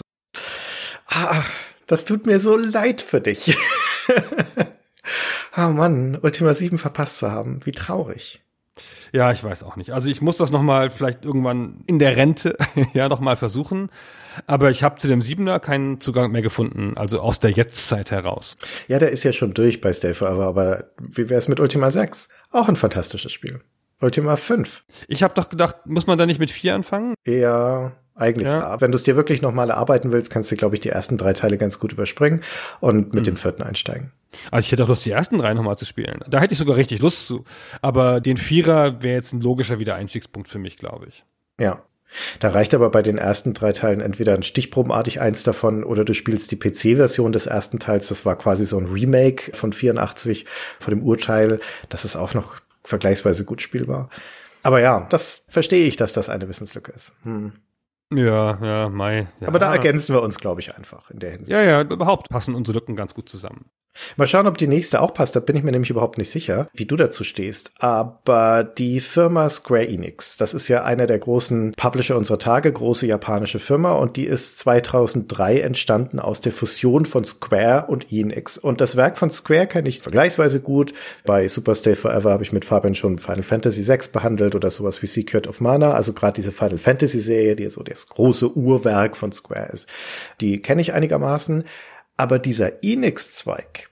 Ah, 1.08 1.44
das 1.86 2.04
tut 2.04 2.26
mir 2.26 2.38
so 2.38 2.56
leid 2.56 3.00
für 3.00 3.20
dich. 3.20 3.56
ah 5.52 5.68
Mann, 5.68 6.18
Ultima 6.20 6.52
7 6.52 6.78
verpasst 6.78 7.18
zu 7.18 7.32
haben. 7.32 7.60
Wie 7.64 7.72
traurig. 7.72 8.42
Ja, 9.12 9.32
ich 9.32 9.42
weiß 9.42 9.62
auch 9.62 9.76
nicht. 9.76 9.90
Also 9.90 10.10
ich 10.10 10.20
muss 10.20 10.36
das 10.36 10.50
noch 10.50 10.62
mal 10.62 10.90
vielleicht 10.90 11.24
irgendwann 11.24 11.82
in 11.86 11.98
der 11.98 12.16
Rente 12.16 12.56
ja 12.92 13.08
noch 13.08 13.20
mal 13.20 13.36
versuchen. 13.36 13.90
Aber 14.46 14.70
ich 14.70 14.82
habe 14.82 14.98
zu 14.98 15.08
dem 15.08 15.22
Siebener 15.22 15.58
keinen 15.60 16.00
Zugang 16.00 16.30
mehr 16.30 16.42
gefunden, 16.42 16.96
also 16.96 17.20
aus 17.20 17.40
der 17.40 17.50
Jetztzeit 17.50 18.10
heraus. 18.10 18.56
Ja, 18.86 18.98
der 18.98 19.10
ist 19.10 19.24
ja 19.24 19.32
schon 19.32 19.54
durch 19.54 19.80
bei 19.80 19.92
Stay 19.92 20.14
Forever, 20.14 20.46
aber 20.46 20.90
wie 21.00 21.28
wäre 21.28 21.38
es 21.38 21.48
mit 21.48 21.58
Ultima 21.58 21.90
6? 21.90 22.28
Auch 22.50 22.68
ein 22.68 22.76
fantastisches 22.76 23.32
Spiel. 23.32 23.60
Ultima 24.00 24.36
5. 24.36 24.84
Ich 25.08 25.24
habe 25.24 25.34
doch 25.34 25.48
gedacht, 25.48 25.86
muss 25.86 26.06
man 26.06 26.18
da 26.18 26.26
nicht 26.26 26.38
mit 26.38 26.52
4 26.52 26.74
anfangen? 26.76 27.14
Ja, 27.26 27.96
eigentlich 28.18 28.48
ja. 28.48 28.80
Wenn 28.80 28.90
du 28.92 28.96
es 28.96 29.04
dir 29.04 29.16
wirklich 29.16 29.42
nochmal 29.42 29.70
erarbeiten 29.70 30.12
willst, 30.12 30.30
kannst 30.30 30.50
du, 30.50 30.56
glaube 30.56 30.74
ich, 30.74 30.80
die 30.80 30.90
ersten 30.90 31.16
drei 31.16 31.32
Teile 31.32 31.58
ganz 31.58 31.78
gut 31.78 31.92
überspringen 31.92 32.42
und 32.80 33.14
mit 33.14 33.22
mhm. 33.22 33.24
dem 33.24 33.36
vierten 33.36 33.62
einsteigen. 33.62 34.12
Also 34.50 34.66
ich 34.66 34.72
hätte 34.72 34.84
auch 34.84 34.88
Lust, 34.88 35.06
die 35.06 35.10
ersten 35.10 35.38
drei 35.38 35.54
nochmal 35.54 35.78
zu 35.78 35.84
spielen. 35.84 36.20
Da 36.28 36.40
hätte 36.40 36.52
ich 36.52 36.58
sogar 36.58 36.76
richtig 36.76 37.00
Lust 37.00 37.26
zu. 37.26 37.44
Aber 37.80 38.20
den 38.20 38.36
Vierer 38.36 39.02
wäre 39.02 39.14
jetzt 39.14 39.32
ein 39.32 39.40
logischer 39.40 39.78
Wiedereinstiegspunkt 39.78 40.48
für 40.48 40.58
mich, 40.58 40.76
glaube 40.76 41.06
ich. 41.08 41.24
Ja. 41.58 41.82
Da 42.40 42.50
reicht 42.50 42.72
aber 42.72 42.90
bei 42.90 43.02
den 43.02 43.18
ersten 43.18 43.52
drei 43.52 43.72
Teilen 43.72 44.00
entweder 44.00 44.34
ein 44.34 44.42
stichprobenartig 44.42 45.20
eins 45.20 45.42
davon 45.42 45.84
oder 45.84 46.04
du 46.04 46.14
spielst 46.14 46.50
die 46.50 46.56
PC-Version 46.56 47.32
des 47.32 47.46
ersten 47.46 47.78
Teils. 47.78 48.08
Das 48.08 48.24
war 48.24 48.36
quasi 48.36 48.64
so 48.64 48.78
ein 48.78 48.86
Remake 48.86 49.54
von 49.54 49.72
84 49.74 50.46
von 50.80 50.94
dem 50.94 51.02
Urteil. 51.02 51.60
Das 51.90 52.06
ist 52.06 52.16
auch 52.16 52.32
noch 52.32 52.56
vergleichsweise 52.82 53.44
gut 53.44 53.60
spielbar. 53.60 54.08
Aber 54.62 54.80
ja, 54.80 55.06
das 55.10 55.44
verstehe 55.48 55.86
ich, 55.86 55.96
dass 55.96 56.12
das 56.12 56.28
eine 56.28 56.48
Wissenslücke 56.48 56.92
ist. 56.92 57.12
Hm. 57.24 57.52
Ja, 58.14 58.58
ja, 58.62 58.88
Mai. 58.88 59.28
Ja. 59.40 59.48
Aber 59.48 59.58
da 59.58 59.72
ergänzen 59.72 60.14
wir 60.14 60.22
uns, 60.22 60.38
glaube 60.38 60.60
ich, 60.60 60.74
einfach 60.74 61.10
in 61.10 61.18
der 61.18 61.30
Hinsicht. 61.30 61.50
Ja, 61.50 61.62
ja, 61.62 61.82
überhaupt 61.82 62.28
passen 62.30 62.54
unsere 62.54 62.78
Lücken 62.78 62.96
ganz 62.96 63.14
gut 63.14 63.28
zusammen. 63.28 63.70
Mal 64.16 64.26
schauen, 64.26 64.46
ob 64.46 64.58
die 64.58 64.66
nächste 64.66 65.00
auch 65.00 65.14
passt. 65.14 65.36
Da 65.36 65.40
bin 65.40 65.56
ich 65.56 65.62
mir 65.62 65.72
nämlich 65.72 65.90
überhaupt 65.90 66.18
nicht 66.18 66.30
sicher, 66.30 66.68
wie 66.72 66.86
du 66.86 66.96
dazu 66.96 67.24
stehst. 67.24 67.72
Aber 67.78 68.64
die 68.64 69.00
Firma 69.00 69.48
Square 69.48 69.88
Enix, 69.88 70.36
das 70.36 70.54
ist 70.54 70.68
ja 70.68 70.84
einer 70.84 71.06
der 71.06 71.18
großen 71.18 71.72
Publisher 71.76 72.16
unserer 72.16 72.38
Tage, 72.38 72.72
große 72.72 73.06
japanische 73.06 73.58
Firma, 73.58 73.92
und 73.92 74.16
die 74.16 74.26
ist 74.26 74.58
2003 74.58 75.60
entstanden 75.60 76.18
aus 76.18 76.40
der 76.40 76.52
Fusion 76.52 77.06
von 77.06 77.24
Square 77.24 77.86
und 77.88 78.12
Enix. 78.12 78.58
Und 78.58 78.80
das 78.80 78.96
Werk 78.96 79.18
von 79.18 79.30
Square 79.30 79.66
kenne 79.66 79.88
ich 79.88 80.00
vergleichsweise 80.00 80.60
gut. 80.60 80.92
Bei 81.24 81.48
Super 81.48 81.74
Stay 81.74 81.94
Forever 81.94 82.30
habe 82.30 82.42
ich 82.42 82.52
mit 82.52 82.64
Fabian 82.64 82.94
schon 82.94 83.18
Final 83.18 83.42
Fantasy 83.42 83.86
VI 83.86 83.98
behandelt 84.12 84.54
oder 84.54 84.70
sowas 84.70 85.02
wie 85.02 85.06
Secret 85.06 85.46
of 85.46 85.60
Mana. 85.60 85.92
Also 85.92 86.12
gerade 86.12 86.34
diese 86.34 86.52
Final 86.52 86.78
Fantasy 86.78 87.20
Serie, 87.20 87.56
die 87.56 87.68
so 87.70 87.82
das 87.82 88.06
große 88.06 88.56
Uhrwerk 88.56 89.16
von 89.16 89.32
Square 89.32 89.70
ist. 89.72 89.88
Die 90.40 90.60
kenne 90.60 90.80
ich 90.80 90.92
einigermaßen. 90.92 91.64
Aber 92.16 92.40
dieser 92.40 92.82
Enix-Zweig, 92.82 93.87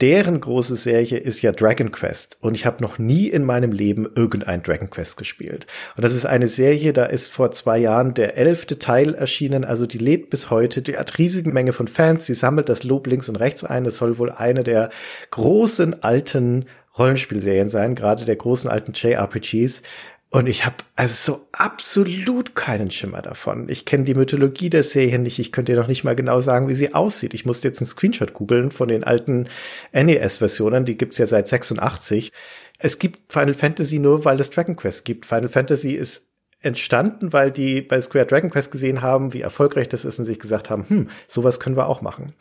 deren 0.00 0.40
große 0.40 0.76
Serie 0.76 1.18
ist 1.18 1.40
ja 1.40 1.52
Dragon 1.52 1.90
Quest 1.90 2.36
und 2.40 2.54
ich 2.54 2.66
habe 2.66 2.82
noch 2.82 2.98
nie 2.98 3.28
in 3.28 3.44
meinem 3.44 3.72
Leben 3.72 4.06
irgendein 4.14 4.62
Dragon 4.62 4.90
Quest 4.90 5.16
gespielt. 5.16 5.66
Und 5.96 6.04
das 6.04 6.12
ist 6.12 6.26
eine 6.26 6.48
Serie, 6.48 6.92
da 6.92 7.06
ist 7.06 7.32
vor 7.32 7.50
zwei 7.50 7.78
Jahren 7.78 8.12
der 8.12 8.36
elfte 8.36 8.78
Teil 8.78 9.14
erschienen, 9.14 9.64
also 9.64 9.86
die 9.86 9.98
lebt 9.98 10.30
bis 10.30 10.50
heute, 10.50 10.82
die 10.82 10.98
hat 10.98 11.18
riesige 11.18 11.50
Menge 11.50 11.72
von 11.72 11.88
Fans, 11.88 12.26
die 12.26 12.34
sammelt 12.34 12.68
das 12.68 12.84
Lob 12.84 13.06
links 13.06 13.28
und 13.28 13.36
rechts 13.36 13.64
ein. 13.64 13.86
Es 13.86 13.96
soll 13.96 14.18
wohl 14.18 14.30
eine 14.30 14.64
der 14.64 14.90
großen 15.30 16.02
alten 16.02 16.66
Rollenspielserien 16.98 17.68
sein, 17.68 17.94
gerade 17.94 18.24
der 18.24 18.36
großen 18.36 18.70
alten 18.70 18.92
JRPGs. 18.94 19.82
Und 20.30 20.48
ich 20.48 20.66
habe 20.66 20.76
also 20.96 21.14
so 21.14 21.46
absolut 21.52 22.54
keinen 22.54 22.90
Schimmer 22.90 23.22
davon. 23.22 23.68
Ich 23.68 23.84
kenne 23.84 24.04
die 24.04 24.14
Mythologie 24.14 24.70
der 24.70 24.82
Serie 24.82 25.18
nicht. 25.18 25.38
Ich 25.38 25.52
könnte 25.52 25.72
dir 25.72 25.80
noch 25.80 25.88
nicht 25.88 26.04
mal 26.04 26.16
genau 26.16 26.40
sagen, 26.40 26.68
wie 26.68 26.74
sie 26.74 26.94
aussieht. 26.94 27.32
Ich 27.32 27.46
musste 27.46 27.68
jetzt 27.68 27.80
einen 27.80 27.88
Screenshot 27.88 28.32
googeln 28.32 28.70
von 28.70 28.88
den 28.88 29.04
alten 29.04 29.48
NES-Versionen. 29.92 30.84
Die 30.84 30.98
gibt's 30.98 31.18
ja 31.18 31.26
seit 31.26 31.46
86. 31.46 32.32
Es 32.78 32.98
gibt 32.98 33.32
Final 33.32 33.54
Fantasy 33.54 33.98
nur, 33.98 34.24
weil 34.24 34.40
es 34.40 34.50
Dragon 34.50 34.76
Quest 34.76 35.04
gibt. 35.04 35.26
Final 35.26 35.48
Fantasy 35.48 35.92
ist 35.92 36.26
entstanden, 36.60 37.32
weil 37.32 37.52
die 37.52 37.80
bei 37.80 38.00
Square 38.00 38.26
Dragon 38.26 38.50
Quest 38.50 38.72
gesehen 38.72 39.02
haben, 39.02 39.32
wie 39.32 39.42
erfolgreich 39.42 39.88
das 39.88 40.04
ist 40.04 40.18
und 40.18 40.24
sich 40.24 40.40
gesagt 40.40 40.68
haben, 40.68 40.84
hm, 40.88 41.08
sowas 41.28 41.60
können 41.60 41.76
wir 41.76 41.86
auch 41.86 42.02
machen. 42.02 42.32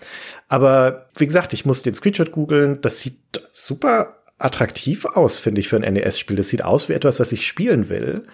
Aber 0.48 1.10
wie 1.16 1.28
gesagt, 1.28 1.54
ich 1.54 1.66
muss 1.66 1.84
den 1.84 1.94
Screenshot 1.94 2.32
googeln, 2.32 2.82
das 2.82 3.00
sieht 3.00 3.20
super 3.52 4.18
attraktiv 4.38 5.06
aus, 5.06 5.40
finde 5.40 5.62
ich, 5.62 5.68
für 5.68 5.78
ein 5.78 5.94
NES-Spiel. 5.94 6.36
Das 6.36 6.50
sieht 6.50 6.64
aus 6.64 6.90
wie 6.90 6.94
etwas, 6.94 7.20
was 7.20 7.32
ich 7.32 7.48
spielen 7.48 7.90
will. 7.90 8.28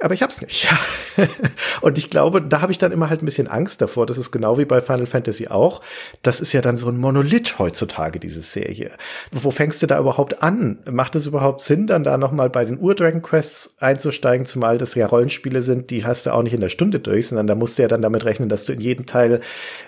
Aber 0.00 0.14
ich 0.14 0.22
hab's 0.22 0.40
nicht. 0.40 0.68
und 1.80 1.98
ich 1.98 2.08
glaube, 2.08 2.40
da 2.40 2.60
habe 2.60 2.70
ich 2.70 2.78
dann 2.78 2.92
immer 2.92 3.10
halt 3.10 3.20
ein 3.20 3.24
bisschen 3.24 3.48
Angst 3.48 3.82
davor. 3.82 4.06
Das 4.06 4.16
ist 4.16 4.30
genau 4.30 4.56
wie 4.56 4.64
bei 4.64 4.80
Final 4.80 5.06
Fantasy 5.06 5.48
auch. 5.48 5.82
Das 6.22 6.40
ist 6.40 6.52
ja 6.52 6.60
dann 6.60 6.78
so 6.78 6.88
ein 6.88 6.98
Monolith 6.98 7.58
heutzutage, 7.58 8.20
diese 8.20 8.40
Serie. 8.40 8.92
Wo 9.32 9.50
fängst 9.50 9.82
du 9.82 9.88
da 9.88 9.98
überhaupt 9.98 10.40
an? 10.40 10.78
Macht 10.88 11.16
es 11.16 11.26
überhaupt 11.26 11.62
Sinn, 11.62 11.88
dann 11.88 12.04
da 12.04 12.16
nochmal 12.16 12.48
bei 12.48 12.64
den 12.64 12.78
Ur-Dragon 12.78 13.22
Quests 13.22 13.74
einzusteigen, 13.78 14.46
zumal 14.46 14.78
das 14.78 14.94
ja 14.94 15.06
Rollenspiele 15.06 15.62
sind, 15.62 15.90
die 15.90 16.04
hast 16.04 16.26
du 16.26 16.34
auch 16.34 16.42
nicht 16.44 16.54
in 16.54 16.60
der 16.60 16.68
Stunde 16.68 17.00
durch, 17.00 17.26
sondern 17.26 17.48
da 17.48 17.56
musst 17.56 17.78
du 17.78 17.82
ja 17.82 17.88
dann 17.88 18.02
damit 18.02 18.24
rechnen, 18.24 18.48
dass 18.48 18.64
du 18.64 18.72
in 18.72 18.80
jedem 18.80 19.06
Teil 19.06 19.40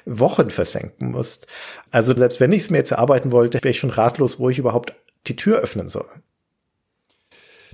Wochen 0.06 0.50
versenken 0.50 1.12
musst. 1.12 1.46
Also 1.92 2.14
selbst 2.16 2.40
wenn 2.40 2.52
ich 2.52 2.62
es 2.62 2.70
mir 2.70 2.78
jetzt 2.78 2.90
erarbeiten 2.90 3.30
wollte, 3.30 3.58
wäre 3.58 3.70
ich 3.70 3.78
schon 3.78 3.90
ratlos, 3.90 4.40
wo 4.40 4.50
ich 4.50 4.58
überhaupt 4.58 4.94
die 5.28 5.36
Tür 5.36 5.58
öffnen 5.58 5.86
soll. 5.86 6.08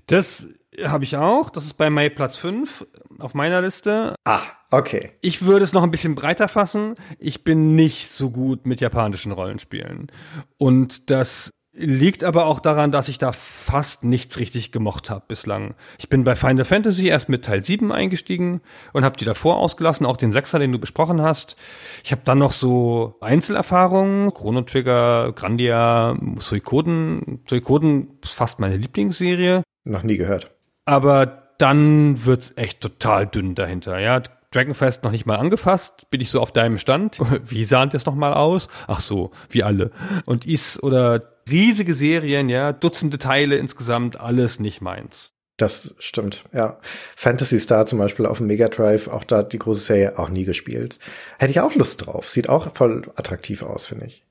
Das 0.07 0.47
habe 0.85 1.05
ich 1.05 1.17
auch. 1.17 1.51
Das 1.51 1.65
ist 1.65 1.75
bei 1.75 1.91
May 1.91 2.11
Platz 2.11 2.37
5 2.37 2.87
auf 3.19 3.35
meiner 3.35 3.63
Liste. 3.63 4.15
Ah, 4.25 4.43
okay. 4.71 5.13
Ich 5.21 5.43
würde 5.43 5.65
es 5.65 5.73
noch 5.73 5.83
ein 5.83 5.91
bisschen 5.91 6.15
breiter 6.15 6.49
fassen. 6.49 6.95
Ich 7.19 7.45
bin 7.45 7.75
nicht 7.75 8.13
so 8.13 8.31
gut 8.31 8.67
mit 8.67 8.81
japanischen 8.81 9.33
Rollenspielen. 9.33 10.11
Und 10.59 11.11
das 11.11 11.51
liegt 11.79 12.25
aber 12.25 12.47
auch 12.47 12.61
daran, 12.61 12.91
dass 12.91 13.09
ich 13.09 13.19
da 13.19 13.33
fast 13.33 14.03
nichts 14.03 14.39
richtig 14.39 14.73
gemocht 14.73 15.11
habe 15.11 15.25
bislang. 15.29 15.75
Ich 15.99 16.09
bin 16.09 16.25
bei 16.25 16.35
Final 16.35 16.65
Fantasy 16.65 17.09
erst 17.09 17.29
mit 17.29 17.45
Teil 17.45 17.63
7 17.63 17.93
eingestiegen 17.93 18.63
und 18.93 19.05
habe 19.05 19.19
die 19.19 19.27
davor 19.27 19.59
ausgelassen, 19.59 20.07
auch 20.07 20.17
den 20.17 20.33
Sechser, 20.33 20.59
den 20.59 20.73
du 20.73 20.79
besprochen 20.79 21.21
hast. 21.21 21.57
Ich 22.03 22.13
habe 22.13 22.23
dann 22.25 22.39
noch 22.39 22.53
so 22.53 23.17
Einzelerfahrungen, 23.21 24.33
Chrono 24.33 24.63
Trigger, 24.63 25.33
Grandia, 25.33 26.17
Suikoden. 26.39 27.43
Suikoden 27.47 28.19
ist 28.25 28.33
fast 28.33 28.59
meine 28.59 28.79
Lieblingsserie. 28.79 29.63
Noch 29.85 30.03
nie 30.03 30.17
gehört. 30.17 30.56
Aber 30.87 31.43
dann 31.59 32.25
wird's 32.25 32.53
echt 32.57 32.81
total 32.81 33.27
dünn 33.27 33.55
dahinter. 33.55 33.99
Ja, 33.99 34.23
Dragonfest 34.51 35.05
noch 35.05 35.11
nicht 35.11 35.27
mal 35.27 35.37
angefasst, 35.37 36.09
bin 36.11 36.21
ich 36.21 36.31
so 36.31 36.41
auf 36.41 36.53
deinem 36.53 36.79
Stand. 36.79 37.19
Wie 37.47 37.65
sah 37.65 37.85
das 37.87 38.07
nochmal 38.07 38.33
aus? 38.35 38.69
Ach 38.87 39.01
so, 39.01 39.33
wie 39.51 39.63
alle. 39.63 39.91
Und 40.25 40.47
Is 40.47 40.83
oder 40.83 41.23
riesige 41.49 41.95
Serien, 41.95 42.49
ja, 42.49 42.73
Dutzende 42.73 43.19
Teile 43.19 43.57
insgesamt, 43.57 44.19
alles 44.21 44.59
nicht 44.59 44.81
meins. 44.81 45.33
Das 45.59 45.95
stimmt, 45.99 46.45
ja. 46.53 46.79
Fantasy 47.17 47.59
Star 47.59 47.87
zum 47.87 47.99
Beispiel 47.99 48.27
auf 48.27 48.39
dem 48.39 48.47
Mega 48.47 48.69
Drive, 48.69 49.09
auch 49.09 49.25
da 49.25 49.43
die 49.43 49.59
große 49.59 49.81
Serie 49.81 50.19
auch 50.19 50.29
nie 50.29 50.45
gespielt. 50.45 50.99
Hätte 51.39 51.51
ich 51.51 51.61
auch 51.61 51.75
Lust 51.75 52.05
drauf. 52.05 52.29
Sieht 52.29 52.49
auch 52.49 52.75
voll 52.75 53.11
attraktiv 53.17 53.63
aus, 53.63 53.87
finde 53.87 54.07
ich. 54.07 54.23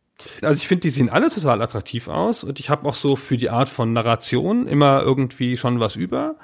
Also 0.41 0.61
ich 0.61 0.67
finde, 0.67 0.81
die 0.81 0.89
sehen 0.89 1.09
alle 1.09 1.29
total 1.29 1.61
attraktiv 1.61 2.07
aus 2.07 2.43
und 2.43 2.59
ich 2.59 2.69
habe 2.69 2.87
auch 2.87 2.95
so 2.95 3.15
für 3.15 3.37
die 3.37 3.49
Art 3.49 3.69
von 3.69 3.93
Narration 3.93 4.67
immer 4.67 5.01
irgendwie 5.01 5.57
schon 5.57 5.79
was 5.79 5.95
über. 5.95 6.35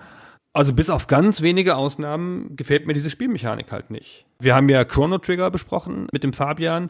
Also 0.54 0.74
bis 0.74 0.89
auf 0.89 1.08
ganz 1.08 1.41
wenige 1.41 1.78
Ausnahmen 1.78 2.58
gefällt 2.58 2.86
mir 2.86 2.94
diese 2.94 3.10
Spielmechanik 3.10 3.72
halt 3.72 3.89
nicht. 3.89 4.26
Wir 4.38 4.54
haben 4.54 4.67
ja 4.67 4.84
Chrono 4.84 5.17
Trigger 5.17 5.50
besprochen 5.50 6.08
mit 6.12 6.24
dem 6.24 6.34
Fabian 6.34 6.89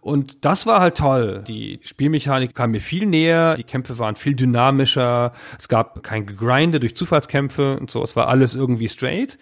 und 0.00 0.44
das 0.44 0.64
war 0.64 0.80
halt 0.80 0.96
toll. 0.96 1.42
Die 1.48 1.80
Spielmechanik 1.82 2.54
kam 2.54 2.70
mir 2.70 2.80
viel 2.80 3.06
näher, 3.06 3.56
die 3.56 3.64
Kämpfe 3.64 3.98
waren 3.98 4.14
viel 4.14 4.36
dynamischer, 4.36 5.32
es 5.58 5.66
gab 5.66 6.04
kein 6.04 6.24
Gegrinde 6.24 6.78
durch 6.78 6.94
Zufallskämpfe 6.94 7.78
und 7.80 7.90
so, 7.90 8.00
es 8.04 8.14
war 8.14 8.28
alles 8.28 8.54
irgendwie 8.54 8.88
straight. 8.88 9.38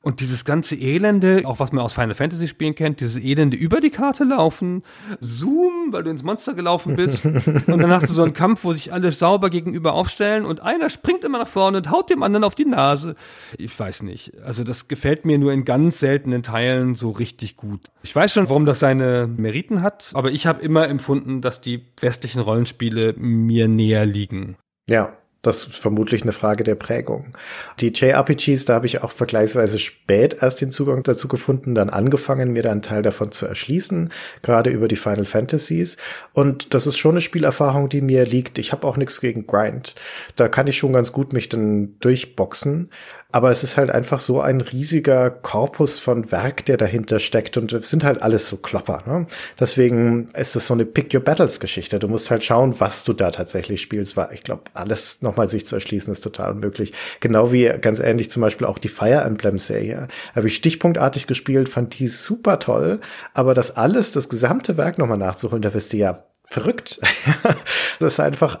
Und 0.00 0.20
dieses 0.20 0.44
ganze 0.44 0.76
Elende, 0.76 1.42
auch 1.44 1.58
was 1.58 1.72
man 1.72 1.84
aus 1.84 1.92
Final 1.92 2.14
Fantasy 2.14 2.46
Spielen 2.46 2.76
kennt, 2.76 3.00
dieses 3.00 3.18
Elende 3.18 3.56
über 3.56 3.80
die 3.80 3.90
Karte 3.90 4.22
laufen, 4.22 4.84
Zoom, 5.20 5.88
weil 5.90 6.04
du 6.04 6.10
ins 6.10 6.22
Monster 6.22 6.54
gelaufen 6.54 6.94
bist. 6.94 7.24
und 7.66 7.66
dann 7.66 7.90
hast 7.90 8.08
du 8.08 8.14
so 8.14 8.22
einen 8.22 8.32
Kampf, 8.32 8.62
wo 8.62 8.72
sich 8.72 8.92
alle 8.92 9.10
sauber 9.10 9.50
gegenüber 9.50 9.94
aufstellen 9.94 10.44
und 10.44 10.60
einer 10.60 10.88
springt 10.88 11.24
immer 11.24 11.38
nach 11.38 11.48
vorne 11.48 11.78
und 11.78 11.90
haut 11.90 12.10
dem 12.10 12.22
anderen 12.22 12.44
auf 12.44 12.54
die 12.54 12.64
Nase. 12.64 13.16
Ich 13.58 13.78
weiß 13.78 14.04
nicht. 14.04 14.40
Also 14.44 14.62
das 14.62 14.86
gefällt 14.86 15.24
mir 15.24 15.36
nur 15.36 15.52
in 15.52 15.64
ganz 15.64 15.98
seltenen 15.98 16.44
Teilen 16.44 16.94
so 16.94 17.10
richtig 17.10 17.56
gut. 17.56 17.90
Ich 18.04 18.14
weiß 18.14 18.32
schon, 18.32 18.48
warum 18.48 18.66
das 18.66 18.78
seine 18.78 19.26
Meriten 19.26 19.82
hat, 19.82 20.12
aber 20.14 20.30
ich 20.30 20.46
habe 20.46 20.62
immer 20.62 20.88
empfunden, 20.88 21.40
dass 21.40 21.60
die 21.60 21.84
westlichen 22.00 22.40
Rollenspiele 22.40 23.14
mir 23.14 23.66
näher 23.66 24.06
liegen. 24.06 24.56
Ja, 24.88 25.17
das 25.42 25.68
ist 25.68 25.76
vermutlich 25.76 26.22
eine 26.22 26.32
Frage 26.32 26.64
der 26.64 26.74
Prägung. 26.74 27.36
Die 27.78 27.92
JRPGs, 27.92 28.64
da 28.64 28.74
habe 28.74 28.86
ich 28.86 29.02
auch 29.02 29.12
vergleichsweise 29.12 29.78
spät 29.78 30.38
erst 30.40 30.60
den 30.60 30.72
Zugang 30.72 31.04
dazu 31.04 31.28
gefunden, 31.28 31.76
dann 31.76 31.90
angefangen, 31.90 32.52
mir 32.52 32.64
da 32.64 32.72
einen 32.72 32.82
Teil 32.82 33.02
davon 33.02 33.30
zu 33.30 33.46
erschließen, 33.46 34.10
gerade 34.42 34.70
über 34.70 34.88
die 34.88 34.96
Final 34.96 35.26
Fantasies. 35.26 35.96
Und 36.32 36.74
das 36.74 36.88
ist 36.88 36.98
schon 36.98 37.12
eine 37.12 37.20
Spielerfahrung, 37.20 37.88
die 37.88 38.00
mir 38.00 38.26
liegt. 38.26 38.58
Ich 38.58 38.72
habe 38.72 38.86
auch 38.86 38.96
nichts 38.96 39.20
gegen 39.20 39.46
Grind. 39.46 39.94
Da 40.34 40.48
kann 40.48 40.66
ich 40.66 40.76
schon 40.76 40.92
ganz 40.92 41.12
gut 41.12 41.32
mich 41.32 41.48
dann 41.48 41.98
durchboxen. 42.00 42.90
Aber 43.30 43.50
es 43.50 43.62
ist 43.62 43.76
halt 43.76 43.90
einfach 43.90 44.20
so 44.20 44.40
ein 44.40 44.62
riesiger 44.62 45.28
Korpus 45.28 45.98
von 45.98 46.32
Werk, 46.32 46.64
der 46.64 46.78
dahinter 46.78 47.20
steckt. 47.20 47.58
Und 47.58 47.70
es 47.74 47.90
sind 47.90 48.02
halt 48.02 48.22
alles 48.22 48.48
so 48.48 48.56
Klopper. 48.56 49.02
Ne? 49.06 49.26
Deswegen 49.60 50.30
ist 50.32 50.56
es 50.56 50.66
so 50.66 50.72
eine 50.72 50.86
Pick 50.86 51.12
Your 51.12 51.20
Battles 51.20 51.60
Geschichte. 51.60 51.98
Du 51.98 52.08
musst 52.08 52.30
halt 52.30 52.42
schauen, 52.42 52.80
was 52.80 53.04
du 53.04 53.12
da 53.12 53.30
tatsächlich 53.30 53.82
spielst. 53.82 54.16
Weil 54.16 54.30
ich 54.32 54.44
glaube, 54.44 54.62
alles 54.72 55.20
nochmal 55.20 55.50
sich 55.50 55.66
zu 55.66 55.74
erschließen 55.74 56.10
ist 56.10 56.22
total 56.22 56.52
unmöglich. 56.52 56.94
Genau 57.20 57.52
wie 57.52 57.66
ganz 57.66 58.00
ähnlich 58.00 58.30
zum 58.30 58.40
Beispiel 58.40 58.66
auch 58.66 58.78
die 58.78 58.88
Fire 58.88 59.20
Emblem 59.20 59.58
Serie. 59.58 60.08
Habe 60.34 60.46
ich 60.46 60.54
stichpunktartig 60.54 61.26
gespielt, 61.26 61.68
fand 61.68 61.98
die 61.98 62.06
super 62.06 62.58
toll. 62.58 62.98
Aber 63.34 63.52
das 63.52 63.76
alles, 63.76 64.10
das 64.10 64.30
gesamte 64.30 64.78
Werk 64.78 64.96
nochmal 64.96 65.18
nachzuholen, 65.18 65.60
da 65.60 65.74
wirst 65.74 65.92
du 65.92 65.98
ja 65.98 66.24
verrückt. 66.44 66.98
das 68.00 68.14
ist 68.14 68.20
einfach 68.20 68.60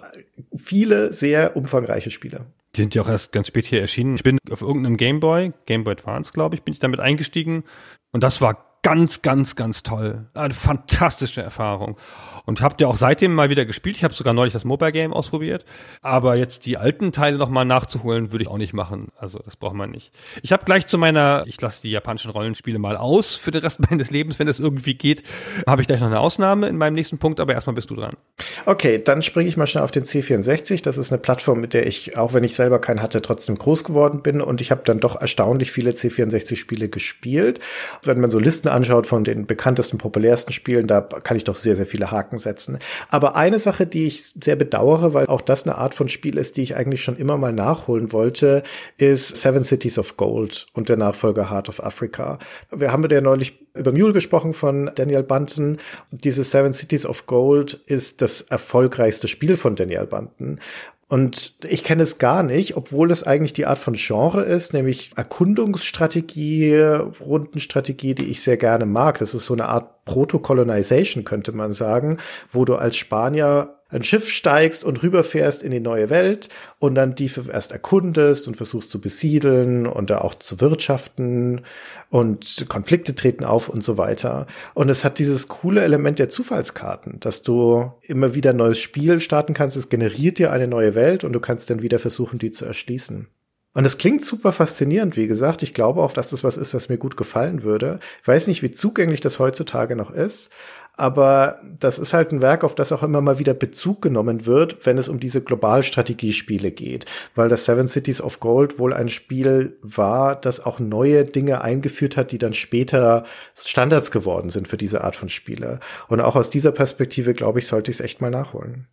viele 0.54 1.14
sehr 1.14 1.56
umfangreiche 1.56 2.10
Spiele. 2.10 2.44
Die 2.78 2.82
sind 2.82 2.94
ja 2.94 3.02
auch 3.02 3.08
erst 3.08 3.32
ganz 3.32 3.48
spät 3.48 3.66
hier 3.66 3.80
erschienen. 3.80 4.14
Ich 4.14 4.22
bin 4.22 4.38
auf 4.52 4.62
irgendeinem 4.62 4.96
Gameboy, 4.96 5.52
Gameboy 5.66 5.94
Advance, 5.94 6.32
glaube 6.32 6.54
ich, 6.54 6.62
bin 6.62 6.72
ich 6.72 6.78
damit 6.78 7.00
eingestiegen. 7.00 7.64
Und 8.12 8.22
das 8.22 8.40
war 8.40 8.78
ganz, 8.84 9.20
ganz, 9.20 9.56
ganz 9.56 9.82
toll. 9.82 10.28
Eine 10.32 10.54
fantastische 10.54 11.42
Erfahrung. 11.42 11.96
Und 12.48 12.62
habt 12.62 12.80
ihr 12.80 12.88
auch 12.88 12.96
seitdem 12.96 13.34
mal 13.34 13.50
wieder 13.50 13.66
gespielt. 13.66 13.96
Ich 13.96 14.04
habe 14.04 14.14
sogar 14.14 14.32
neulich 14.32 14.54
das 14.54 14.64
Mobile 14.64 14.90
Game 14.90 15.12
ausprobiert. 15.12 15.66
Aber 16.00 16.34
jetzt 16.34 16.64
die 16.64 16.78
alten 16.78 17.12
Teile 17.12 17.36
nochmal 17.36 17.66
nachzuholen, 17.66 18.32
würde 18.32 18.42
ich 18.42 18.48
auch 18.48 18.56
nicht 18.56 18.72
machen. 18.72 19.08
Also 19.18 19.38
das 19.44 19.56
braucht 19.56 19.74
man 19.74 19.90
nicht. 19.90 20.14
Ich 20.40 20.50
habe 20.50 20.64
gleich 20.64 20.86
zu 20.86 20.96
meiner, 20.96 21.44
ich 21.46 21.60
lasse 21.60 21.82
die 21.82 21.90
japanischen 21.90 22.30
Rollenspiele 22.30 22.78
mal 22.78 22.96
aus 22.96 23.34
für 23.34 23.50
den 23.50 23.60
Rest 23.60 23.80
meines 23.90 24.10
Lebens, 24.10 24.38
wenn 24.38 24.48
es 24.48 24.60
irgendwie 24.60 24.94
geht, 24.94 25.24
habe 25.66 25.82
ich 25.82 25.88
gleich 25.88 26.00
noch 26.00 26.06
eine 26.06 26.20
Ausnahme 26.20 26.68
in 26.68 26.78
meinem 26.78 26.94
nächsten 26.94 27.18
Punkt, 27.18 27.38
aber 27.38 27.52
erstmal 27.52 27.74
bist 27.74 27.90
du 27.90 27.96
dran. 27.96 28.16
Okay, 28.64 28.98
dann 29.04 29.20
springe 29.20 29.50
ich 29.50 29.58
mal 29.58 29.66
schnell 29.66 29.84
auf 29.84 29.90
den 29.90 30.04
C64. 30.04 30.82
Das 30.82 30.96
ist 30.96 31.12
eine 31.12 31.20
Plattform, 31.20 31.60
mit 31.60 31.74
der 31.74 31.86
ich, 31.86 32.16
auch 32.16 32.32
wenn 32.32 32.44
ich 32.44 32.54
selber 32.54 32.78
keinen 32.78 33.02
hatte, 33.02 33.20
trotzdem 33.20 33.58
groß 33.58 33.84
geworden 33.84 34.22
bin. 34.22 34.40
Und 34.40 34.62
ich 34.62 34.70
habe 34.70 34.80
dann 34.86 35.00
doch 35.00 35.20
erstaunlich 35.20 35.70
viele 35.70 35.90
C64-Spiele 35.90 36.88
gespielt. 36.88 37.60
Wenn 38.04 38.20
man 38.20 38.30
so 38.30 38.38
Listen 38.38 38.68
anschaut 38.68 39.06
von 39.06 39.22
den 39.22 39.46
bekanntesten, 39.46 39.98
populärsten 39.98 40.54
Spielen, 40.54 40.86
da 40.86 41.02
kann 41.02 41.36
ich 41.36 41.44
doch 41.44 41.54
sehr, 41.54 41.76
sehr 41.76 41.84
viele 41.84 42.10
Haken 42.10 42.37
Haken 42.38 42.48
setzen. 42.48 42.78
Aber 43.10 43.36
eine 43.36 43.58
Sache, 43.58 43.86
die 43.86 44.06
ich 44.06 44.32
sehr 44.42 44.56
bedauere, 44.56 45.14
weil 45.14 45.26
auch 45.26 45.40
das 45.40 45.64
eine 45.64 45.76
Art 45.76 45.94
von 45.94 46.08
Spiel 46.08 46.38
ist, 46.38 46.56
die 46.56 46.62
ich 46.62 46.76
eigentlich 46.76 47.02
schon 47.02 47.16
immer 47.16 47.36
mal 47.36 47.52
nachholen 47.52 48.12
wollte, 48.12 48.62
ist 48.96 49.36
Seven 49.36 49.64
Cities 49.64 49.98
of 49.98 50.16
Gold 50.16 50.66
und 50.72 50.88
der 50.88 50.96
Nachfolger 50.96 51.50
Heart 51.50 51.68
of 51.68 51.82
Africa. 51.82 52.38
Wir 52.70 52.92
haben 52.92 53.08
ja 53.10 53.20
neulich 53.20 53.58
über 53.74 53.92
Mule 53.92 54.12
gesprochen 54.12 54.54
von 54.54 54.90
Daniel 54.94 55.22
Bunton. 55.22 55.78
Dieses 56.10 56.50
Seven 56.50 56.72
Cities 56.72 57.06
of 57.06 57.26
Gold 57.26 57.74
ist 57.86 58.22
das 58.22 58.42
erfolgreichste 58.42 59.28
Spiel 59.28 59.56
von 59.56 59.76
Daniel 59.76 60.06
Bunton. 60.06 60.60
Und 61.08 61.54
ich 61.66 61.84
kenne 61.84 62.02
es 62.02 62.18
gar 62.18 62.42
nicht, 62.42 62.76
obwohl 62.76 63.10
es 63.10 63.22
eigentlich 63.22 63.54
die 63.54 63.64
Art 63.64 63.78
von 63.78 63.94
Genre 63.94 64.42
ist, 64.42 64.74
nämlich 64.74 65.12
Erkundungsstrategie, 65.16 66.76
Rundenstrategie, 66.78 68.14
die 68.14 68.26
ich 68.26 68.42
sehr 68.42 68.58
gerne 68.58 68.84
mag. 68.84 69.16
Das 69.18 69.34
ist 69.34 69.46
so 69.46 69.54
eine 69.54 69.68
Art 69.68 70.04
Proto-Colonization, 70.04 71.24
könnte 71.24 71.52
man 71.52 71.72
sagen, 71.72 72.18
wo 72.52 72.66
du 72.66 72.74
als 72.74 72.98
Spanier 72.98 73.77
ein 73.90 74.04
Schiff 74.04 74.30
steigst 74.30 74.84
und 74.84 75.02
rüberfährst 75.02 75.62
in 75.62 75.70
die 75.70 75.80
neue 75.80 76.10
Welt 76.10 76.50
und 76.78 76.94
dann 76.94 77.14
die 77.14 77.30
erst 77.50 77.72
erkundest 77.72 78.46
und 78.46 78.56
versuchst 78.56 78.90
zu 78.90 79.00
besiedeln 79.00 79.86
und 79.86 80.10
da 80.10 80.18
auch 80.18 80.34
zu 80.34 80.60
wirtschaften 80.60 81.62
und 82.10 82.66
Konflikte 82.68 83.14
treten 83.14 83.44
auf 83.44 83.68
und 83.68 83.82
so 83.82 83.96
weiter. 83.96 84.46
Und 84.74 84.90
es 84.90 85.04
hat 85.04 85.18
dieses 85.18 85.48
coole 85.48 85.80
Element 85.82 86.18
der 86.18 86.28
Zufallskarten, 86.28 87.18
dass 87.20 87.42
du 87.42 87.92
immer 88.02 88.34
wieder 88.34 88.50
ein 88.50 88.56
neues 88.56 88.78
Spiel 88.78 89.20
starten 89.20 89.54
kannst. 89.54 89.76
Es 89.76 89.88
generiert 89.88 90.38
dir 90.38 90.52
eine 90.52 90.68
neue 90.68 90.94
Welt 90.94 91.24
und 91.24 91.32
du 91.32 91.40
kannst 91.40 91.70
dann 91.70 91.82
wieder 91.82 91.98
versuchen, 91.98 92.38
die 92.38 92.50
zu 92.50 92.66
erschließen. 92.66 93.28
Und 93.74 93.84
es 93.84 93.96
klingt 93.96 94.24
super 94.24 94.52
faszinierend, 94.52 95.16
wie 95.16 95.28
gesagt. 95.28 95.62
Ich 95.62 95.72
glaube 95.72 96.02
auch, 96.02 96.12
dass 96.12 96.30
das 96.30 96.42
was 96.42 96.56
ist, 96.56 96.74
was 96.74 96.88
mir 96.88 96.98
gut 96.98 97.16
gefallen 97.16 97.62
würde. 97.62 98.00
Ich 98.20 98.26
weiß 98.26 98.48
nicht, 98.48 98.62
wie 98.62 98.70
zugänglich 98.70 99.20
das 99.20 99.38
heutzutage 99.38 99.94
noch 99.94 100.10
ist, 100.10 100.50
aber 100.98 101.60
das 101.78 101.98
ist 101.98 102.12
halt 102.12 102.32
ein 102.32 102.42
Werk, 102.42 102.64
auf 102.64 102.74
das 102.74 102.90
auch 102.90 103.04
immer 103.04 103.20
mal 103.20 103.38
wieder 103.38 103.54
Bezug 103.54 104.02
genommen 104.02 104.46
wird, 104.46 104.84
wenn 104.84 104.98
es 104.98 105.08
um 105.08 105.20
diese 105.20 105.40
Globalstrategiespiele 105.40 106.72
geht, 106.72 107.06
weil 107.36 107.48
das 107.48 107.64
Seven 107.64 107.86
Cities 107.86 108.20
of 108.20 108.40
Gold 108.40 108.80
wohl 108.80 108.92
ein 108.92 109.08
Spiel 109.08 109.78
war, 109.80 110.34
das 110.34 110.64
auch 110.64 110.80
neue 110.80 111.24
Dinge 111.24 111.60
eingeführt 111.62 112.16
hat, 112.16 112.32
die 112.32 112.38
dann 112.38 112.52
später 112.52 113.24
Standards 113.54 114.10
geworden 114.10 114.50
sind 114.50 114.66
für 114.66 114.76
diese 114.76 115.04
Art 115.04 115.14
von 115.14 115.28
Spiele. 115.28 115.78
Und 116.08 116.20
auch 116.20 116.34
aus 116.34 116.50
dieser 116.50 116.72
Perspektive, 116.72 117.32
glaube 117.32 117.60
ich, 117.60 117.68
sollte 117.68 117.92
ich 117.92 117.98
es 117.98 118.04
echt 118.04 118.20
mal 118.20 118.30
nachholen. 118.30 118.88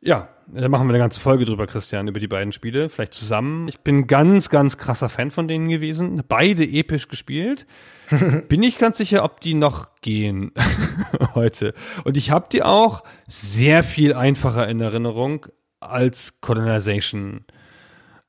Ja, 0.00 0.28
da 0.46 0.68
machen 0.68 0.86
wir 0.88 0.94
eine 0.94 0.98
ganze 0.98 1.20
Folge 1.20 1.44
drüber, 1.44 1.66
Christian, 1.66 2.08
über 2.08 2.18
die 2.18 2.26
beiden 2.26 2.52
Spiele, 2.52 2.88
vielleicht 2.88 3.14
zusammen. 3.14 3.68
Ich 3.68 3.80
bin 3.80 4.06
ganz, 4.06 4.48
ganz 4.48 4.78
krasser 4.78 5.08
Fan 5.08 5.30
von 5.30 5.46
denen 5.46 5.68
gewesen. 5.68 6.22
Beide 6.26 6.64
episch 6.64 7.08
gespielt. 7.08 7.66
bin 8.48 8.62
ich 8.62 8.78
ganz 8.78 8.98
sicher, 8.98 9.22
ob 9.22 9.40
die 9.40 9.54
noch 9.54 9.90
gehen 10.00 10.52
heute. 11.34 11.74
Und 12.04 12.16
ich 12.16 12.30
habe 12.30 12.48
die 12.50 12.62
auch 12.62 13.04
sehr 13.28 13.84
viel 13.84 14.14
einfacher 14.14 14.68
in 14.68 14.80
Erinnerung 14.80 15.46
als 15.78 16.40
Colonization. 16.40 17.44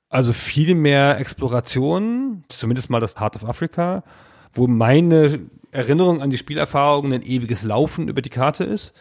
Also 0.09 0.33
viel 0.33 0.75
mehr 0.75 1.17
Exploration, 1.19 2.43
zumindest 2.49 2.89
mal 2.89 2.99
das 2.99 3.19
Heart 3.19 3.37
of 3.37 3.45
Africa, 3.45 4.03
wo 4.53 4.67
meine 4.67 5.39
Erinnerung 5.71 6.21
an 6.21 6.29
die 6.29 6.37
Spielerfahrung 6.37 7.13
ein 7.13 7.21
ewiges 7.21 7.63
Laufen 7.63 8.09
über 8.09 8.21
die 8.21 8.29
Karte 8.29 8.65
ist 8.65 8.93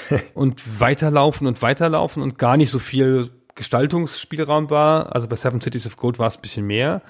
und 0.34 0.80
weiterlaufen 0.80 1.46
und 1.46 1.62
weiterlaufen 1.62 2.22
und 2.22 2.38
gar 2.38 2.56
nicht 2.56 2.70
so 2.70 2.78
viel 2.78 3.30
Gestaltungsspielraum 3.54 4.70
war. 4.70 5.14
Also 5.14 5.28
bei 5.28 5.36
Seven 5.36 5.60
Cities 5.60 5.86
of 5.86 5.96
Gold 5.96 6.18
war 6.18 6.28
es 6.28 6.36
ein 6.36 6.42
bisschen 6.42 6.66
mehr. 6.66 7.02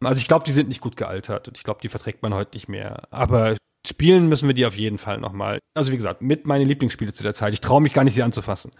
Also 0.00 0.20
ich 0.20 0.28
glaube, 0.28 0.44
die 0.44 0.52
sind 0.52 0.68
nicht 0.68 0.80
gut 0.80 0.96
gealtert 0.96 1.48
und 1.48 1.56
ich 1.56 1.64
glaube, 1.64 1.80
die 1.82 1.88
verträgt 1.88 2.22
man 2.22 2.34
heute 2.34 2.52
nicht 2.54 2.68
mehr. 2.68 3.04
Aber 3.10 3.56
spielen 3.86 4.28
müssen 4.28 4.48
wir 4.48 4.54
die 4.54 4.66
auf 4.66 4.76
jeden 4.76 4.98
Fall 4.98 5.18
nochmal. 5.18 5.58
Also 5.74 5.92
wie 5.92 5.96
gesagt, 5.96 6.22
mit 6.22 6.46
meinen 6.46 6.66
Lieblingsspiele 6.66 7.12
zu 7.12 7.22
der 7.22 7.34
Zeit. 7.34 7.52
Ich 7.52 7.60
traue 7.60 7.80
mich 7.80 7.94
gar 7.94 8.04
nicht, 8.04 8.14
sie 8.14 8.22
anzufassen. 8.22 8.72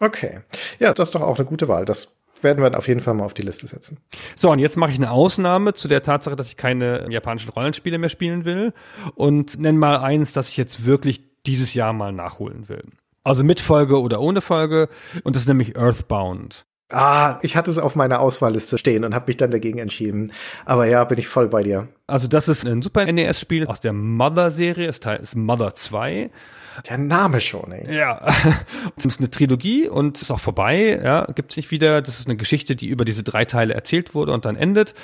Okay. 0.00 0.40
Ja, 0.78 0.92
das 0.92 1.08
ist 1.08 1.14
doch 1.14 1.22
auch 1.22 1.36
eine 1.36 1.46
gute 1.46 1.68
Wahl. 1.68 1.84
Das 1.84 2.16
werden 2.42 2.62
wir 2.62 2.76
auf 2.76 2.88
jeden 2.88 3.00
Fall 3.00 3.14
mal 3.14 3.24
auf 3.24 3.34
die 3.34 3.42
Liste 3.42 3.66
setzen. 3.66 3.98
So, 4.36 4.50
und 4.50 4.58
jetzt 4.58 4.76
mache 4.76 4.90
ich 4.90 4.98
eine 4.98 5.10
Ausnahme 5.10 5.74
zu 5.74 5.88
der 5.88 6.02
Tatsache, 6.02 6.36
dass 6.36 6.48
ich 6.48 6.56
keine 6.56 7.10
japanischen 7.10 7.50
Rollenspiele 7.50 7.98
mehr 7.98 8.10
spielen 8.10 8.44
will 8.44 8.72
und 9.14 9.58
nenne 9.58 9.78
mal 9.78 9.98
eins, 9.98 10.32
das 10.32 10.50
ich 10.50 10.56
jetzt 10.56 10.84
wirklich 10.84 11.33
dieses 11.46 11.74
Jahr 11.74 11.92
mal 11.92 12.12
nachholen 12.12 12.68
will. 12.68 12.84
Also 13.22 13.42
mit 13.42 13.60
Folge 13.60 14.00
oder 14.00 14.20
ohne 14.20 14.40
Folge. 14.40 14.88
Und 15.22 15.34
das 15.34 15.44
ist 15.44 15.48
nämlich 15.48 15.76
Earthbound. 15.76 16.66
Ah, 16.90 17.38
ich 17.42 17.56
hatte 17.56 17.70
es 17.70 17.78
auf 17.78 17.96
meiner 17.96 18.20
Auswahlliste 18.20 18.76
stehen 18.76 19.04
und 19.04 19.14
habe 19.14 19.26
mich 19.28 19.38
dann 19.38 19.50
dagegen 19.50 19.78
entschieden. 19.78 20.32
Aber 20.66 20.86
ja, 20.86 21.02
bin 21.04 21.18
ich 21.18 21.26
voll 21.26 21.48
bei 21.48 21.62
dir. 21.62 21.88
Also 22.06 22.28
das 22.28 22.48
ist 22.48 22.66
ein 22.66 22.82
Super 22.82 23.10
NES-Spiel 23.10 23.66
aus 23.66 23.80
der 23.80 23.94
Mother-Serie. 23.94 24.88
Es 24.88 24.98
ist 24.98 25.34
Mother 25.34 25.74
2. 25.74 26.30
Der 26.88 26.98
Name 26.98 27.40
schon, 27.40 27.72
ey. 27.72 27.96
Ja. 27.96 28.26
Es 28.96 29.06
ist 29.06 29.18
eine 29.18 29.30
Trilogie 29.30 29.88
und 29.88 30.20
ist 30.20 30.30
auch 30.30 30.40
vorbei. 30.40 31.00
Ja, 31.02 31.24
gibt's 31.34 31.56
nicht 31.56 31.70
wieder. 31.70 32.02
Das 32.02 32.18
ist 32.18 32.28
eine 32.28 32.36
Geschichte, 32.36 32.76
die 32.76 32.88
über 32.88 33.04
diese 33.04 33.22
drei 33.22 33.44
Teile 33.44 33.74
erzählt 33.74 34.14
wurde 34.14 34.32
und 34.32 34.44
dann 34.44 34.56
endet. 34.56 34.94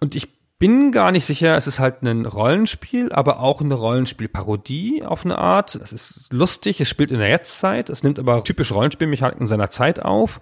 Und 0.00 0.14
ich 0.16 0.28
bin 0.58 0.90
gar 0.90 1.12
nicht 1.12 1.24
sicher, 1.24 1.56
es 1.56 1.66
ist 1.66 1.78
halt 1.78 2.02
ein 2.02 2.26
Rollenspiel, 2.26 3.12
aber 3.12 3.40
auch 3.40 3.60
eine 3.60 3.74
Rollenspielparodie 3.74 5.04
auf 5.04 5.24
eine 5.24 5.38
Art. 5.38 5.76
Es 5.76 5.92
ist 5.92 6.32
lustig, 6.32 6.80
es 6.80 6.88
spielt 6.88 7.12
in 7.12 7.18
der 7.18 7.28
Jetztzeit, 7.28 7.88
es 7.90 8.02
nimmt 8.02 8.18
aber 8.18 8.42
typisch 8.42 8.72
Rollenspielmechaniken 8.72 9.46
seiner 9.46 9.70
Zeit 9.70 10.00
auf. 10.02 10.40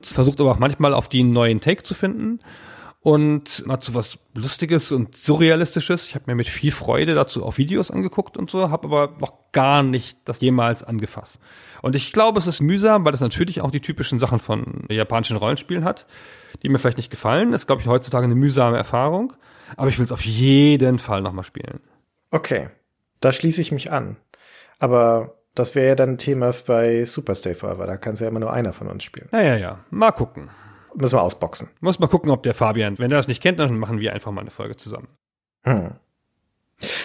Es 0.00 0.12
versucht 0.12 0.40
aber 0.40 0.52
auch 0.52 0.58
manchmal 0.58 0.94
auf 0.94 1.08
die 1.08 1.20
einen 1.20 1.32
neuen 1.32 1.60
Take 1.60 1.82
zu 1.82 1.94
finden 1.94 2.40
und 3.02 3.66
mal 3.66 3.80
zu 3.80 3.94
was 3.94 4.18
Lustiges 4.34 4.92
und 4.92 5.16
Surrealistisches. 5.16 6.06
Ich 6.06 6.14
habe 6.14 6.24
mir 6.26 6.34
mit 6.34 6.48
viel 6.48 6.70
Freude 6.70 7.14
dazu 7.14 7.44
auch 7.44 7.56
Videos 7.56 7.90
angeguckt 7.90 8.36
und 8.36 8.50
so, 8.50 8.70
habe 8.70 8.86
aber 8.86 9.16
noch 9.18 9.52
gar 9.52 9.82
nicht 9.82 10.18
das 10.26 10.40
jemals 10.40 10.84
angefasst. 10.84 11.40
Und 11.80 11.96
ich 11.96 12.12
glaube, 12.12 12.38
es 12.38 12.46
ist 12.46 12.60
mühsam, 12.60 13.04
weil 13.04 13.14
es 13.14 13.20
natürlich 13.20 13.62
auch 13.62 13.70
die 13.70 13.80
typischen 13.80 14.18
Sachen 14.18 14.38
von 14.38 14.84
japanischen 14.90 15.38
Rollenspielen 15.38 15.84
hat, 15.84 16.06
die 16.62 16.68
mir 16.68 16.78
vielleicht 16.78 16.98
nicht 16.98 17.10
gefallen. 17.10 17.52
Das 17.52 17.62
ist, 17.62 17.66
glaube 17.66 17.80
ich, 17.80 17.88
heutzutage 17.88 18.24
eine 18.24 18.34
mühsame 18.34 18.76
Erfahrung. 18.76 19.32
Aber 19.76 19.88
ich 19.88 19.98
will 19.98 20.04
es 20.04 20.12
auf 20.12 20.24
jeden 20.24 20.98
Fall 20.98 21.22
nochmal 21.22 21.44
spielen. 21.44 21.80
Okay, 22.30 22.68
da 23.20 23.32
schließe 23.32 23.60
ich 23.60 23.72
mich 23.72 23.92
an. 23.92 24.16
Aber 24.78 25.36
das 25.54 25.74
wäre 25.74 25.88
ja 25.88 25.94
dann 25.94 26.10
ein 26.10 26.18
Thema 26.18 26.52
bei 26.66 27.04
Super 27.04 27.34
Stay 27.34 27.54
Forever. 27.54 27.86
Da 27.86 27.96
kann 27.96 28.14
es 28.14 28.20
ja 28.20 28.28
immer 28.28 28.40
nur 28.40 28.52
einer 28.52 28.72
von 28.72 28.88
uns 28.88 29.04
spielen. 29.04 29.28
Naja, 29.30 29.56
ja. 29.56 29.78
Mal 29.90 30.12
gucken. 30.12 30.50
Müssen 30.94 31.16
wir 31.16 31.22
ausboxen. 31.22 31.68
Muss 31.80 31.98
mal 31.98 32.08
gucken, 32.08 32.30
ob 32.30 32.42
der 32.42 32.54
Fabian, 32.54 32.98
wenn 32.98 33.10
er 33.10 33.18
das 33.18 33.28
nicht 33.28 33.42
kennt, 33.42 33.58
dann 33.58 33.78
machen 33.78 34.00
wir 34.00 34.12
einfach 34.12 34.32
mal 34.32 34.42
eine 34.42 34.50
Folge 34.50 34.76
zusammen. 34.76 35.08
Hm. 35.62 35.92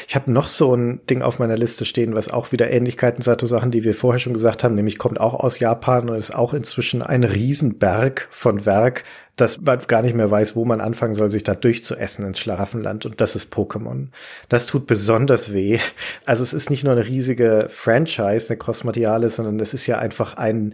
Ich 0.08 0.16
habe 0.16 0.32
noch 0.32 0.48
so 0.48 0.74
ein 0.74 1.06
Ding 1.08 1.22
auf 1.22 1.40
meiner 1.40 1.58
Liste 1.58 1.84
stehen, 1.84 2.16
was 2.16 2.30
auch 2.30 2.54
wieder 2.54 2.72
Ähnlichkeiten 2.72 3.26
hat 3.26 3.42
zu 3.42 3.46
Sachen, 3.46 3.72
die 3.72 3.84
wir 3.84 3.94
vorher 3.94 4.20
schon 4.20 4.34
gesagt 4.34 4.64
haben, 4.64 4.76
nämlich 4.76 4.98
kommt 4.98 5.20
auch 5.20 5.34
aus 5.34 5.60
Japan 5.60 6.10
und 6.10 6.16
ist 6.16 6.34
auch 6.34 6.54
inzwischen 6.54 7.02
ein 7.02 7.26
Riesenberg 7.26 8.30
von 8.32 8.66
Werk, 8.66 9.04
dass 9.36 9.60
man 9.60 9.80
gar 9.88 10.02
nicht 10.02 10.16
mehr 10.16 10.32
weiß, 10.32 10.56
wo 10.56 10.64
man 10.64 10.80
anfangen 10.80 11.14
soll, 11.14 11.30
sich 11.30 11.44
da 11.44 11.56
durchzuessen 11.56 12.26
ins 12.26 12.40
Schlaraffenland. 12.40 13.06
Und 13.06 13.20
das 13.20 13.36
ist 13.36 13.54
Pokémon. 13.54 14.08
Das 14.48 14.66
tut 14.66 14.88
besonders 14.88 15.52
weh. 15.52 15.80
Also 16.26 16.44
es 16.44 16.54
ist 16.54 16.70
nicht 16.70 16.86
nur 16.86 16.94
eine 16.94 17.06
riesige 17.06 17.68
Franchise, 17.70 18.48
eine 18.48 18.58
Crossmediale, 18.58 19.28
sondern 19.30 19.60
es 19.60 19.74
ist 19.74 19.88
ja 19.88 20.00
einfach 20.00 20.38
ein 20.38 20.74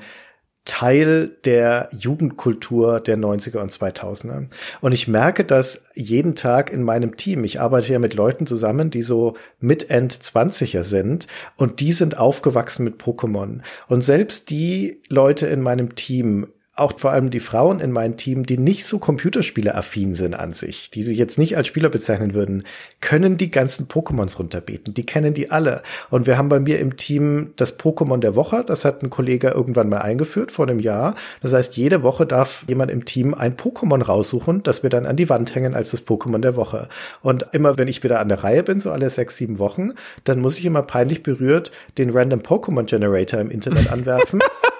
Teil 0.65 1.37
der 1.43 1.89
Jugendkultur 1.91 2.99
der 2.99 3.17
90er 3.17 3.57
und 3.57 3.71
2000er. 3.71 4.47
Und 4.79 4.91
ich 4.91 5.07
merke 5.07 5.43
das 5.43 5.85
jeden 5.95 6.35
Tag 6.35 6.71
in 6.71 6.83
meinem 6.83 7.17
Team. 7.17 7.43
Ich 7.43 7.59
arbeite 7.59 7.91
ja 7.91 7.99
mit 7.99 8.13
Leuten 8.13 8.45
zusammen, 8.45 8.91
die 8.91 9.01
so 9.01 9.35
mit 9.59 9.89
End 9.89 10.13
20er 10.13 10.83
sind 10.83 11.27
und 11.57 11.79
die 11.79 11.91
sind 11.93 12.17
aufgewachsen 12.17 12.83
mit 12.83 13.01
Pokémon. 13.01 13.61
Und 13.87 14.01
selbst 14.01 14.51
die 14.51 15.01
Leute 15.07 15.47
in 15.47 15.61
meinem 15.61 15.95
Team 15.95 16.47
auch 16.73 16.97
vor 16.97 17.11
allem 17.11 17.31
die 17.31 17.41
Frauen 17.41 17.81
in 17.81 17.91
meinem 17.91 18.15
Team, 18.15 18.45
die 18.45 18.57
nicht 18.57 18.85
so 18.85 18.97
Computerspiele-affin 18.97 20.15
sind 20.15 20.33
an 20.33 20.53
sich, 20.53 20.89
die 20.89 21.03
sich 21.03 21.17
jetzt 21.17 21.37
nicht 21.37 21.57
als 21.57 21.67
Spieler 21.67 21.89
bezeichnen 21.89 22.33
würden, 22.33 22.63
können 23.01 23.35
die 23.35 23.51
ganzen 23.51 23.87
Pokémons 23.87 24.37
runterbeten. 24.37 24.93
Die 24.93 25.05
kennen 25.05 25.33
die 25.33 25.51
alle. 25.51 25.83
Und 26.09 26.27
wir 26.27 26.37
haben 26.37 26.47
bei 26.47 26.61
mir 26.61 26.79
im 26.79 26.95
Team 26.95 27.51
das 27.57 27.77
Pokémon 27.77 28.19
der 28.19 28.35
Woche. 28.35 28.63
Das 28.65 28.85
hat 28.85 29.03
ein 29.03 29.09
Kollege 29.09 29.49
irgendwann 29.49 29.89
mal 29.89 29.99
eingeführt 29.99 30.53
vor 30.53 30.65
einem 30.65 30.79
Jahr. 30.79 31.15
Das 31.41 31.51
heißt, 31.51 31.75
jede 31.75 32.03
Woche 32.03 32.25
darf 32.25 32.63
jemand 32.69 32.89
im 32.89 33.03
Team 33.03 33.33
ein 33.33 33.57
Pokémon 33.57 34.01
raussuchen, 34.01 34.63
das 34.63 34.81
wir 34.81 34.89
dann 34.89 35.05
an 35.05 35.17
die 35.17 35.29
Wand 35.29 35.53
hängen 35.53 35.75
als 35.75 35.91
das 35.91 36.07
Pokémon 36.07 36.39
der 36.39 36.55
Woche. 36.55 36.87
Und 37.21 37.47
immer 37.51 37.77
wenn 37.77 37.89
ich 37.89 38.01
wieder 38.01 38.21
an 38.21 38.29
der 38.29 38.45
Reihe 38.45 38.63
bin, 38.63 38.79
so 38.79 38.91
alle 38.91 39.09
sechs, 39.09 39.35
sieben 39.35 39.59
Wochen, 39.59 39.91
dann 40.23 40.39
muss 40.39 40.57
ich 40.57 40.65
immer 40.65 40.83
peinlich 40.83 41.21
berührt 41.21 41.71
den 41.97 42.11
Random 42.11 42.39
Pokémon 42.39 42.85
Generator 42.85 43.41
im 43.41 43.51
Internet 43.51 43.91
anwerfen. 43.91 44.39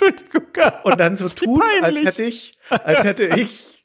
Entschuldigung. 0.00 0.72
Und 0.84 1.00
dann 1.00 1.16
so 1.16 1.28
tun, 1.28 1.62
als 1.82 1.98
hätte 1.98 2.22
ich, 2.24 2.58
als 2.70 3.02
hätte 3.04 3.24
ich 3.24 3.76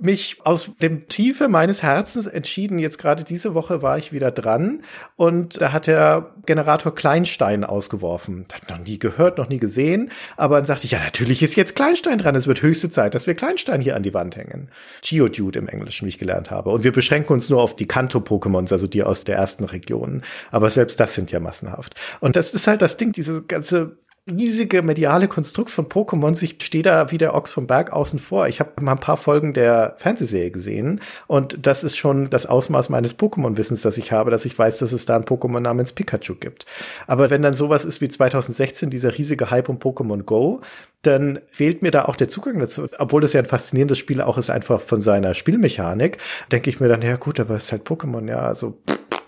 mich 0.00 0.36
aus 0.44 0.70
dem 0.80 1.08
Tiefe 1.08 1.48
meines 1.48 1.82
Herzens 1.82 2.26
entschieden, 2.26 2.78
jetzt 2.78 2.98
gerade 2.98 3.24
diese 3.24 3.54
Woche 3.54 3.82
war 3.82 3.98
ich 3.98 4.12
wieder 4.12 4.30
dran 4.30 4.82
und 5.16 5.60
da 5.60 5.72
hat 5.72 5.86
der 5.86 6.34
Generator 6.46 6.94
Kleinstein 6.94 7.64
ausgeworfen. 7.64 8.46
Hat 8.52 8.70
noch 8.70 8.84
nie 8.84 8.98
gehört, 8.98 9.38
noch 9.38 9.48
nie 9.48 9.58
gesehen, 9.58 10.10
aber 10.36 10.56
dann 10.56 10.66
sagte 10.66 10.86
ich, 10.86 10.92
ja, 10.92 11.00
natürlich 11.00 11.42
ist 11.42 11.56
jetzt 11.56 11.74
Kleinstein 11.76 12.18
dran, 12.18 12.34
es 12.34 12.46
wird 12.46 12.62
höchste 12.62 12.90
Zeit, 12.90 13.14
dass 13.14 13.26
wir 13.26 13.34
Kleinstein 13.34 13.80
hier 13.80 13.96
an 13.96 14.02
die 14.02 14.14
Wand 14.14 14.36
hängen. 14.36 14.70
Geodude 15.02 15.58
im 15.58 15.68
Englischen, 15.68 16.06
wie 16.06 16.10
ich 16.10 16.18
gelernt 16.18 16.50
habe. 16.50 16.70
Und 16.70 16.84
wir 16.84 16.92
beschränken 16.92 17.32
uns 17.32 17.48
nur 17.48 17.62
auf 17.62 17.76
die 17.76 17.86
Kanto-Pokémons, 17.86 18.72
also 18.72 18.86
die 18.86 19.02
aus 19.02 19.24
der 19.24 19.36
ersten 19.36 19.64
Region. 19.64 20.22
Aber 20.50 20.70
selbst 20.70 21.00
das 21.00 21.14
sind 21.14 21.32
ja 21.32 21.40
massenhaft. 21.40 21.94
Und 22.20 22.36
das 22.36 22.54
ist 22.54 22.66
halt 22.66 22.82
das 22.82 22.96
Ding, 22.96 23.12
diese 23.12 23.42
ganze 23.42 23.98
riesige 24.30 24.82
mediale 24.82 25.28
Konstrukt 25.28 25.70
von 25.70 25.86
Pokémon. 25.86 26.42
Ich 26.42 26.56
stehe 26.62 26.82
da 26.82 27.10
wie 27.10 27.18
der 27.18 27.34
Ochs 27.34 27.52
vom 27.52 27.66
Berg 27.66 27.92
außen 27.92 28.18
vor. 28.18 28.48
Ich 28.48 28.60
habe 28.60 28.82
mal 28.82 28.92
ein 28.92 29.00
paar 29.00 29.16
Folgen 29.16 29.52
der 29.52 29.94
Fernsehserie 29.98 30.50
gesehen 30.50 31.00
und 31.26 31.66
das 31.66 31.84
ist 31.84 31.96
schon 31.96 32.30
das 32.30 32.46
Ausmaß 32.46 32.88
meines 32.88 33.18
Pokémon-Wissens, 33.18 33.82
das 33.82 33.98
ich 33.98 34.12
habe, 34.12 34.30
dass 34.30 34.44
ich 34.44 34.58
weiß, 34.58 34.78
dass 34.78 34.92
es 34.92 35.06
da 35.06 35.16
ein 35.16 35.24
Pokémon 35.24 35.60
namens 35.60 35.92
Pikachu 35.92 36.34
gibt. 36.34 36.66
Aber 37.06 37.30
wenn 37.30 37.42
dann 37.42 37.54
sowas 37.54 37.84
ist 37.84 38.00
wie 38.00 38.08
2016, 38.08 38.90
dieser 38.90 39.16
riesige 39.16 39.50
Hype 39.50 39.68
um 39.68 39.78
Pokémon 39.78 40.22
Go, 40.22 40.60
dann 41.02 41.40
fehlt 41.50 41.82
mir 41.82 41.90
da 41.90 42.06
auch 42.06 42.16
der 42.16 42.28
Zugang 42.28 42.58
dazu. 42.58 42.86
Obwohl 42.98 43.20
das 43.20 43.32
ja 43.32 43.40
ein 43.40 43.46
faszinierendes 43.46 43.98
Spiel 43.98 44.20
auch 44.20 44.36
ist, 44.38 44.50
einfach 44.50 44.80
von 44.80 45.00
seiner 45.00 45.34
Spielmechanik, 45.34 46.18
denke 46.50 46.70
ich 46.70 46.80
mir 46.80 46.88
dann, 46.88 47.02
ja 47.02 47.16
gut, 47.16 47.40
aber 47.40 47.56
es 47.56 47.64
ist 47.64 47.72
halt 47.72 47.86
Pokémon, 47.86 48.28
ja, 48.28 48.40
also 48.40 48.78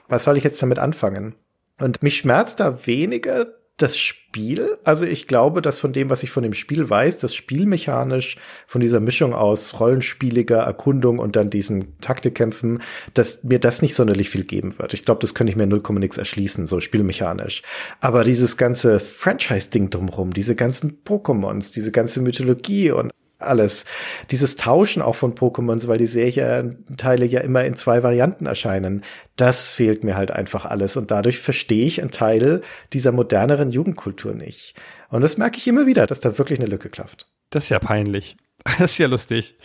was 0.08 0.24
soll 0.24 0.36
ich 0.36 0.44
jetzt 0.44 0.60
damit 0.62 0.78
anfangen? 0.78 1.34
Und 1.78 2.02
mich 2.02 2.18
schmerzt 2.18 2.60
da 2.60 2.86
weniger 2.86 3.46
das 3.82 3.98
Spiel, 3.98 4.78
also 4.84 5.04
ich 5.04 5.26
glaube, 5.26 5.62
dass 5.62 5.78
von 5.78 5.92
dem, 5.92 6.10
was 6.10 6.22
ich 6.22 6.30
von 6.30 6.42
dem 6.42 6.54
Spiel 6.54 6.88
weiß, 6.88 7.18
das 7.18 7.34
spielmechanisch 7.34 8.36
von 8.66 8.80
dieser 8.80 9.00
Mischung 9.00 9.34
aus 9.34 9.80
rollenspieliger 9.80 10.58
Erkundung 10.58 11.18
und 11.18 11.36
dann 11.36 11.50
diesen 11.50 11.98
Taktikkämpfen, 12.00 12.82
dass 13.14 13.42
mir 13.42 13.58
das 13.58 13.82
nicht 13.82 13.94
sonderlich 13.94 14.30
viel 14.30 14.44
geben 14.44 14.78
wird. 14.78 14.94
Ich 14.94 15.04
glaube, 15.04 15.20
das 15.20 15.34
könnte 15.34 15.50
ich 15.50 15.56
mir 15.56 15.66
0, 15.66 15.82
nix 15.98 16.18
erschließen, 16.18 16.66
so 16.66 16.80
spielmechanisch. 16.80 17.62
Aber 18.00 18.24
dieses 18.24 18.56
ganze 18.56 19.00
Franchise-Ding 19.00 19.90
drumherum, 19.90 20.32
diese 20.32 20.54
ganzen 20.54 21.02
Pokémons, 21.04 21.72
diese 21.72 21.90
ganze 21.90 22.20
Mythologie 22.20 22.90
und 22.90 23.10
alles. 23.42 23.84
Dieses 24.30 24.56
Tauschen 24.56 25.02
auch 25.02 25.14
von 25.14 25.34
Pokémons, 25.34 25.88
weil 25.88 25.98
die 25.98 26.06
Serienteile 26.06 27.26
ja 27.26 27.40
immer 27.40 27.64
in 27.64 27.76
zwei 27.76 28.02
Varianten 28.02 28.46
erscheinen, 28.46 29.02
das 29.36 29.72
fehlt 29.72 30.04
mir 30.04 30.16
halt 30.16 30.30
einfach 30.30 30.64
alles. 30.64 30.96
Und 30.96 31.10
dadurch 31.10 31.38
verstehe 31.38 31.86
ich 31.86 32.00
einen 32.00 32.10
Teil 32.10 32.62
dieser 32.92 33.12
moderneren 33.12 33.70
Jugendkultur 33.70 34.34
nicht. 34.34 34.74
Und 35.08 35.22
das 35.22 35.36
merke 35.36 35.58
ich 35.58 35.66
immer 35.66 35.86
wieder, 35.86 36.06
dass 36.06 36.20
da 36.20 36.38
wirklich 36.38 36.58
eine 36.58 36.68
Lücke 36.68 36.88
klafft. 36.88 37.26
Das 37.50 37.64
ist 37.64 37.70
ja 37.70 37.78
peinlich. 37.78 38.36
Das 38.78 38.92
ist 38.92 38.98
ja 38.98 39.06
lustig. 39.06 39.56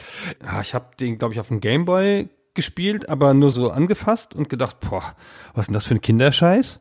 Ich 0.62 0.74
habe 0.74 0.96
den, 0.98 1.18
glaube 1.18 1.34
ich, 1.34 1.42
auf 1.42 1.50
dem 1.50 1.60
Gameboy 1.60 2.30
gespielt, 2.54 3.10
aber 3.10 3.34
nur 3.34 3.52
so 3.52 3.70
angefasst 3.70 4.34
und 4.34 4.48
gedacht, 4.50 4.78
boah, 4.80 5.16
was 5.54 5.64
ist 5.64 5.68
denn 5.68 5.74
das 5.74 5.86
für 5.86 5.96
ein 5.96 6.02
Kinderscheiß? 6.02 6.80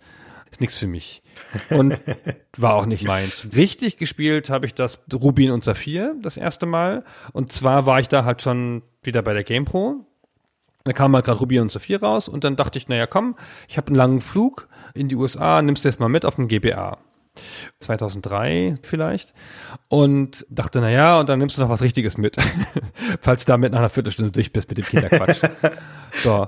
Ist 0.54 0.60
nichts 0.60 0.78
für 0.78 0.86
mich. 0.86 1.20
Und 1.68 2.00
war 2.56 2.74
auch 2.74 2.86
nicht 2.86 3.02
meins. 3.02 3.48
Richtig 3.56 3.96
gespielt 3.96 4.50
habe 4.50 4.66
ich 4.66 4.74
das 4.74 5.00
Rubin 5.12 5.50
und 5.50 5.64
Saphir 5.64 6.14
das 6.22 6.36
erste 6.36 6.64
Mal. 6.64 7.02
Und 7.32 7.50
zwar 7.50 7.86
war 7.86 7.98
ich 7.98 8.06
da 8.06 8.24
halt 8.24 8.40
schon 8.40 8.82
wieder 9.02 9.20
bei 9.22 9.32
der 9.32 9.42
GamePro. 9.42 10.06
Da 10.84 10.92
kam 10.92 11.12
halt 11.12 11.24
gerade 11.24 11.40
Rubin 11.40 11.62
und 11.62 11.72
Saphir 11.72 12.00
raus 12.00 12.28
und 12.28 12.44
dann 12.44 12.54
dachte 12.54 12.78
ich, 12.78 12.86
naja, 12.86 13.08
komm, 13.08 13.34
ich 13.66 13.78
habe 13.78 13.88
einen 13.88 13.96
langen 13.96 14.20
Flug 14.20 14.68
in 14.94 15.08
die 15.08 15.16
USA, 15.16 15.60
nimmst 15.60 15.84
du 15.84 15.88
jetzt 15.88 15.98
mal 15.98 16.08
mit 16.08 16.24
auf 16.24 16.36
den 16.36 16.46
GBA. 16.46 16.98
2003 17.80 18.76
vielleicht 18.82 19.34
und 19.88 20.46
dachte, 20.50 20.80
na 20.80 20.88
ja, 20.88 21.18
und 21.18 21.28
dann 21.28 21.40
nimmst 21.40 21.58
du 21.58 21.62
noch 21.62 21.68
was 21.68 21.82
Richtiges 21.82 22.16
mit, 22.16 22.36
falls 23.20 23.44
du 23.44 23.50
damit 23.50 23.72
nach 23.72 23.80
einer 23.80 23.90
Viertelstunde 23.90 24.30
durch 24.30 24.52
bist 24.52 24.68
mit 24.68 24.78
dem 24.78 24.84
Kinderquatsch. 24.84 25.40
so. 26.22 26.46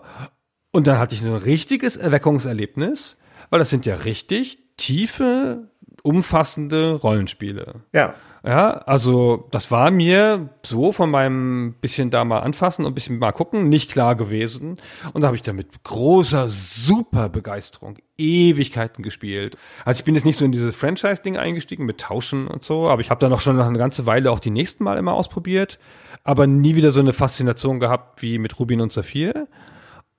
Und 0.71 0.87
dann 0.87 1.01
hatte 1.01 1.17
ich 1.17 1.23
so 1.23 1.33
ein 1.33 1.43
richtiges 1.43 1.97
Erweckungserlebnis, 1.97 3.17
weil 3.51 3.59
das 3.59 3.71
sind 3.71 3.87
ja 3.87 3.97
richtig 3.97 4.59
tiefe, 4.77 5.69
umfassende 6.03 6.95
Rollenspiele. 6.95 7.83
Ja. 7.93 8.15
Ja, 8.45 8.75
also 8.87 9.49
das 9.51 9.73
war 9.73 9.91
mir 9.91 10.51
so 10.65 10.93
von 10.93 11.11
meinem 11.11 11.75
bisschen 11.81 12.11
da 12.11 12.25
mal 12.25 12.39
anfassen 12.39 12.85
und 12.85 12.95
bisschen 12.95 13.19
mal 13.19 13.33
gucken 13.33 13.69
nicht 13.69 13.91
klar 13.91 14.15
gewesen. 14.15 14.77
Und 15.13 15.23
da 15.23 15.27
habe 15.27 15.37
ich 15.37 15.43
da 15.43 15.53
mit 15.53 15.83
großer, 15.83 16.49
super 16.49 17.29
Begeisterung 17.29 17.99
Ewigkeiten 18.17 19.03
gespielt. 19.03 19.57
Also 19.85 19.99
ich 19.99 20.05
bin 20.05 20.15
jetzt 20.15 20.25
nicht 20.25 20.39
so 20.39 20.45
in 20.45 20.53
dieses 20.53 20.77
Franchise-Ding 20.77 21.37
eingestiegen 21.37 21.87
mit 21.87 21.99
Tauschen 21.99 22.47
und 22.47 22.65
so, 22.65 22.89
aber 22.89 23.01
ich 23.01 23.11
habe 23.11 23.19
da 23.19 23.29
noch 23.29 23.41
schon 23.41 23.57
noch 23.57 23.67
eine 23.67 23.79
ganze 23.79 24.07
Weile 24.07 24.31
auch 24.31 24.39
die 24.39 24.51
nächsten 24.51 24.85
Mal 24.85 24.97
immer 24.97 25.15
ausprobiert, 25.15 25.81
aber 26.23 26.47
nie 26.47 26.77
wieder 26.77 26.93
so 26.93 27.01
eine 27.01 27.13
Faszination 27.13 27.81
gehabt 27.81 28.23
wie 28.23 28.39
mit 28.39 28.61
Rubin 28.61 28.81
und 28.81 28.93
Saphir. 28.93 29.49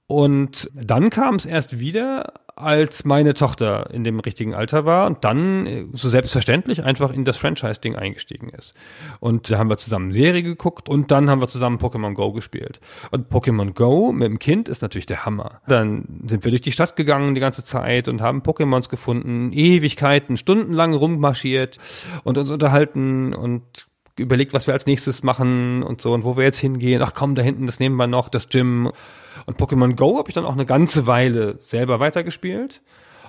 Und 0.07 0.69
dann 0.73 1.09
kam 1.09 1.36
es 1.36 1.45
erst 1.45 1.80
wieder, 1.80 2.34
als 2.58 3.05
meine 3.05 3.34
Tochter 3.34 3.89
in 3.91 4.03
dem 4.03 4.20
richtigen 4.20 4.53
Alter 4.53 4.86
war 4.86 5.08
und 5.08 5.24
dann 5.24 5.66
äh, 5.66 5.86
so 5.93 6.10
selbstverständlich 6.10 6.84
einfach 6.84 7.14
in 7.14 7.26
das 7.26 7.38
Franchise-Ding 7.38 7.95
eingestiegen 7.95 8.49
ist. 8.49 8.74
Und 9.20 9.49
da 9.51 9.58
haben 9.58 9.70
wir 9.70 9.78
zusammen 9.78 10.12
Serie 10.12 10.43
geguckt 10.43 10.89
und 10.89 11.12
dann 11.12 11.30
haben 11.30 11.41
wir 11.41 11.47
zusammen 11.47 11.78
Pokémon 11.78 12.14
Go 12.14 12.32
gespielt. 12.34 12.80
Und 13.12 13.30
Pokémon 13.32 13.74
Go 13.74 14.12
mit 14.12 14.28
dem 14.28 14.39
Kind 14.39 14.70
ist 14.70 14.82
natürlich 14.82 15.05
der 15.05 15.26
Hammer. 15.26 15.62
Dann 15.68 16.22
sind 16.28 16.43
wir 16.43 16.51
durch 16.51 16.62
die 16.62 16.72
Stadt 16.72 16.95
gegangen 16.95 17.36
die 17.36 17.41
ganze 17.41 17.64
Zeit 17.64 18.08
und 18.08 18.22
haben 18.22 18.41
Pokémons 18.41 18.89
gefunden, 18.89 19.51
Ewigkeiten, 19.53 20.38
stundenlang 20.38 20.93
rummarschiert 20.93 21.78
und 22.24 22.38
uns 22.38 22.49
unterhalten 22.49 23.34
und 23.34 23.86
überlegt, 24.18 24.53
was 24.53 24.68
wir 24.68 24.74
als 24.74 24.86
nächstes 24.86 25.24
machen 25.24 25.84
und 25.84 26.01
so 26.01 26.13
und 26.13 26.24
wo 26.24 26.38
wir 26.38 26.43
jetzt 26.43 26.59
hingehen. 26.59 27.01
Ach 27.01 27.13
komm, 27.13 27.36
da 27.36 27.41
hinten, 27.41 27.65
das 27.65 27.80
nehmen 27.80 27.95
wir 27.95 28.07
noch, 28.07 28.30
das 28.30 28.49
Gym. 28.49 28.91
Und 29.45 29.57
Pokémon 29.57 29.95
Go 29.95 30.18
habe 30.18 30.30
ich 30.30 30.36
dann 30.36 30.45
auch 30.45 30.53
eine 30.53 30.65
ganze 30.65 31.07
Weile 31.07 31.59
selber 31.59 31.99
weitergespielt. 31.99 32.82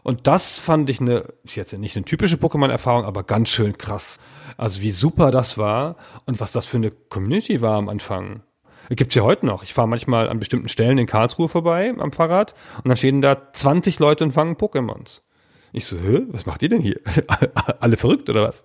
Und 0.03 0.27
das 0.27 0.59
fand 0.59 0.89
ich 0.91 1.01
eine, 1.01 1.25
ist 1.45 1.57
jetzt 1.57 1.77
nicht 1.77 1.97
eine 1.97 2.05
typische 2.05 2.37
Pokémon-Erfahrung, 2.37 3.05
aber 3.05 3.25
ganz 3.25 3.51
schön 3.51 3.77
krass. 3.77 4.19
Also 4.57 4.81
wie 4.81 4.91
super 4.91 5.31
das 5.31 5.59
war 5.59 5.97
und 6.25 6.41
was 6.41 6.53
das 6.53 6.67
für 6.67 6.77
eine 6.77 6.91
Community 6.91 7.61
war 7.61 7.77
am 7.77 7.89
Anfang. 7.89 8.43
Gibt's 8.91 9.15
ja 9.15 9.23
heute 9.23 9.45
noch. 9.45 9.63
Ich 9.63 9.75
fahre 9.75 9.89
manchmal 9.89 10.29
an 10.31 10.39
bestimmten 10.39 10.69
Stellen 10.69 10.97
in 10.97 11.07
Karlsruhe 11.07 11.49
vorbei 11.49 11.93
am 11.99 12.13
Fahrrad 12.13 12.55
und 12.79 12.89
dann 12.89 12.97
stehen 12.97 13.21
da 13.21 13.53
20 13.53 13.99
Leute 13.99 14.25
und 14.25 14.33
fangen 14.33 14.57
Pokémons. 14.57 15.21
Ich 15.73 15.85
so, 15.85 15.97
Hä, 15.99 16.23
was 16.29 16.47
macht 16.47 16.63
ihr 16.63 16.69
denn 16.69 16.81
hier? 16.81 17.01
Alle 17.81 17.97
verrückt 17.97 18.31
oder 18.31 18.49
was? 18.49 18.65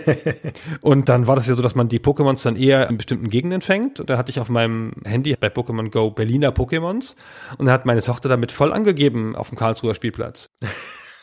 und 0.80 1.08
dann 1.08 1.26
war 1.26 1.34
das 1.34 1.46
ja 1.46 1.54
so, 1.54 1.62
dass 1.62 1.74
man 1.74 1.88
die 1.88 1.98
Pokémons 1.98 2.42
dann 2.42 2.56
eher 2.56 2.88
in 2.88 2.96
bestimmten 2.96 3.28
Gegenden 3.28 3.60
fängt. 3.60 4.00
Und 4.00 4.10
da 4.10 4.16
hatte 4.16 4.30
ich 4.30 4.38
auf 4.38 4.48
meinem 4.48 4.92
Handy 5.04 5.34
bei 5.38 5.48
Pokémon 5.48 5.90
Go 5.90 6.10
Berliner 6.10 6.50
Pokémons. 6.50 7.16
Und 7.58 7.66
da 7.66 7.72
hat 7.72 7.86
meine 7.86 8.02
Tochter 8.02 8.28
damit 8.28 8.52
voll 8.52 8.72
angegeben 8.72 9.34
auf 9.34 9.48
dem 9.48 9.58
Karlsruher 9.58 9.94
Spielplatz. 9.94 10.50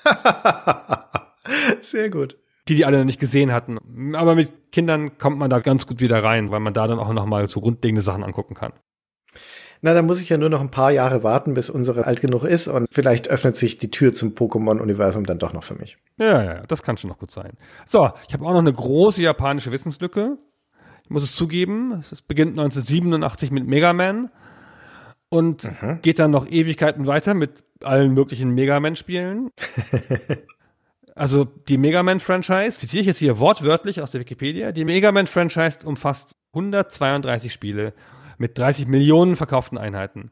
Sehr 1.81 2.09
gut. 2.09 2.37
Die, 2.67 2.75
die 2.75 2.85
alle 2.85 2.99
noch 2.99 3.05
nicht 3.05 3.19
gesehen 3.19 3.51
hatten. 3.51 4.15
Aber 4.15 4.35
mit 4.35 4.71
Kindern 4.71 5.17
kommt 5.17 5.39
man 5.39 5.49
da 5.49 5.59
ganz 5.59 5.87
gut 5.87 6.01
wieder 6.01 6.23
rein, 6.23 6.51
weil 6.51 6.59
man 6.59 6.73
da 6.73 6.87
dann 6.87 6.99
auch 6.99 7.11
nochmal 7.13 7.47
so 7.47 7.61
grundlegende 7.61 8.01
Sachen 8.01 8.23
angucken 8.23 8.55
kann. 8.55 8.73
Na, 9.83 9.95
dann 9.95 10.05
muss 10.05 10.21
ich 10.21 10.29
ja 10.29 10.37
nur 10.37 10.49
noch 10.49 10.61
ein 10.61 10.69
paar 10.69 10.91
Jahre 10.91 11.23
warten, 11.23 11.55
bis 11.55 11.71
unsere 11.71 12.05
alt 12.05 12.21
genug 12.21 12.43
ist 12.43 12.67
und 12.67 12.87
vielleicht 12.91 13.29
öffnet 13.29 13.55
sich 13.55 13.79
die 13.79 13.89
Tür 13.89 14.13
zum 14.13 14.35
Pokémon-Universum 14.35 15.25
dann 15.25 15.39
doch 15.39 15.53
noch 15.53 15.63
für 15.63 15.73
mich. 15.73 15.97
Ja, 16.17 16.43
ja, 16.43 16.63
das 16.67 16.83
kann 16.83 16.97
schon 16.97 17.09
noch 17.09 17.17
gut 17.17 17.31
sein. 17.31 17.53
So, 17.87 18.11
ich 18.27 18.33
habe 18.33 18.45
auch 18.45 18.51
noch 18.51 18.59
eine 18.59 18.73
große 18.73 19.23
japanische 19.23 19.71
Wissenslücke. 19.71 20.37
Ich 21.03 21.09
muss 21.09 21.23
es 21.23 21.35
zugeben, 21.35 21.93
es 21.93 22.21
beginnt 22.21 22.51
1987 22.51 23.49
mit 23.49 23.65
Mega 23.65 23.93
Man 23.93 24.29
und 25.29 25.63
mhm. 25.63 25.99
geht 26.03 26.19
dann 26.19 26.29
noch 26.29 26.47
Ewigkeiten 26.47 27.07
weiter 27.07 27.33
mit 27.33 27.51
allen 27.83 28.13
möglichen 28.13 28.51
Mega 28.51 28.79
Man-Spielen. 28.79 29.49
Also 31.13 31.43
die 31.43 31.77
Mega 31.77 32.03
Man-Franchise, 32.03 32.79
zitiere 32.79 33.01
ich 33.01 33.07
jetzt 33.07 33.19
hier 33.19 33.37
wortwörtlich 33.37 34.01
aus 34.01 34.11
der 34.11 34.21
Wikipedia, 34.21 34.71
die 34.71 34.85
Mega 34.85 35.11
Man-Franchise 35.11 35.79
umfasst 35.83 36.37
132 36.53 37.51
Spiele 37.51 37.93
mit 38.41 38.57
30 38.57 38.87
Millionen 38.87 39.37
verkauften 39.37 39.77
Einheiten. 39.77 40.31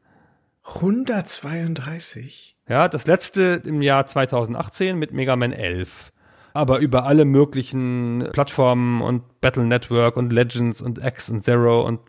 132? 0.66 2.58
Ja, 2.68 2.90
das 2.90 3.08
letzte 3.08 3.62
im 3.66 3.82
Jahr 3.82 4.06
2018 4.06 4.98
mit 4.98 5.14
Mega 5.14 5.36
Man 5.36 5.54
11. 5.54 6.12
Aber 6.54 6.80
über 6.80 7.06
alle 7.06 7.26
möglichen 7.26 8.28
Plattformen 8.34 9.02
und 9.02 9.40
Battle 9.40 9.64
Network 9.64 10.18
und 10.18 10.34
Legends 10.34 10.82
und 10.82 10.98
X 10.98 11.30
und 11.30 11.44
Zero 11.44 11.86
und 11.86 12.02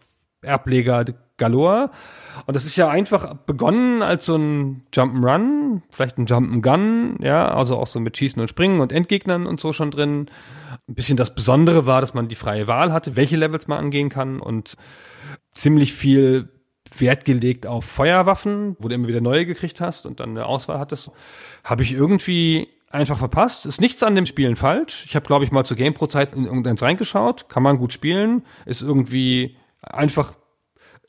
Erbleger 0.42 1.05
galore. 1.36 1.90
Und 2.46 2.57
das 2.57 2.64
ist 2.64 2.76
ja 2.76 2.88
einfach 2.88 3.34
begonnen 3.34 4.03
als 4.03 4.24
so 4.24 4.36
ein 4.36 4.86
Jump'n'Run, 4.94 5.82
vielleicht 5.90 6.16
ein 6.16 6.26
Jump'n'Gun, 6.26 7.22
ja, 7.22 7.53
also 7.53 7.76
auch 7.76 7.86
so 7.86 8.01
mit 8.01 8.16
Schießen 8.16 8.40
und 8.40 8.48
Springen 8.48 8.80
und 8.80 8.92
Endgegnern 8.92 9.46
und 9.46 9.61
so 9.61 9.74
schon 9.74 9.90
drin. 9.90 10.30
Ein 10.88 10.94
bisschen 10.94 11.18
das 11.18 11.34
Besondere 11.34 11.84
war, 11.84 12.01
dass 12.01 12.14
man 12.14 12.28
die 12.28 12.36
freie 12.36 12.66
Wahl 12.66 12.92
hatte, 12.92 13.16
welche 13.16 13.36
Levels 13.36 13.68
man 13.68 13.78
angehen 13.78 14.09
kann 14.09 14.40
und 14.40 14.76
ziemlich 15.53 15.92
viel 15.92 16.48
Wert 16.96 17.24
gelegt 17.24 17.66
auf 17.66 17.84
Feuerwaffen, 17.84 18.76
wo 18.78 18.88
du 18.88 18.94
immer 18.94 19.09
wieder 19.09 19.20
neue 19.20 19.46
gekriegt 19.46 19.80
hast 19.80 20.07
und 20.07 20.20
dann 20.20 20.30
eine 20.30 20.46
Auswahl 20.46 20.78
hattest. 20.78 21.11
Habe 21.62 21.82
ich 21.82 21.92
irgendwie 21.92 22.68
einfach 22.90 23.18
verpasst. 23.18 23.66
Ist 23.66 23.80
nichts 23.80 24.03
an 24.03 24.16
dem 24.16 24.26
Spielen 24.26 24.57
falsch. 24.57 25.05
Ich 25.07 25.14
habe, 25.14 25.26
glaube 25.26 25.44
ich, 25.44 25.53
mal 25.53 25.64
zur 25.64 25.76
GamePro-Zeit 25.76 26.34
in 26.34 26.46
irgendeins 26.46 26.82
reingeschaut. 26.82 27.48
Kann 27.48 27.62
man 27.62 27.78
gut 27.78 27.92
spielen. 27.92 28.42
Ist 28.66 28.82
irgendwie 28.82 29.57
einfach 29.82 30.34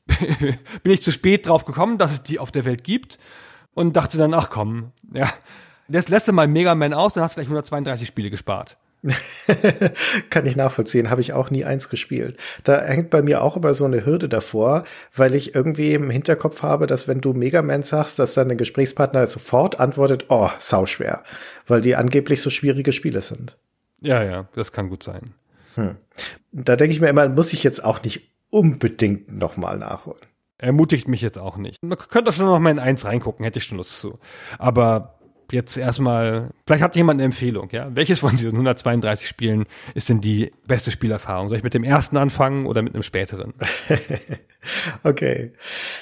bin 0.83 0.91
ich 0.91 1.01
zu 1.01 1.11
spät 1.11 1.47
drauf 1.47 1.65
gekommen, 1.65 1.97
dass 1.97 2.11
es 2.11 2.23
die 2.23 2.39
auf 2.39 2.51
der 2.51 2.65
Welt 2.65 2.83
gibt 2.83 3.19
und 3.73 3.95
dachte 3.95 4.17
dann, 4.17 4.33
ach 4.33 4.49
komm, 4.49 4.91
ja, 5.13 5.31
das 5.87 6.09
letzte 6.09 6.31
Mal 6.31 6.47
Mega 6.47 6.75
Man 6.75 6.93
aus, 6.93 7.13
dann 7.13 7.23
hast 7.23 7.35
du 7.35 7.41
gleich 7.41 7.47
132 7.47 8.07
Spiele 8.07 8.29
gespart. 8.29 8.77
Kann 10.29 10.45
ich 10.45 10.55
nachvollziehen, 10.55 11.09
habe 11.09 11.21
ich 11.21 11.33
auch 11.33 11.49
nie 11.49 11.65
eins 11.65 11.89
gespielt. 11.89 12.37
Da 12.63 12.81
hängt 12.81 13.09
bei 13.09 13.21
mir 13.21 13.41
auch 13.41 13.57
immer 13.57 13.73
so 13.73 13.85
eine 13.85 14.05
Hürde 14.05 14.29
davor, 14.29 14.83
weil 15.15 15.33
ich 15.33 15.55
irgendwie 15.55 15.93
im 15.93 16.09
Hinterkopf 16.09 16.61
habe, 16.61 16.85
dass 16.85 17.07
wenn 17.07 17.21
du 17.21 17.33
Mega 17.33 17.61
Man 17.61 17.83
sagst, 17.83 18.19
dass 18.19 18.35
dann 18.35 18.49
der 18.49 18.57
Gesprächspartner 18.57 19.25
sofort 19.25 19.79
antwortet, 19.79 20.25
oh, 20.29 20.49
sauschwer, 20.59 21.23
weil 21.67 21.81
die 21.81 21.95
angeblich 21.95 22.41
so 22.41 22.49
schwierige 22.49 22.93
Spiele 22.93 23.21
sind. 23.21 23.57
Ja, 24.01 24.23
ja, 24.23 24.47
das 24.55 24.71
kann 24.71 24.89
gut 24.89 25.03
sein. 25.03 25.33
Hm. 25.75 25.95
Da 26.51 26.75
denke 26.75 26.93
ich 26.93 27.01
mir 27.01 27.09
immer, 27.09 27.27
muss 27.29 27.53
ich 27.53 27.63
jetzt 27.63 27.83
auch 27.83 28.03
nicht 28.03 28.29
unbedingt 28.49 29.31
nochmal 29.31 29.77
nachholen. 29.77 30.21
Ermutigt 30.57 31.07
mich 31.07 31.21
jetzt 31.21 31.39
auch 31.39 31.57
nicht. 31.57 31.81
Man 31.81 31.97
könnte 31.97 32.31
schon 32.33 32.45
noch 32.45 32.59
mal 32.59 32.69
in 32.69 32.77
eins 32.77 33.05
reingucken, 33.05 33.43
hätte 33.43 33.57
ich 33.57 33.65
schon 33.65 33.79
Lust 33.79 33.99
zu. 33.99 34.19
Aber 34.59 35.20
jetzt 35.51 35.77
erstmal, 35.77 36.49
vielleicht 36.65 36.83
hat 36.83 36.95
jemand 36.95 37.17
eine 37.17 37.25
Empfehlung, 37.25 37.69
ja? 37.71 37.89
Welches 37.93 38.19
von 38.19 38.31
diesen 38.31 38.51
132 38.51 39.27
Spielen 39.27 39.65
ist 39.93 40.09
denn 40.09 40.21
die 40.21 40.51
beste 40.67 40.91
Spielerfahrung? 40.91 41.49
Soll 41.49 41.57
ich 41.57 41.63
mit 41.63 41.73
dem 41.73 41.83
ersten 41.83 42.17
anfangen 42.17 42.65
oder 42.65 42.81
mit 42.81 42.93
einem 42.93 43.03
späteren? 43.03 43.53
okay. 45.03 45.51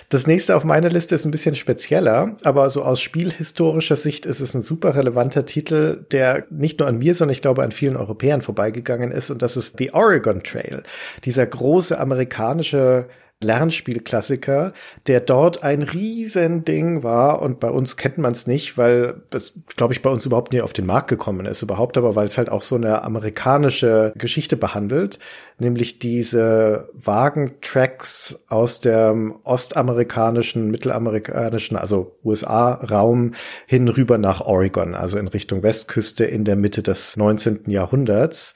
Das 0.09 0.27
nächste 0.27 0.55
auf 0.55 0.63
meiner 0.63 0.89
Liste 0.89 1.15
ist 1.15 1.25
ein 1.25 1.31
bisschen 1.31 1.55
spezieller, 1.55 2.37
aber 2.43 2.69
so 2.69 2.83
aus 2.83 3.01
spielhistorischer 3.01 3.95
Sicht 3.95 4.25
ist 4.25 4.39
es 4.39 4.53
ein 4.53 4.61
super 4.61 4.95
relevanter 4.95 5.45
Titel, 5.45 6.05
der 6.11 6.45
nicht 6.49 6.79
nur 6.79 6.87
an 6.87 6.97
mir, 6.97 7.15
sondern 7.15 7.33
ich 7.33 7.41
glaube 7.41 7.63
an 7.63 7.71
vielen 7.71 7.97
Europäern 7.97 8.41
vorbeigegangen 8.41 9.11
ist 9.11 9.29
und 9.29 9.41
das 9.41 9.57
ist 9.57 9.77
The 9.77 9.93
Oregon 9.93 10.43
Trail. 10.43 10.83
Dieser 11.25 11.45
große 11.45 11.99
amerikanische 11.99 13.07
Lernspielklassiker, 13.41 14.73
der 15.07 15.21
dort 15.21 15.63
ein 15.63 15.81
Riesending 15.81 17.03
war 17.03 17.41
und 17.41 17.61
bei 17.61 17.69
uns 17.69 17.95
kennt 17.95 18.17
man 18.17 18.33
es 18.33 18.47
nicht, 18.47 18.77
weil 18.77 19.21
das, 19.29 19.53
glaube 19.77 19.93
ich, 19.93 20.01
bei 20.01 20.09
uns 20.09 20.25
überhaupt 20.25 20.51
nie 20.51 20.61
auf 20.61 20.73
den 20.73 20.85
Markt 20.85 21.07
gekommen 21.07 21.45
ist, 21.45 21.61
überhaupt 21.61 21.97
aber, 21.97 22.15
weil 22.15 22.27
es 22.27 22.37
halt 22.37 22.49
auch 22.49 22.61
so 22.61 22.75
eine 22.75 23.01
amerikanische 23.01 24.11
Geschichte 24.17 24.57
behandelt, 24.57 25.19
nämlich 25.57 25.99
diese 25.99 26.89
Wagentracks 26.93 28.43
aus 28.49 28.81
dem 28.81 29.39
ostamerikanischen, 29.45 30.69
mittelamerikanischen, 30.69 31.77
also 31.77 32.17
USA-Raum 32.25 33.35
hin 33.67 33.87
rüber 33.87 34.17
nach 34.17 34.41
Oregon, 34.41 34.95
also 34.95 35.17
in 35.17 35.29
Richtung 35.29 35.63
Westküste 35.63 36.25
in 36.25 36.43
der 36.43 36.57
Mitte 36.57 36.83
des 36.83 37.15
19. 37.15 37.69
Jahrhunderts 37.69 38.53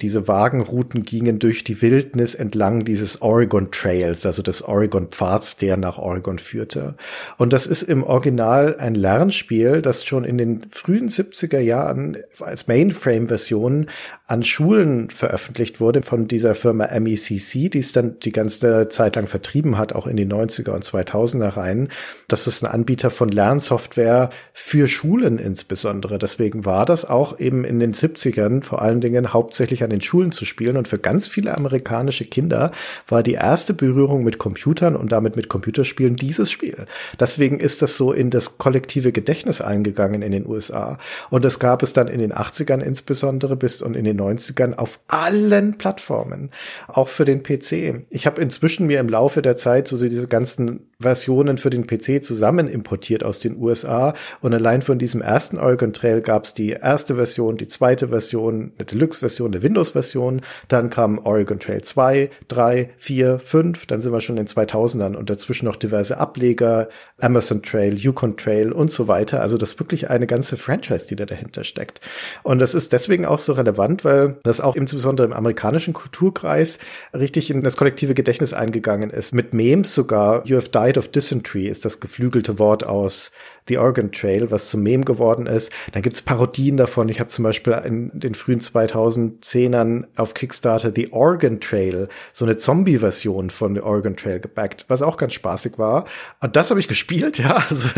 diese 0.00 0.28
Wagenrouten 0.28 1.02
gingen 1.02 1.38
durch 1.38 1.64
die 1.64 1.82
Wildnis 1.82 2.34
entlang 2.34 2.84
dieses 2.84 3.20
Oregon 3.20 3.70
Trails, 3.70 4.24
also 4.24 4.42
des 4.42 4.62
Oregon 4.62 5.08
Pfads, 5.08 5.56
der 5.56 5.76
nach 5.76 5.98
Oregon 5.98 6.38
führte. 6.38 6.94
Und 7.36 7.52
das 7.52 7.66
ist 7.66 7.82
im 7.82 8.04
Original 8.04 8.76
ein 8.78 8.94
Lernspiel, 8.94 9.82
das 9.82 10.04
schon 10.04 10.24
in 10.24 10.38
den 10.38 10.66
frühen 10.70 11.08
70er 11.08 11.58
Jahren 11.58 12.16
als 12.40 12.68
Mainframe-Version 12.68 13.86
an 14.28 14.44
Schulen 14.44 15.08
veröffentlicht 15.10 15.80
wurde 15.80 16.02
von 16.02 16.28
dieser 16.28 16.54
Firma 16.54 16.86
MECC, 16.86 17.70
die 17.70 17.78
es 17.78 17.92
dann 17.92 18.20
die 18.20 18.30
ganze 18.30 18.88
Zeit 18.88 19.16
lang 19.16 19.26
vertrieben 19.26 19.78
hat, 19.78 19.94
auch 19.94 20.06
in 20.06 20.16
die 20.16 20.26
90er 20.26 20.72
und 20.72 20.84
2000er 20.84 21.56
rein. 21.56 21.88
Das 22.28 22.46
ist 22.46 22.62
ein 22.62 22.70
Anbieter 22.70 23.10
von 23.10 23.30
Lernsoftware 23.30 24.30
für 24.52 24.86
Schulen 24.86 25.38
insbesondere. 25.38 26.18
Deswegen 26.18 26.66
war 26.66 26.84
das 26.84 27.04
auch 27.04 27.40
eben 27.40 27.64
in 27.64 27.80
den 27.80 27.94
70ern 27.94 28.62
vor 28.62 28.82
allen 28.82 29.00
Dingen 29.00 29.32
hauptsächlich 29.32 29.82
an 29.88 29.90
den 29.90 30.02
Schulen 30.02 30.32
zu 30.32 30.44
spielen. 30.44 30.76
Und 30.76 30.86
für 30.86 30.98
ganz 30.98 31.26
viele 31.26 31.56
amerikanische 31.56 32.26
Kinder 32.26 32.72
war 33.08 33.22
die 33.22 33.32
erste 33.32 33.72
Berührung 33.72 34.22
mit 34.22 34.38
Computern 34.38 34.96
und 34.96 35.12
damit 35.12 35.34
mit 35.34 35.48
Computerspielen 35.48 36.16
dieses 36.16 36.50
Spiel. 36.50 36.84
Deswegen 37.18 37.58
ist 37.58 37.80
das 37.80 37.96
so 37.96 38.12
in 38.12 38.30
das 38.30 38.58
kollektive 38.58 39.12
Gedächtnis 39.12 39.60
eingegangen 39.60 40.22
in 40.22 40.32
den 40.32 40.46
USA. 40.46 40.98
Und 41.30 41.44
das 41.44 41.58
gab 41.58 41.82
es 41.82 41.92
dann 41.92 42.08
in 42.08 42.20
den 42.20 42.32
80ern 42.32 42.80
insbesondere 42.80 43.56
bis 43.56 43.80
und 43.80 43.96
in 43.96 44.04
den 44.04 44.20
90ern 44.20 44.74
auf 44.74 45.00
allen 45.08 45.78
Plattformen, 45.78 46.50
auch 46.86 47.08
für 47.08 47.24
den 47.24 47.42
PC. 47.42 48.06
Ich 48.10 48.26
habe 48.26 48.40
inzwischen 48.42 48.86
mir 48.86 49.00
im 49.00 49.08
Laufe 49.08 49.40
der 49.40 49.56
Zeit 49.56 49.88
so 49.88 49.96
diese 49.96 50.28
ganzen 50.28 50.87
Versionen 51.00 51.58
für 51.58 51.70
den 51.70 51.86
PC 51.86 52.24
zusammen 52.24 52.66
importiert 52.66 53.22
aus 53.22 53.38
den 53.38 53.56
USA 53.56 54.14
und 54.40 54.52
allein 54.52 54.82
von 54.82 54.98
diesem 54.98 55.22
ersten 55.22 55.56
Oregon 55.56 55.92
Trail 55.92 56.20
gab 56.20 56.44
es 56.44 56.54
die 56.54 56.70
erste 56.70 57.14
Version, 57.14 57.56
die 57.56 57.68
zweite 57.68 58.08
Version, 58.08 58.72
eine 58.76 58.84
Deluxe-Version, 58.84 59.52
eine 59.52 59.62
Windows-Version, 59.62 60.40
dann 60.66 60.90
kam 60.90 61.18
Oregon 61.18 61.60
Trail 61.60 61.82
2, 61.82 62.30
3, 62.48 62.90
4, 62.98 63.38
5, 63.38 63.86
dann 63.86 64.00
sind 64.00 64.12
wir 64.12 64.20
schon 64.20 64.38
in 64.38 64.46
den 64.46 64.52
2000ern 64.52 65.14
und 65.14 65.30
dazwischen 65.30 65.66
noch 65.66 65.76
diverse 65.76 66.18
Ableger, 66.18 66.88
Amazon 67.20 67.62
Trail, 67.62 67.94
Yukon 67.96 68.36
Trail 68.36 68.72
und 68.72 68.90
so 68.90 69.06
weiter. 69.06 69.40
Also 69.40 69.56
das 69.56 69.74
ist 69.74 69.80
wirklich 69.80 70.10
eine 70.10 70.26
ganze 70.26 70.56
Franchise, 70.56 71.06
die 71.06 71.14
da 71.14 71.26
dahinter 71.26 71.62
steckt. 71.62 72.00
Und 72.42 72.58
das 72.58 72.74
ist 72.74 72.92
deswegen 72.92 73.24
auch 73.24 73.38
so 73.38 73.52
relevant, 73.52 74.04
weil 74.04 74.38
das 74.42 74.60
auch 74.60 74.74
insbesondere 74.74 75.28
im 75.28 75.32
amerikanischen 75.32 75.94
Kulturkreis 75.94 76.80
richtig 77.14 77.52
in 77.52 77.62
das 77.62 77.76
kollektive 77.76 78.14
Gedächtnis 78.14 78.52
eingegangen 78.52 79.10
ist. 79.10 79.32
Mit 79.32 79.54
Memes 79.54 79.94
sogar, 79.94 80.44
You 80.44 80.56
Died 80.88 80.96
of 80.96 81.08
Dysentery 81.08 81.68
ist 81.68 81.84
das 81.84 82.00
geflügelte 82.00 82.58
Wort 82.58 82.86
aus 82.86 83.30
The 83.68 83.76
Oregon 83.76 84.10
Trail, 84.10 84.50
was 84.50 84.70
zum 84.70 84.82
Mem 84.82 85.04
geworden 85.04 85.44
ist. 85.44 85.70
Dann 85.92 86.00
gibt's 86.00 86.22
Parodien 86.22 86.78
davon. 86.78 87.10
Ich 87.10 87.20
habe 87.20 87.28
zum 87.28 87.42
Beispiel 87.42 87.74
in 87.84 88.10
den 88.18 88.34
frühen 88.34 88.60
2010ern 88.60 90.06
auf 90.16 90.32
Kickstarter 90.32 90.90
The 90.94 91.12
Oregon 91.12 91.60
Trail, 91.60 92.08
so 92.32 92.46
eine 92.46 92.56
Zombie-Version 92.56 93.50
von 93.50 93.74
The 93.74 93.82
Oregon 93.82 94.16
Trail 94.16 94.40
gebackt, 94.40 94.86
was 94.88 95.02
auch 95.02 95.18
ganz 95.18 95.34
spaßig 95.34 95.78
war. 95.78 96.06
Und 96.40 96.56
das 96.56 96.70
habe 96.70 96.80
ich 96.80 96.88
gespielt, 96.88 97.38
ja. 97.38 97.66
Also, 97.68 97.90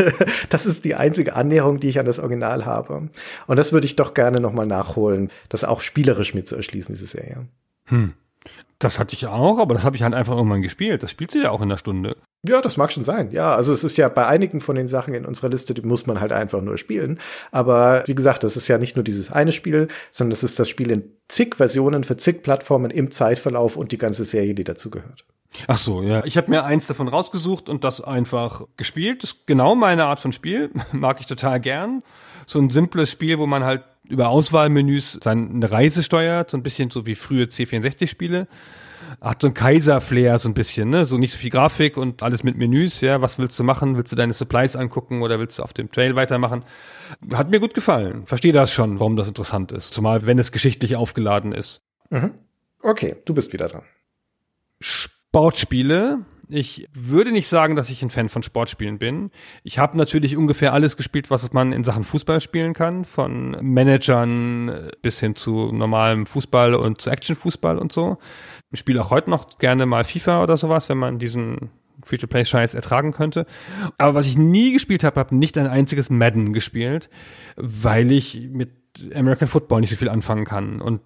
das 0.49 0.65
ist 0.65 0.83
die 0.83 0.95
einzige 0.95 1.33
Annäherung, 1.33 1.79
die 1.79 1.87
ich 1.87 1.97
an 1.97 2.05
das 2.05 2.19
Original 2.19 2.65
habe. 2.65 3.09
Und 3.47 3.55
das 3.55 3.71
würde 3.71 3.85
ich 3.85 3.95
doch 3.95 4.13
gerne 4.13 4.41
nochmal 4.41 4.67
nachholen, 4.67 5.31
das 5.47 5.63
auch 5.63 5.79
spielerisch 5.79 6.33
mir 6.33 6.43
zu 6.43 6.57
erschließen, 6.57 6.93
diese 6.93 7.07
Serie. 7.07 7.47
Hm. 7.85 8.15
Das 8.79 8.97
hatte 8.97 9.15
ich 9.15 9.27
auch, 9.27 9.59
aber 9.59 9.75
das 9.75 9.83
habe 9.83 9.95
ich 9.95 10.01
halt 10.01 10.15
einfach 10.15 10.35
irgendwann 10.35 10.63
gespielt. 10.63 11.03
Das 11.03 11.11
spielt 11.11 11.29
sie 11.29 11.43
ja 11.43 11.51
auch 11.51 11.61
in 11.61 11.69
der 11.69 11.77
Stunde. 11.77 12.17
Ja, 12.47 12.61
das 12.61 12.77
mag 12.77 12.91
schon 12.91 13.03
sein. 13.03 13.29
Ja, 13.31 13.55
also 13.55 13.71
es 13.73 13.83
ist 13.83 13.95
ja 13.97 14.09
bei 14.09 14.25
einigen 14.25 14.59
von 14.59 14.75
den 14.75 14.87
Sachen 14.87 15.13
in 15.13 15.25
unserer 15.25 15.49
Liste, 15.49 15.75
die 15.75 15.83
muss 15.83 16.07
man 16.07 16.19
halt 16.19 16.31
einfach 16.31 16.61
nur 16.61 16.79
spielen. 16.79 17.19
Aber 17.51 18.03
wie 18.07 18.15
gesagt, 18.15 18.43
das 18.43 18.55
ist 18.57 18.67
ja 18.67 18.79
nicht 18.79 18.95
nur 18.95 19.03
dieses 19.03 19.31
eine 19.31 19.51
Spiel, 19.51 19.87
sondern 20.09 20.31
es 20.31 20.43
ist 20.43 20.57
das 20.57 20.67
Spiel 20.67 20.89
in 20.89 21.03
zig 21.27 21.57
Versionen 21.57 22.03
für 22.03 22.17
zig 22.17 22.41
Plattformen 22.41 22.89
im 22.89 23.11
Zeitverlauf 23.11 23.75
und 23.75 23.91
die 23.91 23.99
ganze 23.99 24.25
Serie, 24.25 24.55
die 24.55 24.63
dazu 24.63 24.89
gehört. 24.89 25.25
Ach 25.67 25.77
so, 25.77 26.01
ja. 26.01 26.23
Ich 26.25 26.37
habe 26.37 26.49
mir 26.49 26.63
eins 26.63 26.87
davon 26.87 27.07
rausgesucht 27.07 27.69
und 27.69 27.83
das 27.83 28.01
einfach 28.01 28.63
gespielt. 28.77 29.21
Das 29.21 29.33
ist 29.33 29.47
genau 29.47 29.75
meine 29.75 30.05
Art 30.05 30.19
von 30.19 30.31
Spiel. 30.31 30.71
Mag 30.91 31.19
ich 31.19 31.27
total 31.27 31.59
gern. 31.59 32.01
So 32.45 32.59
ein 32.59 32.69
simples 32.69 33.11
Spiel, 33.11 33.39
wo 33.39 33.45
man 33.45 33.63
halt 33.63 33.83
über 34.07 34.29
Auswahlmenüs 34.29 35.19
seine 35.23 35.71
Reise 35.71 36.03
steuert, 36.03 36.51
so 36.51 36.57
ein 36.57 36.63
bisschen 36.63 36.89
so 36.89 37.05
wie 37.05 37.15
frühe 37.15 37.45
C64-Spiele. 37.45 38.47
Hat 39.19 39.41
so 39.41 39.47
ein 39.47 39.53
Kaiser-Flair 39.53 40.39
so 40.39 40.47
ein 40.47 40.53
bisschen, 40.53 40.89
ne? 40.89 41.05
So 41.05 41.17
nicht 41.17 41.33
so 41.33 41.37
viel 41.37 41.49
Grafik 41.49 41.97
und 41.97 42.23
alles 42.23 42.43
mit 42.43 42.57
Menüs, 42.57 43.01
ja. 43.01 43.21
Was 43.21 43.39
willst 43.39 43.59
du 43.59 43.63
machen? 43.63 43.97
Willst 43.97 44.11
du 44.11 44.15
deine 44.15 44.33
Supplies 44.33 44.75
angucken 44.75 45.21
oder 45.21 45.39
willst 45.39 45.59
du 45.59 45.63
auf 45.63 45.73
dem 45.73 45.91
Trail 45.91 46.15
weitermachen? 46.15 46.63
Hat 47.33 47.49
mir 47.49 47.59
gut 47.59 47.73
gefallen. 47.73 48.25
Verstehe 48.25 48.53
das 48.53 48.71
schon, 48.71 48.99
warum 48.99 49.15
das 49.15 49.27
interessant 49.27 49.71
ist. 49.71 49.93
Zumal, 49.93 50.25
wenn 50.25 50.39
es 50.39 50.51
geschichtlich 50.51 50.95
aufgeladen 50.95 51.51
ist. 51.51 51.81
Mhm. 52.09 52.33
Okay, 52.81 53.17
du 53.25 53.33
bist 53.33 53.53
wieder 53.53 53.67
dran. 53.67 53.83
Sportspiele 54.79 56.25
ich 56.51 56.87
würde 56.93 57.31
nicht 57.31 57.47
sagen, 57.47 57.75
dass 57.75 57.89
ich 57.89 58.03
ein 58.03 58.09
Fan 58.09 58.29
von 58.29 58.43
Sportspielen 58.43 58.97
bin. 58.97 59.31
Ich 59.63 59.79
habe 59.79 59.97
natürlich 59.97 60.35
ungefähr 60.35 60.73
alles 60.73 60.97
gespielt, 60.97 61.31
was 61.31 61.51
man 61.53 61.71
in 61.71 61.83
Sachen 61.83 62.03
Fußball 62.03 62.41
spielen 62.41 62.73
kann, 62.73 63.05
von 63.05 63.51
Managern 63.61 64.89
bis 65.01 65.19
hin 65.19 65.35
zu 65.35 65.71
normalem 65.71 66.25
Fußball 66.25 66.75
und 66.75 67.01
zu 67.01 67.09
Actionfußball 67.09 67.77
und 67.77 67.91
so. 67.93 68.17
Ich 68.71 68.79
spiele 68.79 69.01
auch 69.01 69.11
heute 69.11 69.29
noch 69.29 69.57
gerne 69.59 69.85
mal 69.85 70.03
FIFA 70.03 70.43
oder 70.43 70.57
sowas, 70.57 70.89
wenn 70.89 70.97
man 70.97 71.19
diesen 71.19 71.69
Free-to-Play-Scheiß 72.03 72.73
ertragen 72.73 73.11
könnte. 73.11 73.45
Aber 73.97 74.13
was 74.13 74.27
ich 74.27 74.37
nie 74.37 74.73
gespielt 74.73 75.03
habe, 75.03 75.19
habe 75.19 75.35
nicht 75.35 75.57
ein 75.57 75.67
einziges 75.67 76.09
Madden 76.09 76.53
gespielt, 76.53 77.09
weil 77.55 78.11
ich 78.11 78.49
mit 78.51 78.71
American 79.15 79.47
Football 79.47 79.81
nicht 79.81 79.91
so 79.91 79.95
viel 79.95 80.09
anfangen 80.09 80.45
kann. 80.45 80.81
Und 80.81 81.01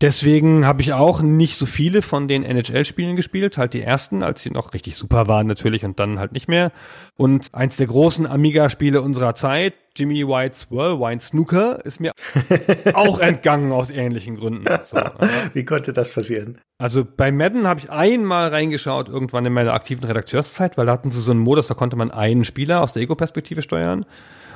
Deswegen 0.00 0.64
habe 0.64 0.80
ich 0.80 0.94
auch 0.94 1.20
nicht 1.20 1.56
so 1.56 1.66
viele 1.66 2.00
von 2.00 2.26
den 2.26 2.42
NHL-Spielen 2.42 3.16
gespielt, 3.16 3.58
halt 3.58 3.74
die 3.74 3.82
ersten, 3.82 4.22
als 4.22 4.42
sie 4.42 4.50
noch 4.50 4.72
richtig 4.72 4.96
super 4.96 5.26
waren 5.26 5.46
natürlich 5.46 5.84
und 5.84 6.00
dann 6.00 6.18
halt 6.18 6.32
nicht 6.32 6.48
mehr. 6.48 6.72
Und 7.18 7.48
eins 7.52 7.76
der 7.76 7.86
großen 7.86 8.26
Amiga-Spiele 8.26 9.02
unserer 9.02 9.34
Zeit, 9.34 9.74
Jimmy 9.94 10.26
Whites 10.26 10.70
Whirlwind 10.70 11.20
Snooker, 11.20 11.84
ist 11.84 12.00
mir 12.00 12.12
auch 12.94 13.20
entgangen 13.20 13.72
aus 13.72 13.90
ähnlichen 13.90 14.36
Gründen. 14.36 14.64
So, 14.84 14.96
Wie 15.52 15.66
konnte 15.66 15.92
das 15.92 16.12
passieren? 16.12 16.56
Also 16.78 17.04
bei 17.04 17.30
Madden 17.30 17.66
habe 17.66 17.80
ich 17.80 17.90
einmal 17.90 18.48
reingeschaut, 18.48 19.10
irgendwann 19.10 19.44
in 19.44 19.52
meiner 19.52 19.74
aktiven 19.74 20.04
Redakteurszeit, 20.04 20.78
weil 20.78 20.86
da 20.86 20.92
hatten 20.92 21.10
sie 21.10 21.20
so 21.20 21.30
einen 21.30 21.40
Modus, 21.40 21.66
da 21.66 21.74
konnte 21.74 21.96
man 21.96 22.10
einen 22.10 22.46
Spieler 22.46 22.80
aus 22.80 22.94
der 22.94 23.02
Ego-Perspektive 23.02 23.60
steuern. 23.60 24.06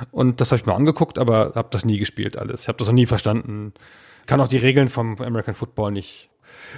Und 0.09 0.41
das 0.41 0.51
habe 0.51 0.59
ich 0.59 0.65
mir 0.65 0.73
angeguckt, 0.73 1.19
aber 1.19 1.51
habe 1.53 1.67
das 1.69 1.85
nie 1.85 1.99
gespielt 1.99 2.35
alles. 2.35 2.63
Ich 2.63 2.67
habe 2.67 2.79
das 2.79 2.87
noch 2.87 2.95
nie 2.95 3.05
verstanden 3.05 3.73
kann 4.25 4.41
auch 4.41 4.47
die 4.47 4.57
Regeln 4.57 4.89
vom 4.89 5.19
American 5.21 5.55
Football 5.55 5.91
nicht. 5.91 6.29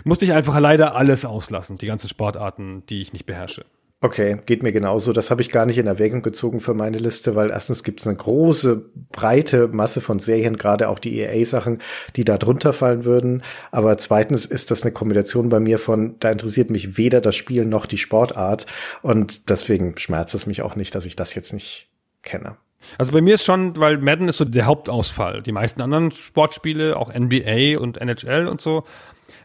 Musste 0.04 0.26
ich 0.26 0.34
einfach 0.34 0.60
leider 0.60 0.96
alles 0.96 1.26
auslassen, 1.26 1.78
die 1.78 1.88
ganzen 1.88 2.10
Sportarten, 2.10 2.84
die 2.88 3.02
ich 3.02 3.14
nicht 3.14 3.26
beherrsche. 3.26 3.66
Okay, 4.00 4.38
geht 4.46 4.62
mir 4.62 4.72
genauso. 4.72 5.12
Das 5.12 5.32
habe 5.32 5.42
ich 5.42 5.50
gar 5.50 5.66
nicht 5.66 5.80
in 5.80 5.88
Erwägung 5.88 6.22
gezogen 6.22 6.62
für 6.62 6.76
meine 6.76 7.00
Liste, 7.00 7.36
weil 7.36 7.50
erstens 7.50 7.84
gibt 7.84 8.00
es 8.00 8.06
eine 8.06 8.16
große, 8.16 8.86
breite 9.12 9.68
Masse 9.70 10.02
von 10.02 10.20
Serien, 10.20 10.56
gerade 10.56 10.90
auch 10.90 11.00
die 11.00 11.20
EA-Sachen, 11.20 11.80
die 12.16 12.24
da 12.24 12.38
drunter 12.38 12.74
fallen 12.74 13.06
würden. 13.06 13.42
Aber 13.72 13.98
zweitens 13.98 14.46
ist 14.46 14.70
das 14.70 14.84
eine 14.84 14.92
Kombination 14.92 15.50
bei 15.50 15.60
mir 15.60 15.80
von, 15.80 16.16
da 16.20 16.30
interessiert 16.30 16.70
mich 16.70 16.96
weder 16.98 17.22
das 17.22 17.36
Spiel 17.36 17.66
noch 17.66 17.88
die 17.88 17.98
Sportart. 17.98 18.68
Und 19.02 19.50
deswegen 19.50 19.98
schmerzt 19.98 20.36
es 20.36 20.46
mich 20.46 20.62
auch 20.62 20.76
nicht, 20.76 20.94
dass 20.94 21.08
ich 21.08 21.16
das 21.16 21.34
jetzt 21.34 21.54
nicht 21.54 21.90
kenne. 22.22 22.58
Also 22.98 23.12
bei 23.12 23.22
mir 23.22 23.36
ist 23.36 23.44
schon, 23.44 23.76
weil 23.78 23.98
Madden 23.98 24.30
ist 24.30 24.38
so 24.38 24.46
der 24.46 24.66
Hauptausfall. 24.66 25.42
Die 25.42 25.52
meisten 25.52 25.82
anderen 25.82 26.12
Sportspiele, 26.12 26.98
auch 26.98 27.14
NBA 27.14 27.80
und 27.80 27.98
NHL 27.98 28.48
und 28.48 28.62
so, 28.62 28.84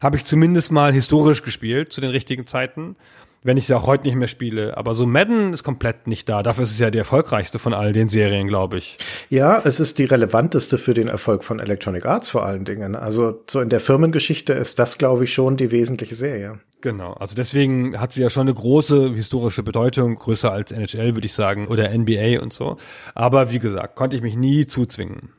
habe 0.00 0.16
ich 0.16 0.24
zumindest 0.24 0.72
mal 0.72 0.92
historisch 0.92 1.42
gespielt 1.42 1.92
zu 1.92 2.00
den 2.00 2.10
richtigen 2.10 2.46
Zeiten, 2.46 2.96
wenn 3.44 3.56
ich 3.56 3.66
sie 3.66 3.74
auch 3.74 3.86
heute 3.86 4.04
nicht 4.04 4.16
mehr 4.16 4.28
spiele. 4.28 4.76
Aber 4.76 4.94
so 4.94 5.06
Madden 5.06 5.52
ist 5.52 5.62
komplett 5.62 6.06
nicht 6.06 6.28
da. 6.28 6.42
Dafür 6.42 6.64
ist 6.64 6.72
es 6.72 6.78
ja 6.78 6.90
die 6.90 6.98
erfolgreichste 6.98 7.58
von 7.58 7.74
all 7.74 7.92
den 7.92 8.08
Serien, 8.08 8.48
glaube 8.48 8.78
ich. 8.78 8.98
Ja, 9.30 9.60
es 9.64 9.80
ist 9.80 9.98
die 9.98 10.04
relevanteste 10.04 10.78
für 10.78 10.94
den 10.94 11.08
Erfolg 11.08 11.44
von 11.44 11.58
Electronic 11.58 12.06
Arts 12.06 12.30
vor 12.30 12.44
allen 12.44 12.64
Dingen. 12.64 12.94
Also 12.94 13.42
so 13.48 13.60
in 13.60 13.68
der 13.68 13.80
Firmengeschichte 13.80 14.52
ist 14.52 14.78
das, 14.78 14.98
glaube 14.98 15.24
ich, 15.24 15.32
schon 15.32 15.56
die 15.56 15.70
wesentliche 15.70 16.14
Serie. 16.14 16.60
Genau, 16.82 17.12
also 17.12 17.36
deswegen 17.36 17.98
hat 18.00 18.12
sie 18.12 18.22
ja 18.22 18.28
schon 18.28 18.48
eine 18.48 18.54
große 18.54 19.14
historische 19.14 19.62
Bedeutung, 19.62 20.16
größer 20.16 20.52
als 20.52 20.72
NHL, 20.72 21.14
würde 21.14 21.26
ich 21.26 21.32
sagen, 21.32 21.68
oder 21.68 21.96
NBA 21.96 22.40
und 22.42 22.52
so. 22.52 22.76
Aber 23.14 23.52
wie 23.52 23.60
gesagt, 23.60 23.94
konnte 23.94 24.16
ich 24.16 24.22
mich 24.22 24.34
nie 24.36 24.66
zuzwingen. 24.66 25.30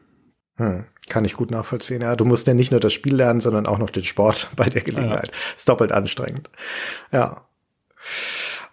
Hm, 0.55 0.85
kann 1.09 1.25
ich 1.25 1.33
gut 1.33 1.51
nachvollziehen. 1.51 2.01
Ja, 2.01 2.15
du 2.15 2.23
musst 2.23 2.47
ja 2.47 2.53
nicht 2.53 2.71
nur 2.71 2.79
das 2.79 2.93
Spiel 2.93 3.15
lernen, 3.15 3.41
sondern 3.41 3.65
auch 3.65 3.77
noch 3.77 3.89
den 3.89 4.05
Sport 4.05 4.51
bei 4.55 4.69
der 4.69 4.83
Gelegenheit. 4.83 5.27
Ja. 5.27 5.33
Ist 5.57 5.67
doppelt 5.67 5.91
anstrengend. 5.91 6.49
Ja. 7.11 7.45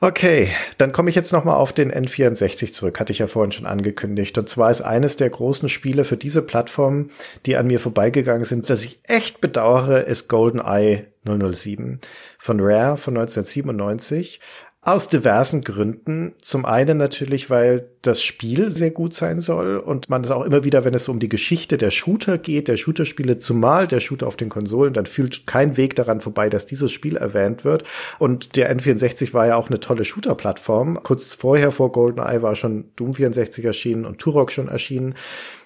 Okay, 0.00 0.54
dann 0.78 0.92
komme 0.92 1.10
ich 1.10 1.16
jetzt 1.16 1.32
noch 1.32 1.44
mal 1.44 1.56
auf 1.56 1.72
den 1.72 1.92
N64 1.92 2.72
zurück, 2.72 3.00
hatte 3.00 3.12
ich 3.12 3.18
ja 3.18 3.26
vorhin 3.26 3.52
schon 3.52 3.66
angekündigt. 3.66 4.38
Und 4.38 4.48
zwar 4.48 4.70
ist 4.70 4.80
eines 4.80 5.16
der 5.16 5.28
großen 5.28 5.68
Spiele 5.68 6.04
für 6.04 6.16
diese 6.16 6.40
Plattform, 6.40 7.10
die 7.46 7.56
an 7.56 7.66
mir 7.66 7.80
vorbeigegangen 7.80 8.44
sind, 8.44 8.70
das 8.70 8.84
ich 8.84 9.00
echt 9.08 9.40
bedauere, 9.40 10.04
ist 10.04 10.28
GoldenEye 10.28 11.09
007 11.24 12.00
von 12.38 12.60
Rare 12.60 12.96
von 12.96 13.16
1997. 13.16 14.40
Aus 14.82 15.08
diversen 15.08 15.60
Gründen. 15.60 16.32
Zum 16.40 16.64
einen 16.64 16.96
natürlich, 16.96 17.50
weil 17.50 17.90
das 18.00 18.22
Spiel 18.22 18.70
sehr 18.70 18.90
gut 18.90 19.12
sein 19.12 19.42
soll 19.42 19.76
und 19.76 20.08
man 20.08 20.24
es 20.24 20.30
auch 20.30 20.42
immer 20.42 20.64
wieder, 20.64 20.86
wenn 20.86 20.94
es 20.94 21.06
um 21.10 21.18
die 21.18 21.28
Geschichte 21.28 21.76
der 21.76 21.90
Shooter 21.90 22.38
geht, 22.38 22.66
der 22.66 22.78
Shooter-Spiele, 22.78 23.36
zumal 23.36 23.86
der 23.86 24.00
Shooter 24.00 24.26
auf 24.26 24.36
den 24.36 24.48
Konsolen, 24.48 24.94
dann 24.94 25.04
fühlt 25.04 25.46
kein 25.46 25.76
Weg 25.76 25.96
daran 25.96 26.22
vorbei, 26.22 26.48
dass 26.48 26.64
dieses 26.64 26.92
Spiel 26.92 27.18
erwähnt 27.18 27.62
wird. 27.62 27.84
Und 28.18 28.56
der 28.56 28.74
N64 28.74 29.34
war 29.34 29.46
ja 29.46 29.56
auch 29.56 29.68
eine 29.68 29.80
tolle 29.80 30.06
Shooter-Plattform. 30.06 31.02
Kurz 31.02 31.34
vorher 31.34 31.72
vor 31.72 31.92
GoldenEye 31.92 32.40
war 32.40 32.56
schon 32.56 32.86
Doom 32.96 33.12
64 33.12 33.66
erschienen 33.66 34.06
und 34.06 34.16
Turok 34.16 34.50
schon 34.50 34.68
erschienen. 34.68 35.14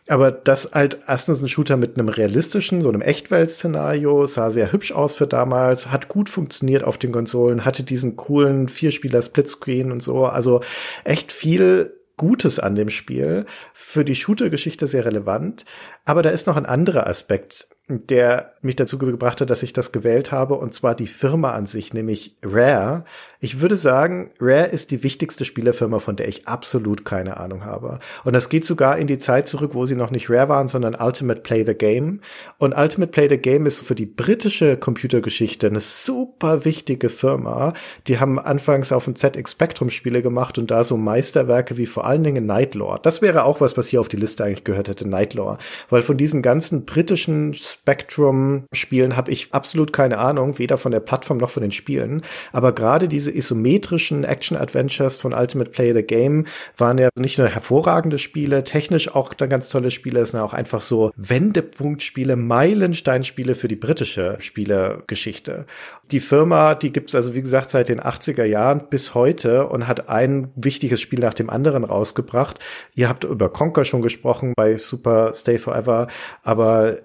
Aber 0.06 0.30
das 0.30 0.72
halt 0.74 0.98
erstens 1.06 1.40
ein 1.40 1.48
Shooter 1.48 1.78
mit 1.78 1.98
einem 1.98 2.08
realistischen, 2.08 2.82
so 2.82 2.90
einem 2.90 3.00
Echtwelt-Szenario, 3.00 4.26
sah 4.26 4.50
sehr 4.50 4.70
hübsch 4.70 4.92
aus 4.92 5.14
für 5.14 5.26
damals, 5.26 5.90
hat 5.90 6.08
gut 6.08 6.28
funktioniert 6.28 6.84
auf 6.84 6.98
den 6.98 7.10
Konsolen, 7.10 7.64
hatte 7.64 7.84
diesen 7.84 8.16
coolen 8.16 8.68
Vierspieler-Splitscreen 8.68 9.90
und 9.90 10.02
so. 10.02 10.26
Also 10.26 10.60
echt 11.04 11.32
viel 11.32 11.94
Gutes 12.16 12.58
an 12.58 12.74
dem 12.74 12.90
Spiel. 12.90 13.46
Für 13.72 14.04
die 14.04 14.14
Shooter-Geschichte 14.14 14.86
sehr 14.86 15.04
relevant. 15.04 15.64
Aber 16.04 16.22
da 16.22 16.30
ist 16.30 16.46
noch 16.46 16.56
ein 16.56 16.66
anderer 16.66 17.06
Aspekt 17.06 17.68
der 17.86 18.54
mich 18.62 18.76
dazu 18.76 18.96
gebracht 18.96 19.42
hat, 19.42 19.50
dass 19.50 19.62
ich 19.62 19.74
das 19.74 19.92
gewählt 19.92 20.32
habe, 20.32 20.54
und 20.54 20.72
zwar 20.72 20.94
die 20.94 21.06
Firma 21.06 21.52
an 21.52 21.66
sich, 21.66 21.92
nämlich 21.92 22.34
Rare. 22.42 23.04
Ich 23.40 23.60
würde 23.60 23.76
sagen, 23.76 24.30
Rare 24.40 24.68
ist 24.68 24.90
die 24.90 25.02
wichtigste 25.02 25.44
Spielerfirma, 25.44 25.98
von 25.98 26.16
der 26.16 26.28
ich 26.28 26.48
absolut 26.48 27.04
keine 27.04 27.36
Ahnung 27.36 27.66
habe. 27.66 27.98
Und 28.24 28.32
das 28.32 28.48
geht 28.48 28.64
sogar 28.64 28.96
in 28.96 29.06
die 29.06 29.18
Zeit 29.18 29.48
zurück, 29.48 29.72
wo 29.74 29.84
sie 29.84 29.96
noch 29.96 30.10
nicht 30.10 30.30
Rare 30.30 30.48
waren, 30.48 30.68
sondern 30.68 30.94
Ultimate 30.94 31.42
Play 31.42 31.62
the 31.62 31.74
Game. 31.74 32.22
Und 32.56 32.72
Ultimate 32.72 33.12
Play 33.12 33.28
the 33.28 33.36
Game 33.36 33.66
ist 33.66 33.82
für 33.82 33.94
die 33.94 34.06
britische 34.06 34.78
Computergeschichte 34.78 35.66
eine 35.66 35.80
super 35.80 36.64
wichtige 36.64 37.10
Firma. 37.10 37.74
Die 38.06 38.18
haben 38.18 38.38
anfangs 38.38 38.92
auf 38.92 39.04
dem 39.04 39.14
ZX 39.14 39.50
Spectrum 39.50 39.90
Spiele 39.90 40.22
gemacht 40.22 40.56
und 40.56 40.70
da 40.70 40.84
so 40.84 40.96
Meisterwerke 40.96 41.76
wie 41.76 41.84
vor 41.84 42.06
allen 42.06 42.24
Dingen 42.24 42.46
Nightlord. 42.46 43.04
Das 43.04 43.20
wäre 43.20 43.44
auch 43.44 43.60
was, 43.60 43.76
was 43.76 43.88
hier 43.88 44.00
auf 44.00 44.08
die 44.08 44.16
Liste 44.16 44.42
eigentlich 44.42 44.64
gehört 44.64 44.88
hätte, 44.88 45.06
Nightlord. 45.06 45.60
Weil 45.94 46.02
von 46.02 46.16
diesen 46.16 46.42
ganzen 46.42 46.86
britischen 46.86 47.54
Spectrum-Spielen 47.54 49.16
habe 49.16 49.30
ich 49.30 49.54
absolut 49.54 49.92
keine 49.92 50.18
Ahnung, 50.18 50.58
weder 50.58 50.76
von 50.76 50.90
der 50.90 50.98
Plattform 50.98 51.38
noch 51.38 51.50
von 51.50 51.62
den 51.62 51.70
Spielen. 51.70 52.22
Aber 52.52 52.72
gerade 52.72 53.06
diese 53.06 53.30
isometrischen 53.30 54.24
Action-Adventures 54.24 55.18
von 55.18 55.32
Ultimate 55.32 55.70
Play 55.70 55.94
the 55.94 56.02
Game 56.02 56.48
waren 56.76 56.98
ja 56.98 57.10
nicht 57.16 57.38
nur 57.38 57.46
hervorragende 57.46 58.18
Spiele, 58.18 58.64
technisch 58.64 59.14
auch 59.14 59.34
dann 59.34 59.48
ganz 59.48 59.68
tolle 59.68 59.92
Spiele, 59.92 60.18
es 60.18 60.32
sind 60.32 60.40
auch 60.40 60.52
einfach 60.52 60.82
so 60.82 61.12
Wendepunktspiele, 61.14 62.34
Meilensteinspiele 62.34 63.54
für 63.54 63.68
die 63.68 63.76
britische 63.76 64.34
Spielegeschichte. 64.40 65.64
Die 66.10 66.20
Firma, 66.20 66.74
die 66.74 66.92
gibt's 66.92 67.14
also 67.14 67.34
wie 67.34 67.40
gesagt 67.40 67.70
seit 67.70 67.88
den 67.88 68.00
80er 68.00 68.44
Jahren 68.44 68.88
bis 68.90 69.14
heute 69.14 69.68
und 69.68 69.88
hat 69.88 70.08
ein 70.10 70.50
wichtiges 70.54 71.00
Spiel 71.00 71.20
nach 71.20 71.32
dem 71.32 71.48
anderen 71.48 71.82
rausgebracht. 71.82 72.58
Ihr 72.94 73.08
habt 73.08 73.24
über 73.24 73.48
Conquer 73.48 73.86
schon 73.86 74.02
gesprochen 74.02 74.52
bei 74.54 74.76
Super 74.76 75.32
Stay 75.34 75.58
Forever, 75.58 76.08
aber 76.42 76.98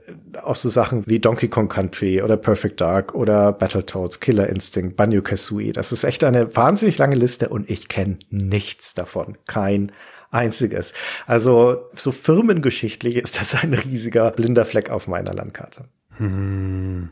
auch 0.43 0.55
so 0.55 0.69
Sachen 0.69 1.03
wie 1.07 1.19
Donkey 1.19 1.47
Kong 1.47 1.69
Country 1.69 2.21
oder 2.21 2.35
Perfect 2.35 2.81
Dark 2.81 3.15
oder 3.15 3.53
Battletoads, 3.53 4.19
Killer 4.19 4.49
Instinct, 4.49 4.97
Banjo 4.97 5.21
Kazooie. 5.21 5.71
Das 5.71 5.93
ist 5.93 6.03
echt 6.03 6.23
eine 6.25 6.55
wahnsinnig 6.55 6.97
lange 6.97 7.15
Liste 7.15 7.47
und 7.49 7.69
ich 7.69 7.87
kenne 7.87 8.19
nichts 8.29 8.95
davon. 8.95 9.37
Kein 9.47 9.93
einziges. 10.29 10.93
Also 11.25 11.89
so 11.93 12.11
firmengeschichtlich 12.11 13.15
ist 13.15 13.39
das 13.39 13.55
ein 13.55 13.73
riesiger 13.73 14.31
blinder 14.31 14.65
Fleck 14.65 14.89
auf 14.89 15.07
meiner 15.07 15.33
Landkarte. 15.33 15.85
Hm. 16.17 17.09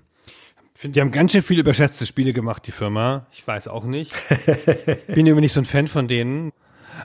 Ich 0.77 0.81
finde, 0.81 0.93
die 0.93 1.01
haben 1.01 1.09
ganz 1.09 1.31
schön 1.31 1.41
viele 1.41 1.61
überschätzte 1.61 2.05
Spiele 2.05 2.33
gemacht, 2.33 2.67
die 2.67 2.71
Firma. 2.71 3.25
Ich 3.31 3.47
weiß 3.47 3.67
auch 3.67 3.85
nicht. 3.85 4.13
Bin 5.07 5.25
immer 5.25 5.41
nicht 5.41 5.53
so 5.53 5.61
ein 5.61 5.65
Fan 5.65 5.87
von 5.87 6.07
denen. 6.07 6.53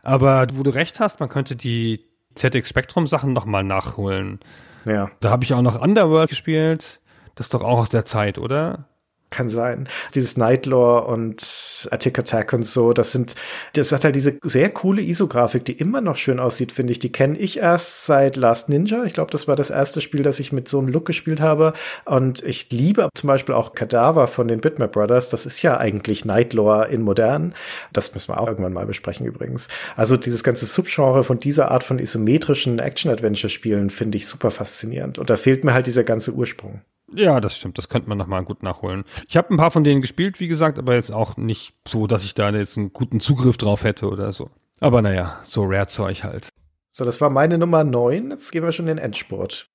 Aber 0.02 0.46
wo 0.52 0.62
du 0.62 0.68
recht 0.68 1.00
hast, 1.00 1.20
man 1.20 1.30
könnte 1.30 1.56
die 1.56 2.04
ZX 2.34 2.68
Spectrum 2.68 3.06
Sachen 3.06 3.32
nochmal 3.32 3.64
nachholen. 3.64 4.40
Ja. 4.84 5.10
Da 5.20 5.30
habe 5.30 5.44
ich 5.44 5.54
auch 5.54 5.62
noch 5.62 5.80
Underworld 5.80 6.28
gespielt. 6.28 7.00
Das 7.34 7.46
ist 7.46 7.54
doch 7.54 7.62
auch 7.62 7.78
aus 7.78 7.88
der 7.88 8.04
Zeit, 8.04 8.36
oder? 8.36 8.90
Kann 9.32 9.50
sein. 9.50 9.88
Dieses 10.14 10.36
Nightlore 10.36 11.06
und 11.06 11.88
Attic 11.90 12.18
Attack 12.18 12.52
und 12.52 12.64
so, 12.64 12.92
das 12.92 13.10
sind, 13.10 13.34
das 13.72 13.90
hat 13.90 14.04
halt 14.04 14.14
diese 14.14 14.38
sehr 14.44 14.70
coole 14.70 15.02
ISO-Grafik, 15.02 15.64
die 15.64 15.72
immer 15.72 16.00
noch 16.00 16.16
schön 16.16 16.38
aussieht, 16.38 16.70
finde 16.70 16.92
ich. 16.92 17.00
Die 17.00 17.10
kenne 17.10 17.36
ich 17.36 17.58
erst 17.58 18.06
seit 18.06 18.36
Last 18.36 18.68
Ninja. 18.68 19.02
Ich 19.04 19.14
glaube, 19.14 19.32
das 19.32 19.48
war 19.48 19.56
das 19.56 19.70
erste 19.70 20.00
Spiel, 20.00 20.22
das 20.22 20.38
ich 20.38 20.52
mit 20.52 20.68
so 20.68 20.78
einem 20.78 20.88
Look 20.88 21.06
gespielt 21.06 21.40
habe. 21.40 21.72
Und 22.04 22.42
ich 22.44 22.70
liebe 22.70 23.08
zum 23.14 23.26
Beispiel 23.26 23.54
auch 23.54 23.74
Cadaver 23.74 24.28
von 24.28 24.46
den 24.46 24.60
Bitmap 24.60 24.92
Brothers. 24.92 25.30
Das 25.30 25.46
ist 25.46 25.62
ja 25.62 25.78
eigentlich 25.78 26.24
Nightlore 26.24 26.88
in 26.88 27.02
modern. 27.02 27.54
Das 27.92 28.14
müssen 28.14 28.28
wir 28.28 28.40
auch 28.40 28.48
irgendwann 28.48 28.72
mal 28.72 28.86
besprechen 28.86 29.26
übrigens. 29.26 29.68
Also 29.96 30.16
dieses 30.16 30.44
ganze 30.44 30.66
Subgenre 30.66 31.24
von 31.24 31.40
dieser 31.40 31.70
Art 31.70 31.82
von 31.82 31.98
isometrischen 31.98 32.78
Action-Adventure-Spielen 32.78 33.90
finde 33.90 34.18
ich 34.18 34.26
super 34.26 34.50
faszinierend. 34.50 35.18
Und 35.18 35.30
da 35.30 35.36
fehlt 35.36 35.64
mir 35.64 35.74
halt 35.74 35.86
dieser 35.86 36.04
ganze 36.04 36.32
Ursprung. 36.32 36.82
Ja, 37.14 37.40
das 37.40 37.56
stimmt. 37.56 37.78
Das 37.78 37.88
könnte 37.88 38.08
man 38.08 38.18
nochmal 38.18 38.44
gut 38.44 38.62
nachholen. 38.62 39.04
Ich 39.28 39.36
habe 39.36 39.52
ein 39.52 39.56
paar 39.56 39.70
von 39.70 39.84
denen 39.84 40.00
gespielt, 40.00 40.40
wie 40.40 40.48
gesagt, 40.48 40.78
aber 40.78 40.94
jetzt 40.94 41.12
auch 41.12 41.36
nicht 41.36 41.74
so, 41.86 42.06
dass 42.06 42.24
ich 42.24 42.34
da 42.34 42.50
jetzt 42.50 42.78
einen 42.78 42.92
guten 42.92 43.20
Zugriff 43.20 43.56
drauf 43.56 43.84
hätte 43.84 44.08
oder 44.08 44.32
so. 44.32 44.50
Aber 44.80 45.02
naja, 45.02 45.38
so 45.44 45.64
Rare-Zeug 45.64 46.24
halt. 46.24 46.48
So, 46.90 47.04
das 47.04 47.20
war 47.20 47.30
meine 47.30 47.58
Nummer 47.58 47.84
9. 47.84 48.30
Jetzt 48.30 48.52
gehen 48.52 48.64
wir 48.64 48.72
schon 48.72 48.88
in 48.88 48.96
den 48.96 49.04
Endspurt. 49.04 49.68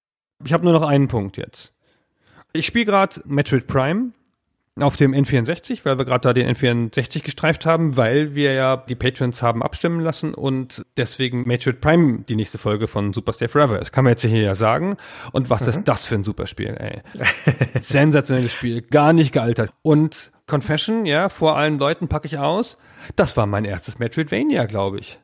Ich 0.43 0.53
habe 0.53 0.63
nur 0.63 0.73
noch 0.73 0.83
einen 0.83 1.07
Punkt 1.07 1.37
jetzt. 1.37 1.73
Ich 2.53 2.65
spiele 2.65 2.85
gerade 2.85 3.21
Metroid 3.25 3.67
Prime 3.67 4.11
auf 4.83 4.97
dem 4.97 5.13
N64, 5.13 5.79
weil 5.83 5.97
wir 5.97 6.05
gerade 6.05 6.21
da 6.21 6.33
den 6.33 6.47
N64 6.49 7.23
gestreift 7.23 7.65
haben, 7.65 7.97
weil 7.97 8.35
wir 8.35 8.53
ja 8.53 8.77
die 8.77 8.95
Patrons 8.95 9.41
haben 9.41 9.63
abstimmen 9.63 9.99
lassen 9.99 10.33
und 10.33 10.85
deswegen 10.97 11.43
Metroid 11.47 11.81
Prime 11.81 12.23
die 12.27 12.35
nächste 12.35 12.57
Folge 12.57 12.87
von 12.87 13.13
Super 13.13 13.33
Stay 13.33 13.47
Forever 13.47 13.79
ist. 13.79 13.91
Kann 13.91 14.03
man 14.03 14.11
jetzt 14.11 14.23
hier 14.23 14.41
ja 14.41 14.55
sagen. 14.55 14.97
Und 15.31 15.49
was 15.49 15.61
mhm. 15.63 15.69
ist 15.69 15.83
das 15.85 16.05
für 16.05 16.15
ein 16.15 16.23
super 16.23 16.47
Spiel, 16.47 16.75
ey. 16.77 17.01
Sensationelles 17.81 18.53
Spiel, 18.53 18.81
gar 18.81 19.13
nicht 19.13 19.31
gealtert. 19.31 19.71
Und 19.81 20.31
Confession, 20.45 21.05
ja, 21.05 21.29
vor 21.29 21.57
allen 21.57 21.77
Leuten 21.77 22.07
packe 22.07 22.27
ich 22.27 22.37
aus. 22.37 22.77
Das 23.15 23.37
war 23.37 23.45
mein 23.45 23.65
erstes 23.65 23.99
Metroidvania, 23.99 24.65
glaube 24.65 24.99
ich. 24.99 25.19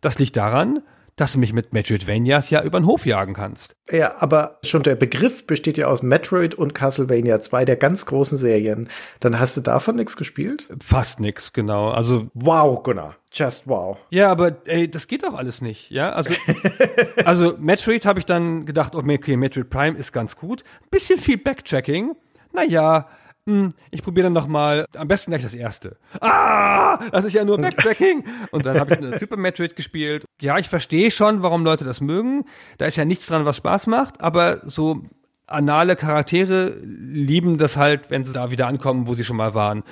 Das 0.00 0.18
liegt 0.18 0.36
daran, 0.36 0.82
dass 1.16 1.34
du 1.34 1.38
mich 1.38 1.52
mit 1.52 1.72
Metroidvanias 1.72 2.50
ja 2.50 2.62
über 2.62 2.80
den 2.80 2.86
Hof 2.86 3.06
jagen 3.06 3.34
kannst. 3.34 3.76
Ja, 3.90 4.14
aber 4.18 4.58
schon 4.64 4.82
der 4.82 4.96
Begriff 4.96 5.46
besteht 5.46 5.78
ja 5.78 5.86
aus 5.86 6.02
Metroid 6.02 6.54
und 6.54 6.74
Castlevania, 6.74 7.40
zwei 7.40 7.64
der 7.64 7.76
ganz 7.76 8.06
großen 8.06 8.36
Serien. 8.38 8.88
Dann 9.20 9.38
hast 9.38 9.56
du 9.56 9.60
davon 9.60 9.96
nichts 9.96 10.16
gespielt? 10.16 10.68
Fast 10.82 11.20
nichts, 11.20 11.52
genau. 11.52 11.90
Also 11.90 12.28
wow, 12.34 12.82
Gunnar. 12.82 13.16
Just 13.32 13.66
wow. 13.66 13.96
Ja, 14.10 14.30
aber 14.30 14.56
ey, 14.66 14.90
das 14.90 15.06
geht 15.06 15.24
doch 15.24 15.34
alles 15.34 15.60
nicht, 15.60 15.90
ja? 15.90 16.10
Also 16.10 16.34
also 17.24 17.54
Metroid 17.58 18.06
habe 18.06 18.18
ich 18.18 18.26
dann 18.26 18.64
gedacht, 18.64 18.94
okay, 18.94 19.36
Metroid 19.36 19.70
Prime 19.70 19.98
ist 19.98 20.12
ganz 20.12 20.36
gut. 20.36 20.64
Bisschen 20.90 21.18
viel 21.18 21.38
Backtracking. 21.38 22.16
Naja, 22.52 23.08
hm, 23.46 23.74
ich 23.90 24.02
probiere 24.02 24.24
dann 24.24 24.32
noch 24.32 24.46
mal, 24.46 24.86
am 24.96 25.06
besten 25.06 25.30
gleich 25.30 25.42
das 25.42 25.54
erste. 25.54 25.96
Ah, 26.20 26.98
das 27.10 27.24
ist 27.26 27.34
ja 27.34 27.44
nur 27.44 27.58
Backtracking. 27.58 28.24
Und 28.52 28.64
dann 28.64 28.80
habe 28.80 28.94
ich 28.94 29.20
Super 29.20 29.36
Metroid 29.36 29.76
gespielt. 29.76 30.24
Ja, 30.40 30.58
ich 30.58 30.68
verstehe 30.68 31.10
schon, 31.10 31.42
warum 31.42 31.64
Leute 31.64 31.84
das 31.84 32.00
mögen. 32.00 32.44
Da 32.78 32.86
ist 32.86 32.96
ja 32.96 33.04
nichts 33.04 33.26
dran, 33.26 33.44
was 33.44 33.58
Spaß 33.58 33.86
macht, 33.86 34.20
aber 34.20 34.60
so 34.64 35.02
anale 35.46 35.94
Charaktere 35.96 36.76
lieben 36.82 37.58
das 37.58 37.76
halt, 37.76 38.10
wenn 38.10 38.24
sie 38.24 38.32
da 38.32 38.50
wieder 38.50 38.66
ankommen, 38.66 39.06
wo 39.06 39.14
sie 39.14 39.24
schon 39.24 39.36
mal 39.36 39.54
waren. 39.54 39.82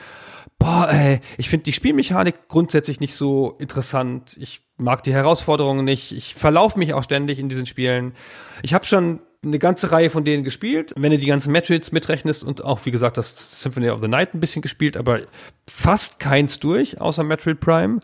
Boah, 0.58 0.88
ey, 0.90 1.20
ich 1.36 1.50
finde 1.50 1.64
die 1.64 1.72
Spielmechanik 1.72 2.48
grundsätzlich 2.48 3.00
nicht 3.00 3.14
so 3.14 3.56
interessant. 3.58 4.36
Ich 4.40 4.62
mag 4.78 5.02
die 5.02 5.12
Herausforderungen 5.12 5.84
nicht. 5.84 6.12
Ich 6.12 6.34
verlaufe 6.34 6.78
mich 6.78 6.94
auch 6.94 7.04
ständig 7.04 7.38
in 7.38 7.48
diesen 7.48 7.66
Spielen. 7.66 8.14
Ich 8.62 8.72
habe 8.72 8.86
schon 8.86 9.20
eine 9.44 9.58
ganze 9.58 9.90
Reihe 9.90 10.10
von 10.10 10.24
denen 10.24 10.44
gespielt. 10.44 10.92
Wenn 10.96 11.10
du 11.10 11.18
die 11.18 11.26
ganzen 11.26 11.52
Metroids 11.52 11.92
mitrechnest 11.92 12.44
und 12.44 12.64
auch, 12.64 12.84
wie 12.84 12.90
gesagt, 12.90 13.16
das 13.16 13.60
Symphony 13.60 13.90
of 13.90 14.00
the 14.00 14.08
Night 14.08 14.34
ein 14.34 14.40
bisschen 14.40 14.62
gespielt, 14.62 14.96
aber 14.96 15.22
fast 15.68 16.20
keins 16.20 16.60
durch, 16.60 17.00
außer 17.00 17.24
Metroid 17.24 17.60
Prime. 17.60 18.00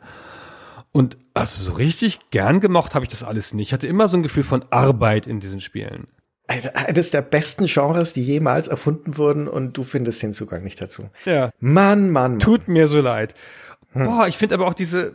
Und 0.91 1.17
also 1.35 1.63
so 1.63 1.73
richtig 1.77 2.19
gern 2.31 2.61
gemocht 2.61 2.95
habe 2.95 3.05
ich 3.05 3.11
das 3.11 3.23
alles 3.23 3.55
nicht. 3.55 3.69
Ich 3.69 3.73
hatte 3.73 3.87
immer 3.87 4.09
so 4.09 4.17
ein 4.17 4.23
Gefühl 4.23 4.43
von 4.43 4.65
Arbeit 4.71 5.27
in 5.27 5.39
diesen 5.39 5.61
Spielen. 5.61 6.09
Eines 6.49 7.11
der 7.11 7.21
besten 7.21 7.67
Genres, 7.67 8.15
die 8.15 8.25
jemals 8.25 8.69
erfunden 8.69 9.19
wurden 9.19 9.49
und 9.49 9.77
du 9.77 9.85
findest 9.85 10.23
den 10.23 10.33
Zugang 10.33 10.65
nicht 10.65 10.81
dazu. 10.81 11.11
Ja. 11.27 11.51
Mann, 11.61 12.11
Mann, 12.11 12.33
Mann. 12.33 12.39
Tut 12.39 12.69
mir 12.69 12.89
so 12.89 13.03
leid. 13.03 13.35
Hm. 13.93 14.05
Boah, 14.05 14.27
ich 14.29 14.39
finde 14.39 14.55
aber 14.55 14.67
auch 14.67 14.75
diese, 14.75 15.15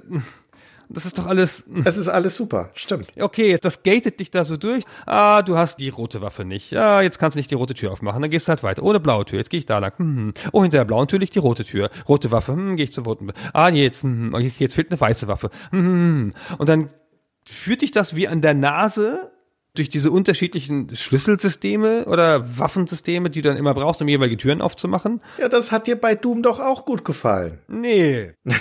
Das 0.89 1.05
ist 1.05 1.17
doch 1.17 1.25
alles. 1.25 1.63
Es 1.85 1.97
ist 1.97 2.07
alles 2.07 2.35
super, 2.35 2.69
stimmt. 2.73 3.07
Okay, 3.19 3.57
das 3.61 3.83
gatet 3.83 4.19
dich 4.19 4.31
da 4.31 4.45
so 4.45 4.57
durch. 4.57 4.83
Ah, 5.05 5.41
du 5.41 5.57
hast 5.57 5.79
die 5.79 5.89
rote 5.89 6.21
Waffe 6.21 6.45
nicht. 6.45 6.71
Ja, 6.71 7.01
jetzt 7.01 7.19
kannst 7.19 7.35
du 7.35 7.39
nicht 7.39 7.51
die 7.51 7.55
rote 7.55 7.73
Tür 7.73 7.91
aufmachen. 7.91 8.21
Dann 8.21 8.31
gehst 8.31 8.47
du 8.47 8.49
halt 8.49 8.63
weiter. 8.63 8.83
Ohne 8.83 8.99
blaue 8.99 9.25
Tür. 9.25 9.39
Jetzt 9.39 9.49
gehe 9.49 9.59
ich 9.59 9.65
da 9.65 9.79
lang. 9.79 9.93
Hm, 9.97 10.15
hm. 10.15 10.33
Oh, 10.51 10.61
hinter 10.61 10.77
der 10.77 10.85
blauen 10.85 11.07
Tür 11.07 11.19
liegt 11.19 11.35
die 11.35 11.39
rote 11.39 11.65
Tür. 11.65 11.89
Rote 12.07 12.31
Waffe. 12.31 12.53
Hm, 12.53 12.75
gehe 12.75 12.85
ich 12.85 12.93
zur 12.93 13.03
roten. 13.03 13.31
Ah, 13.53 13.69
jetzt. 13.69 14.03
Hm, 14.03 14.33
hm. 14.33 14.51
jetzt 14.57 14.75
fehlt 14.75 14.91
eine 14.91 14.99
weiße 14.99 15.27
Waffe. 15.27 15.49
Hm, 15.71 15.79
hm, 15.79 15.85
hm. 15.85 16.33
Und 16.57 16.69
dann 16.69 16.89
führt 17.45 17.81
dich 17.81 17.91
das 17.91 18.15
wie 18.15 18.27
an 18.27 18.41
der 18.41 18.53
Nase 18.53 19.31
durch 19.75 19.89
diese 19.89 20.11
unterschiedlichen 20.11 20.95
Schlüsselsysteme 20.95 22.05
oder 22.05 22.59
Waffensysteme, 22.59 23.29
die 23.29 23.41
du 23.41 23.49
dann 23.49 23.57
immer 23.57 23.73
brauchst, 23.73 24.01
um 24.01 24.07
jeweilige 24.07 24.37
Türen 24.37 24.61
aufzumachen. 24.61 25.21
Ja, 25.39 25.49
das 25.49 25.71
hat 25.71 25.87
dir 25.87 25.95
bei 25.95 26.13
Doom 26.13 26.43
doch 26.43 26.59
auch 26.59 26.85
gut 26.85 27.03
gefallen. 27.03 27.59
Nee. 27.67 28.33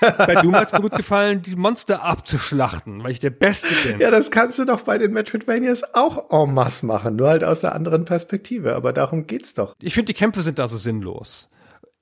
bei 0.00 0.34
Doom 0.36 0.54
hat 0.54 0.66
es 0.66 0.72
mir 0.72 0.80
gut 0.80 0.96
gefallen, 0.96 1.42
die 1.42 1.56
Monster 1.56 2.02
abzuschlachten, 2.02 3.02
weil 3.02 3.12
ich 3.12 3.18
der 3.18 3.30
Beste 3.30 3.68
bin. 3.84 4.00
Ja, 4.00 4.10
das 4.10 4.30
kannst 4.30 4.58
du 4.58 4.64
doch 4.64 4.82
bei 4.82 4.98
den 4.98 5.12
Metroidvanias 5.12 5.94
auch 5.94 6.30
en 6.30 6.54
masse 6.54 6.86
machen, 6.86 7.16
nur 7.16 7.28
halt 7.28 7.44
aus 7.44 7.64
einer 7.64 7.74
anderen 7.74 8.04
Perspektive. 8.04 8.74
Aber 8.74 8.92
darum 8.92 9.26
geht's 9.26 9.54
doch. 9.54 9.74
Ich 9.80 9.94
finde, 9.94 10.12
die 10.12 10.18
Kämpfe 10.18 10.42
sind 10.42 10.58
da 10.58 10.68
so 10.68 10.76
sinnlos. 10.76 11.48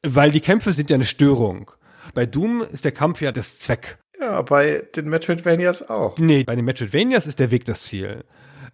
Weil 0.03 0.31
die 0.31 0.41
Kämpfe 0.41 0.73
sind 0.73 0.91
ja 0.91 0.95
eine 0.95 1.05
Störung. 1.05 1.71
Bei 2.13 2.27
Doom 2.27 2.63
ist 2.71 2.85
der 2.85 2.93
Kampf 2.93 3.23
ja 3.23 3.33
das 3.33 3.59
Zweck. 3.59 3.99
Ja, 4.21 4.43
bei 4.43 4.87
den 4.95 5.09
Metroidvanias 5.09 5.89
auch. 5.89 6.19
Nee, 6.19 6.45
bei 6.45 6.55
den 6.55 6.65
Metroidvanias 6.65 7.27
ist 7.27 7.39
der 7.39 7.51
Weg 7.51 7.65
das 7.65 7.83
Ziel. 7.83 8.25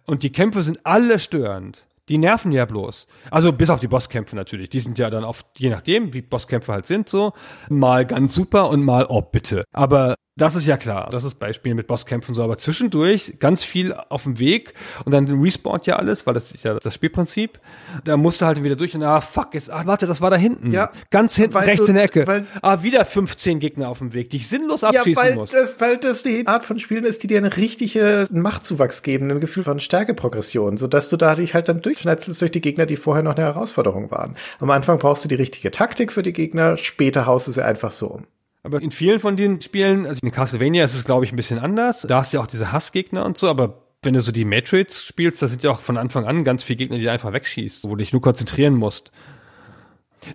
Und 0.05 0.23
die 0.23 0.31
Kämpfe 0.31 0.63
sind 0.63 0.79
alle 0.83 1.19
störend. 1.19 1.85
Die 2.09 2.17
nerven 2.17 2.51
ja 2.51 2.65
bloß. 2.65 3.07
Also 3.29 3.53
bis 3.53 3.69
auf 3.69 3.79
die 3.79 3.87
Bosskämpfe 3.87 4.35
natürlich. 4.35 4.69
Die 4.69 4.79
sind 4.79 4.97
ja 4.97 5.09
dann 5.09 5.23
oft, 5.23 5.45
je 5.57 5.69
nachdem, 5.69 6.13
wie 6.13 6.21
Bosskämpfe 6.21 6.73
halt 6.73 6.85
sind, 6.85 7.09
so, 7.09 7.33
mal 7.69 8.05
ganz 8.05 8.33
super 8.33 8.69
und 8.69 8.83
mal, 8.83 9.05
oh 9.07 9.21
bitte. 9.21 9.63
Aber 9.71 10.15
das 10.37 10.55
ist 10.55 10.65
ja 10.65 10.77
klar. 10.77 11.09
Das 11.11 11.23
ist 11.25 11.35
bei 11.35 11.51
Spielen 11.53 11.75
mit 11.75 11.87
Bosskämpfen 11.87 12.33
so. 12.33 12.41
Aber 12.43 12.57
zwischendurch 12.57 13.35
ganz 13.39 13.63
viel 13.65 13.93
auf 13.93 14.23
dem 14.23 14.39
Weg 14.39 14.73
und 15.05 15.11
dann 15.11 15.27
respawnt 15.27 15.85
ja 15.87 15.97
alles, 15.97 16.25
weil 16.25 16.33
das 16.33 16.51
ist 16.51 16.63
ja 16.63 16.75
das 16.79 16.93
Spielprinzip. 16.95 17.59
Da 18.05 18.15
musst 18.17 18.41
du 18.41 18.45
halt 18.45 18.63
wieder 18.63 18.75
durch 18.77 18.95
und 18.95 19.03
ah, 19.03 19.19
fuck, 19.21 19.53
jetzt, 19.53 19.69
ah, 19.69 19.83
warte, 19.85 20.07
das 20.07 20.21
war 20.21 20.29
da 20.29 20.37
hinten. 20.37 20.71
Ja. 20.71 20.91
Ganz 21.09 21.35
hinten, 21.35 21.57
rechts 21.57 21.85
du- 21.85 21.89
in 21.89 21.95
der 21.95 22.05
Ecke. 22.05 22.25
weil- 22.27 22.45
ah, 22.61 22.81
wieder 22.81 23.03
15 23.03 23.59
Gegner 23.59 23.89
auf 23.89 23.97
dem 23.99 24.13
Weg, 24.13 24.29
die 24.29 24.37
ich 24.37 24.47
sinnlos 24.47 24.83
abschießen 24.83 25.11
ja, 25.11 25.29
weil 25.29 25.35
muss. 25.35 25.51
das, 25.51 25.79
weil 25.81 25.97
das 25.97 26.23
die 26.23 26.47
Art 26.47 26.63
von 26.63 26.79
Spielen 26.79 27.03
ist, 27.03 27.21
die 27.23 27.27
dir 27.27 27.37
eine 27.37 27.57
richtige 27.57 28.27
Machtzuwachs 28.31 29.03
geben, 29.03 29.29
ein 29.31 29.41
Gefühl 29.41 29.63
von 29.65 29.79
Stärkeprogression, 29.79 30.77
sodass 30.77 31.09
du 31.09 31.17
da 31.17 31.35
dich 31.35 31.53
halt 31.53 31.67
dann 31.69 31.81
durchschnetzelst 31.81 32.41
durch 32.41 32.51
die 32.51 32.61
Gegner, 32.61 32.85
die 32.85 32.95
vorher 32.95 33.21
noch 33.23 33.35
eine 33.35 33.45
Herausforderung 33.45 34.09
waren. 34.11 34.35
Am 34.59 34.69
Anfang 34.69 34.97
brauchst 34.97 35.23
du 35.25 35.27
die 35.27 35.35
richtige 35.35 35.71
Taktik 35.71 36.11
für 36.13 36.23
die 36.23 36.33
Gegner, 36.33 36.77
später 36.77 37.25
haust 37.25 37.47
du 37.47 37.51
sie 37.51 37.63
einfach 37.65 37.91
so 37.91 38.07
um. 38.07 38.25
Aber 38.63 38.81
in 38.81 38.91
vielen 38.91 39.19
von 39.19 39.35
den 39.37 39.61
Spielen, 39.61 40.05
also 40.05 40.19
in 40.23 40.31
Castlevania 40.31 40.83
ist 40.83 40.93
es, 40.93 41.03
glaube 41.03 41.25
ich, 41.25 41.31
ein 41.31 41.35
bisschen 41.35 41.59
anders. 41.59 42.01
Da 42.07 42.17
hast 42.17 42.31
du 42.31 42.37
ja 42.37 42.43
auch 42.43 42.47
diese 42.47 42.71
Hassgegner 42.71 43.25
und 43.25 43.37
so, 43.37 43.49
aber 43.49 43.81
wenn 44.03 44.13
du 44.13 44.21
so 44.21 44.31
die 44.31 44.45
Matrix 44.45 45.03
spielst, 45.03 45.41
da 45.41 45.47
sind 45.47 45.63
ja 45.63 45.71
auch 45.71 45.79
von 45.79 45.97
Anfang 45.97 46.25
an 46.25 46.43
ganz 46.43 46.63
viele 46.63 46.77
Gegner, 46.77 46.97
die 46.97 47.03
du 47.03 47.11
einfach 47.11 47.33
wegschießt, 47.33 47.83
wo 47.83 47.89
du 47.89 47.97
dich 47.97 48.13
nur 48.13 48.21
konzentrieren 48.21 48.75
musst. 48.75 49.11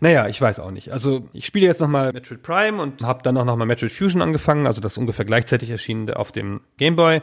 Naja, 0.00 0.26
ich 0.26 0.40
weiß 0.40 0.58
auch 0.60 0.72
nicht. 0.72 0.92
Also 0.92 1.28
ich 1.32 1.46
spiele 1.46 1.66
jetzt 1.66 1.80
nochmal 1.80 2.12
Metroid 2.12 2.42
Prime 2.42 2.82
und 2.82 3.02
habe 3.02 3.22
dann 3.22 3.36
auch 3.36 3.44
nochmal 3.44 3.66
Metroid 3.66 3.92
Fusion 3.92 4.20
angefangen, 4.20 4.66
also 4.66 4.80
das 4.80 4.98
ungefähr 4.98 5.24
gleichzeitig 5.24 5.70
erschienene 5.70 6.16
auf 6.16 6.32
dem 6.32 6.60
Game 6.76 6.96
Boy. 6.96 7.22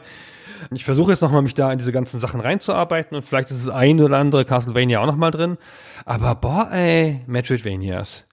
Ich 0.70 0.84
versuche 0.84 1.10
jetzt 1.10 1.20
nochmal 1.20 1.42
mich 1.42 1.54
da 1.54 1.70
in 1.70 1.78
diese 1.78 1.92
ganzen 1.92 2.20
Sachen 2.20 2.40
reinzuarbeiten 2.40 3.16
und 3.16 3.24
vielleicht 3.24 3.50
ist 3.50 3.66
das 3.66 3.74
ein 3.74 4.00
oder 4.00 4.18
andere 4.18 4.46
Castlevania 4.46 5.00
auch 5.00 5.06
nochmal 5.06 5.30
drin. 5.30 5.58
Aber 6.06 6.34
boah, 6.34 6.70
ey, 6.72 7.20
Metroidvanias. 7.26 8.26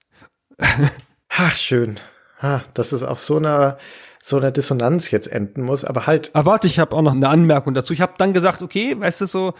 Ach, 1.28 1.56
schön. 1.56 1.96
Ha, 2.42 2.64
dass 2.74 2.90
es 2.90 3.04
auf 3.04 3.20
so 3.20 3.36
einer, 3.36 3.78
so 4.22 4.36
einer 4.36 4.50
Dissonanz 4.50 5.12
jetzt 5.12 5.28
enden 5.28 5.62
muss, 5.62 5.84
aber 5.84 6.06
halt, 6.06 6.30
Aber 6.34 6.50
warte, 6.52 6.66
ich 6.66 6.80
habe 6.80 6.94
auch 6.96 7.02
noch 7.02 7.12
eine 7.12 7.28
Anmerkung 7.28 7.72
dazu. 7.72 7.92
Ich 7.92 8.00
habe 8.00 8.14
dann 8.18 8.32
gesagt, 8.32 8.62
okay, 8.62 8.98
weißt 8.98 9.20
du 9.20 9.26
so, 9.26 9.54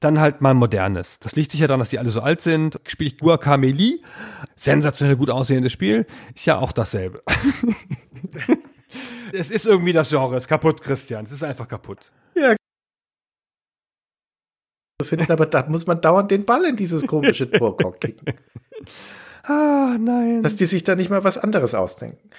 dann 0.00 0.18
halt 0.18 0.40
mal 0.40 0.52
modernes. 0.54 1.20
Das 1.20 1.36
liegt 1.36 1.52
sicher 1.52 1.68
daran, 1.68 1.80
dass 1.80 1.90
die 1.90 1.98
alle 1.98 2.10
so 2.10 2.20
alt 2.20 2.40
sind. 2.40 2.80
Spiele 2.86 3.08
ich 3.08 3.18
Guacamole, 3.18 3.72
Melee, 3.72 4.00
sensationell 4.56 5.16
gut 5.16 5.30
aussehendes 5.30 5.72
Spiel, 5.72 6.06
ist 6.34 6.46
ja 6.46 6.58
auch 6.58 6.72
dasselbe. 6.72 7.22
es 9.32 9.50
ist 9.50 9.66
irgendwie 9.66 9.92
das 9.92 10.10
Genre, 10.10 10.36
ist 10.36 10.48
kaputt, 10.48 10.82
Christian. 10.82 11.24
Es 11.24 11.32
ist 11.32 11.44
einfach 11.44 11.68
kaputt. 11.68 12.10
zu 15.00 15.08
finden, 15.08 15.30
aber 15.30 15.46
da 15.46 15.64
muss 15.68 15.86
man 15.86 16.00
dauernd 16.00 16.30
den 16.30 16.44
Ball 16.44 16.64
in 16.64 16.76
dieses 16.76 17.06
komische 17.06 17.48
Torkork 17.50 18.00
kicken. 18.00 18.34
Ah, 19.46 19.96
nein. 20.00 20.42
dass 20.42 20.56
die 20.56 20.66
sich 20.66 20.84
da 20.84 20.96
nicht 20.96 21.10
mal 21.10 21.24
was 21.24 21.38
anderes 21.38 21.74
ausdenken. 21.74 22.30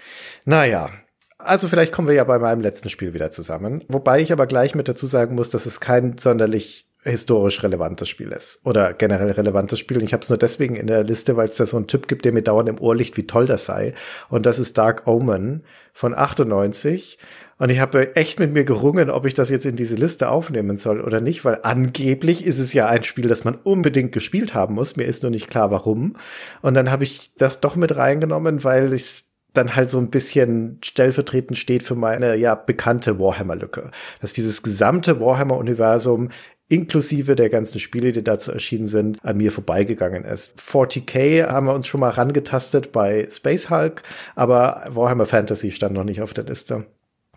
Naja, 0.44 0.90
also 1.38 1.68
vielleicht 1.68 1.92
kommen 1.92 2.08
wir 2.08 2.16
ja 2.16 2.24
bei 2.24 2.40
meinem 2.40 2.62
letzten 2.62 2.90
Spiel 2.90 3.14
wieder 3.14 3.32
zusammen. 3.32 3.84
Wobei 3.88 4.22
ich 4.22 4.32
aber 4.32 4.48
gleich 4.48 4.74
mit 4.74 4.88
dazu 4.88 5.06
sagen 5.06 5.36
muss, 5.36 5.50
dass 5.50 5.66
es 5.66 5.80
kein 5.80 6.18
sonderlich 6.18 6.88
historisch 7.04 7.62
relevantes 7.62 8.10
Spiel 8.10 8.32
ist 8.32 8.66
oder 8.66 8.94
generell 8.94 9.30
relevantes 9.30 9.78
Spiel. 9.78 10.02
Ich 10.02 10.12
habe 10.12 10.24
es 10.24 10.30
nur 10.30 10.40
deswegen 10.40 10.76
in 10.76 10.88
der 10.88 11.04
Liste, 11.04 11.38
weil 11.38 11.48
es 11.48 11.58
da 11.58 11.68
so 11.68 11.78
einen 11.78 11.86
Typ 11.86 12.08
gibt, 12.08 12.26
der 12.26 12.32
mir 12.32 12.42
dauernd 12.42 12.68
im 12.68 12.82
Ohr 12.82 12.96
liegt, 12.96 13.16
wie 13.16 13.28
toll 13.28 13.46
das 13.46 13.66
sei. 13.66 13.94
Und 14.30 14.48
das 14.48 14.58
ist 14.58 14.76
Dark 14.78 15.06
Omen 15.06 15.64
von 15.94 16.16
98. 16.16 17.20
Und 17.58 17.70
ich 17.70 17.80
habe 17.80 18.16
echt 18.18 18.40
mit 18.40 18.52
mir 18.52 18.66
gerungen, 18.66 19.10
ob 19.10 19.26
ich 19.26 19.34
das 19.34 19.50
jetzt 19.50 19.66
in 19.66 19.78
diese 19.78 19.96
Liste 19.96 20.30
aufnehmen 20.30 20.76
soll 20.76 21.00
oder 21.00 21.22
nicht, 21.22 21.46
weil 21.46 21.60
angeblich 21.64 22.46
ist 22.46 22.60
es 22.60 22.74
ja 22.74 22.88
ein 22.88 23.04
Spiel, 23.04 23.28
das 23.28 23.46
man 23.46 23.56
unbedingt 23.56 24.12
gespielt 24.12 24.54
haben 24.54 24.76
muss. 24.76 24.98
Mir 24.98 25.06
ist 25.06 25.24
nur 25.24 25.32
nicht 25.32 25.50
klar, 25.50 25.72
warum. 25.72 26.18
Und 26.62 26.74
dann 26.74 26.92
habe 26.92 27.06
ich 27.06 27.32
das 27.38 27.62
doch 27.62 27.78
mit 27.78 27.96
reingenommen, 27.96 28.66
weil 28.66 28.92
ich 28.94 29.24
dann 29.54 29.76
halt 29.76 29.90
so 29.90 29.98
ein 30.00 30.10
bisschen 30.10 30.80
stellvertretend 30.84 31.58
steht 31.58 31.84
für 31.84 31.96
meine 31.96 32.36
ja 32.36 32.56
bekannte 32.56 33.20
Warhammer-Lücke. 33.20 33.92
Dass 34.20 34.34
dieses 34.34 34.62
gesamte 34.62 35.22
Warhammer-Universum 35.22 36.32
inklusive 36.68 37.36
der 37.36 37.50
ganzen 37.50 37.80
Spiele, 37.80 38.12
die 38.12 38.24
dazu 38.24 38.52
erschienen 38.52 38.88
sind, 38.88 39.24
an 39.24 39.38
mir 39.38 39.52
vorbeigegangen 39.52 40.26
ist. 40.26 40.54
40k 40.58 41.48
haben 41.48 41.68
wir 41.68 41.74
uns 41.74 41.88
schon 41.88 42.00
mal 42.00 42.10
rangetastet 42.10 42.92
bei 42.92 43.28
Space 43.30 43.70
Hulk, 43.70 44.04
aber 44.36 44.84
Warhammer 44.90 45.28
Fantasy 45.28 45.72
stand 45.72 45.94
noch 45.94 46.04
nicht 46.04 46.22
auf 46.22 46.34
der 46.34 46.46
Liste. 46.46 46.86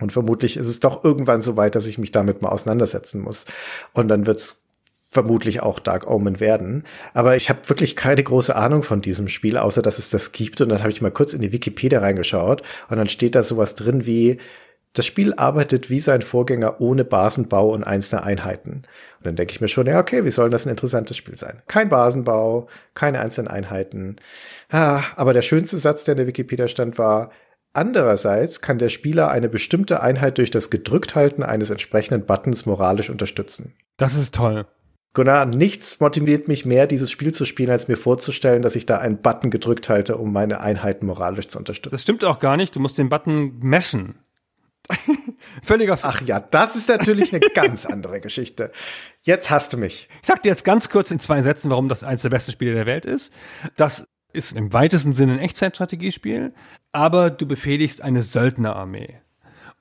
Und 0.01 0.12
vermutlich 0.12 0.57
ist 0.57 0.68
es 0.68 0.80
doch 0.80 1.05
irgendwann 1.05 1.40
so 1.40 1.57
weit, 1.57 1.74
dass 1.74 1.86
ich 1.86 1.99
mich 1.99 2.12
damit 2.12 2.42
mal 2.42 2.51
auseinandersetzen 2.51 3.20
muss. 3.20 3.46
Und 3.92 4.09
dann 4.09 4.26
wird's 4.26 4.64
vermutlich 5.11 5.62
auch 5.62 5.78
Dark 5.78 6.09
Omen 6.11 6.38
werden. 6.38 6.84
Aber 7.14 7.34
ich 7.36 7.49
habe 7.49 7.66
wirklich 7.68 7.96
keine 7.96 8.22
große 8.22 8.55
Ahnung 8.55 8.82
von 8.82 9.01
diesem 9.01 9.28
Spiel, 9.28 9.57
außer 9.57 9.80
dass 9.80 9.99
es 9.99 10.11
das 10.11 10.32
gibt. 10.32 10.61
Und 10.61 10.68
dann 10.68 10.80
habe 10.80 10.90
ich 10.90 11.01
mal 11.01 11.11
kurz 11.11 11.32
in 11.32 11.40
die 11.40 11.53
Wikipedia 11.53 12.01
reingeschaut 12.01 12.62
und 12.90 12.99
dann 12.99 13.09
steht 13.09 13.34
da 13.34 13.42
sowas 13.42 13.74
drin 13.74 14.05
wie, 14.05 14.38
das 14.94 15.07
Spiel 15.07 15.34
arbeitet 15.34 15.90
wie 15.90 16.01
sein 16.01 16.22
Vorgänger 16.22 16.80
ohne 16.80 17.05
Basenbau 17.05 17.70
und 17.70 17.84
einzelne 17.84 18.22
Einheiten. 18.22 18.82
Und 19.18 19.26
dann 19.26 19.36
denke 19.36 19.53
ich 19.53 19.61
mir 19.61 19.68
schon, 19.68 19.86
ja, 19.86 20.01
okay, 20.01 20.24
wie 20.24 20.30
soll 20.30 20.51
das 20.51 20.66
ein 20.66 20.70
interessantes 20.70 21.16
Spiel 21.16 21.36
sein? 21.36 21.62
Kein 21.68 21.88
Basenbau, 21.88 22.68
keine 22.94 23.20
einzelnen 23.20 23.49
Einheiten. 23.49 24.16
Ah, 24.70 25.03
aber 25.16 25.34
der 25.34 25.42
schönste 25.42 25.78
Satz, 25.78 26.05
der 26.05 26.12
in 26.12 26.18
der 26.18 26.26
Wikipedia 26.26 26.68
stand, 26.68 26.99
war, 26.99 27.30
Andererseits 27.73 28.61
kann 28.61 28.79
der 28.79 28.89
Spieler 28.89 29.31
eine 29.31 29.49
bestimmte 29.49 30.03
Einheit 30.03 30.39
durch 30.39 30.51
das 30.51 30.71
Gedrückthalten 30.71 31.43
eines 31.45 31.71
entsprechenden 31.71 32.27
Buttons 32.27 32.66
moralisch 32.66 33.11
unterstützen. 33.11 33.75
Das 33.97 34.14
ist 34.14 34.35
toll. 34.35 34.66
Gunnar, 35.14 35.47
nichts 35.47 36.01
motiviert 36.01 36.49
mich 36.49 36.64
mehr, 36.64 36.87
dieses 36.87 37.11
Spiel 37.11 37.33
zu 37.33 37.45
spielen, 37.45 37.71
als 37.71 37.89
mir 37.89 37.97
vorzustellen, 37.97 38.62
dass 38.62 38.77
ich 38.77 38.87
da 38.87 38.99
einen 38.99 39.21
Button 39.21 39.51
gedrückt 39.51 39.89
halte, 39.89 40.16
um 40.16 40.33
meine 40.33 40.61
Einheiten 40.61 41.07
moralisch 41.07 41.49
zu 41.49 41.59
unterstützen. 41.59 41.93
Das 41.93 42.03
stimmt 42.03 42.25
auch 42.25 42.39
gar 42.39 42.57
nicht. 42.57 42.77
Du 42.77 42.81
musst 42.81 42.99
den 42.99 43.09
Button 43.09 43.59
meshen. 43.61 44.19
Völliger 45.62 45.95
F 45.95 46.01
Ach 46.05 46.23
ja, 46.23 46.41
das 46.41 46.77
ist 46.77 46.89
natürlich 46.89 47.33
eine 47.33 47.41
ganz 47.41 47.85
andere 47.85 48.21
Geschichte. 48.21 48.71
Jetzt 49.23 49.51
hast 49.51 49.73
du 49.73 49.77
mich. 49.77 50.09
Ich 50.23 50.29
sag 50.29 50.43
dir 50.43 50.51
jetzt 50.51 50.64
ganz 50.64 50.89
kurz 50.89 51.11
in 51.11 51.19
zwei 51.19 51.43
Sätzen, 51.43 51.71
warum 51.71 51.89
das 51.89 52.05
eines 52.05 52.23
der 52.23 52.31
besten 52.31 52.53
Spiele 52.53 52.75
der 52.75 52.87
Welt 52.87 53.05
ist. 53.05 53.33
Das 53.77 54.07
ist 54.33 54.55
im 54.55 54.72
weitesten 54.72 55.12
Sinne 55.12 55.35
ein 55.35 55.39
Echtzeitstrategiespiel, 55.39 56.53
aber 56.93 57.31
du 57.31 57.47
befehligst 57.47 58.03
eine 58.03 58.22
Söldnerarmee. 58.22 59.20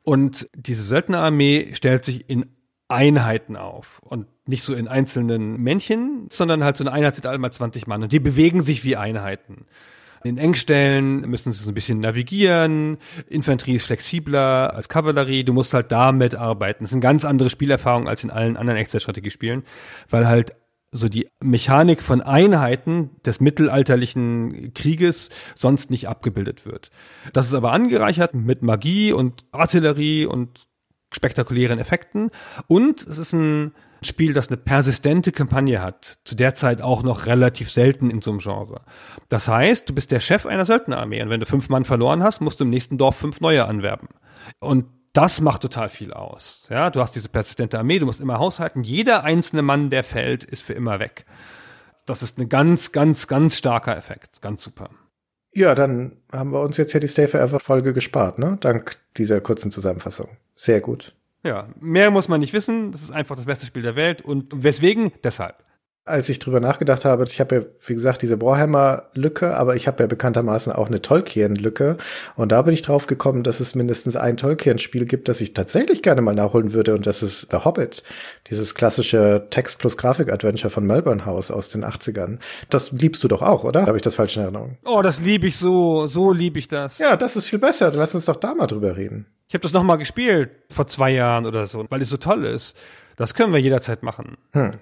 Und 0.04 0.50
diese 0.56 0.84
Söldnerarmee 0.84 1.74
stellt 1.74 2.06
sich 2.06 2.30
in 2.30 2.46
Einheiten 2.88 3.58
auf 3.58 4.00
und 4.04 4.28
nicht 4.48 4.64
so 4.64 4.74
in 4.74 4.88
einzelnen 4.88 5.62
Männchen, 5.62 6.28
sondern 6.32 6.64
halt 6.64 6.78
so 6.78 6.86
eine 6.86 6.94
Einheit 6.94 7.16
sind 7.16 7.26
alle 7.26 7.38
mal 7.38 7.52
20 7.52 7.88
Mann 7.88 8.04
und 8.04 8.14
die 8.14 8.20
bewegen 8.20 8.62
sich 8.62 8.86
wie 8.86 8.96
Einheiten. 8.96 9.66
In 10.24 10.38
Engstellen 10.38 11.22
müssen 11.30 11.52
sie 11.54 11.64
so 11.64 11.70
ein 11.70 11.74
bisschen 11.74 12.00
navigieren. 12.00 12.98
Infanterie 13.30 13.76
ist 13.76 13.86
flexibler 13.86 14.74
als 14.74 14.90
Kavallerie. 14.90 15.44
Du 15.44 15.54
musst 15.54 15.74
halt 15.74 15.92
damit 15.92 16.36
arbeiten. 16.36 16.84
Das 16.84 16.92
ist 16.92 16.96
eine 16.96 17.02
ganz 17.02 17.24
andere 17.24 17.50
Spielerfahrung 17.50 18.08
als 18.08 18.24
in 18.24 18.32
allen 18.32 18.58
anderen 18.58 18.80
Echtzeitstrategiespielen, 18.80 19.64
weil 20.10 20.28
halt 20.28 20.56
so 20.92 21.10
die 21.10 21.30
Mechanik 21.42 22.02
von 22.02 22.22
Einheiten 22.22 23.12
des 23.26 23.40
mittelalterlichen 23.40 24.74
Krieges 24.74 25.30
sonst 25.56 25.92
nicht 25.92 26.08
abgebildet 26.08 26.66
wird. 26.66 26.92
Das 27.34 27.48
ist 27.48 27.54
aber 27.54 27.72
angereichert 27.72 28.34
mit 28.34 28.62
Magie 28.62 29.12
und 29.12 29.46
Artillerie 29.52 30.26
und 30.26 30.68
spektakulären 31.12 31.80
Effekten. 31.80 32.32
Und 32.68 33.06
es 33.06 33.18
ist 33.18 33.34
ein 33.34 33.74
Spiel, 34.02 34.34
das 34.34 34.48
eine 34.50 34.58
persistente 34.58 35.32
Kampagne 35.32 35.82
hat. 35.82 36.20
Zu 36.24 36.36
der 36.36 36.54
Zeit 36.54 36.82
auch 36.82 37.04
noch 37.04 37.26
relativ 37.26 37.72
selten 37.72 38.10
in 38.10 38.22
so 38.22 38.32
einem 38.32 38.40
Genre. 38.40 38.82
Das 39.30 39.48
heißt, 39.48 39.90
du 39.90 39.94
bist 39.94 40.12
der 40.12 40.20
Chef 40.20 40.46
einer 40.46 40.66
Söldnerarmee 40.66 41.22
und 41.22 41.30
wenn 41.30 41.40
du 41.40 41.46
fünf 41.46 41.70
Mann 41.70 41.84
verloren 41.84 42.24
hast, 42.24 42.42
musst 42.42 42.60
du 42.60 42.64
im 42.64 42.70
nächsten 42.70 42.98
Dorf 42.98 43.16
fünf 43.16 43.42
neue 43.42 43.66
anwerben. 43.66 44.10
Und 44.60 44.86
Das 45.18 45.42
macht 45.42 45.64
total 45.64 45.90
viel 45.90 46.14
aus. 46.14 46.68
Ja, 46.70 46.92
du 46.92 47.02
hast 47.02 47.16
diese 47.16 47.28
persistente 47.28 47.80
Armee, 47.80 47.98
du 47.98 48.06
musst 48.06 48.22
immer 48.22 48.38
haushalten. 48.38 48.84
Jeder 48.84 49.24
einzelne 49.24 49.64
Mann, 49.64 49.90
der 49.90 50.04
fällt, 50.04 50.44
ist 50.44 50.62
für 50.62 50.74
immer 50.74 51.00
weg. 51.00 51.26
Das 52.06 52.22
ist 52.22 52.38
ein 52.38 52.50
ganz, 52.50 52.92
ganz, 52.92 53.28
ganz 53.28 53.58
starker 53.58 53.98
Effekt. 53.98 54.44
Ganz 54.44 54.62
super. 54.62 54.92
Ja, 55.54 55.74
dann 55.74 56.18
haben 56.32 56.52
wir 56.52 56.62
uns 56.62 56.78
jetzt 56.78 56.94
ja 56.94 57.00
die 57.00 57.08
Stay 57.08 57.28
Forever 57.28 57.60
Folge 57.60 57.94
gespart, 57.94 58.38
ne? 58.38 58.58
Dank 58.60 58.98
dieser 59.18 59.42
kurzen 59.42 59.72
Zusammenfassung. 59.72 60.38
Sehr 60.54 60.82
gut. 60.82 61.16
Ja, 61.42 61.68
mehr 61.80 62.12
muss 62.12 62.28
man 62.28 62.40
nicht 62.40 62.54
wissen. 62.54 62.92
Das 62.92 63.02
ist 63.02 63.12
einfach 63.12 63.36
das 63.36 63.46
beste 63.46 63.66
Spiel 63.66 63.82
der 63.82 63.96
Welt. 63.96 64.22
Und 64.22 64.64
weswegen? 64.64 65.12
Deshalb 65.24 65.64
als 66.08 66.30
ich 66.30 66.40
drüber 66.40 66.60
nachgedacht 66.60 67.06
habe, 67.06 67.24
ich 67.26 67.40
habe 67.40 67.56
ja, 67.56 67.62
wie 67.86 67.94
gesagt, 67.94 68.22
diese 68.22 68.42
Warhammer-Lücke, 68.42 69.56
aber 69.56 69.76
ich 69.76 69.88
habe 69.88 70.04
ja 70.04 70.08
bekanntermaßen 70.08 70.72
auch 70.72 70.88
eine 70.88 71.02
Tolkien-Lücke. 71.02 71.98
Und 72.36 72.52
da 72.52 72.62
bin 72.62 72.74
ich 72.74 72.82
drauf 72.82 73.08
gekommen, 73.08 73.44
dass 73.44 73.60
es 73.60 73.76
mindestens 73.76 74.16
ein 74.16 74.38
Tolkien-Spiel 74.38 75.06
gibt, 75.06 75.28
das 75.28 75.42
ich 75.42 75.54
tatsächlich 75.54 76.02
gerne 76.02 76.22
mal 76.22 76.36
nachholen 76.36 76.74
würde. 76.74 76.96
Und 76.96 77.06
das 77.06 77.24
ist 77.24 77.48
The 77.52 77.58
Hobbit. 77.58 78.04
Dieses 78.50 78.76
klassische 78.76 79.48
Text 79.50 79.80
plus 79.80 79.98
Grafik-Adventure 79.98 80.70
von 80.70 80.86
Melbourne 80.86 81.26
House 81.26 81.52
aus 81.52 81.70
den 81.70 81.84
80ern. 81.84 82.40
Das 82.70 82.92
liebst 82.92 83.24
du 83.24 83.28
doch 83.28 83.42
auch, 83.42 83.64
oder? 83.64 83.86
Habe 83.86 83.98
ich 83.98 84.04
das 84.04 84.16
falsch 84.16 84.38
in 84.38 84.44
Erinnerung? 84.44 84.78
Oh, 84.86 85.02
das 85.02 85.20
liebe 85.20 85.48
ich 85.48 85.58
so. 85.58 86.08
So 86.08 86.32
liebe 86.32 86.60
ich 86.60 86.68
das. 86.68 87.00
Ja, 87.00 87.16
das 87.16 87.36
ist 87.36 87.46
viel 87.46 87.60
besser. 87.60 87.92
Lass 87.94 88.16
uns 88.16 88.26
doch 88.26 88.38
da 88.38 88.54
mal 88.56 88.68
drüber 88.68 88.98
reden. 88.98 89.26
Ich 89.48 89.54
habe 89.54 89.62
das 89.62 89.74
noch 89.74 89.84
mal 89.84 89.96
gespielt 89.96 90.50
vor 90.70 90.88
zwei 90.88 91.12
Jahren 91.12 91.46
oder 91.46 91.66
so, 91.66 91.86
weil 91.90 92.02
es 92.02 92.10
so 92.10 92.18
toll 92.18 92.44
ist. 92.46 92.78
Das 93.16 93.34
können 93.34 93.52
wir 93.52 93.60
jederzeit 93.60 94.04
machen. 94.04 94.38
Hm. 94.52 94.74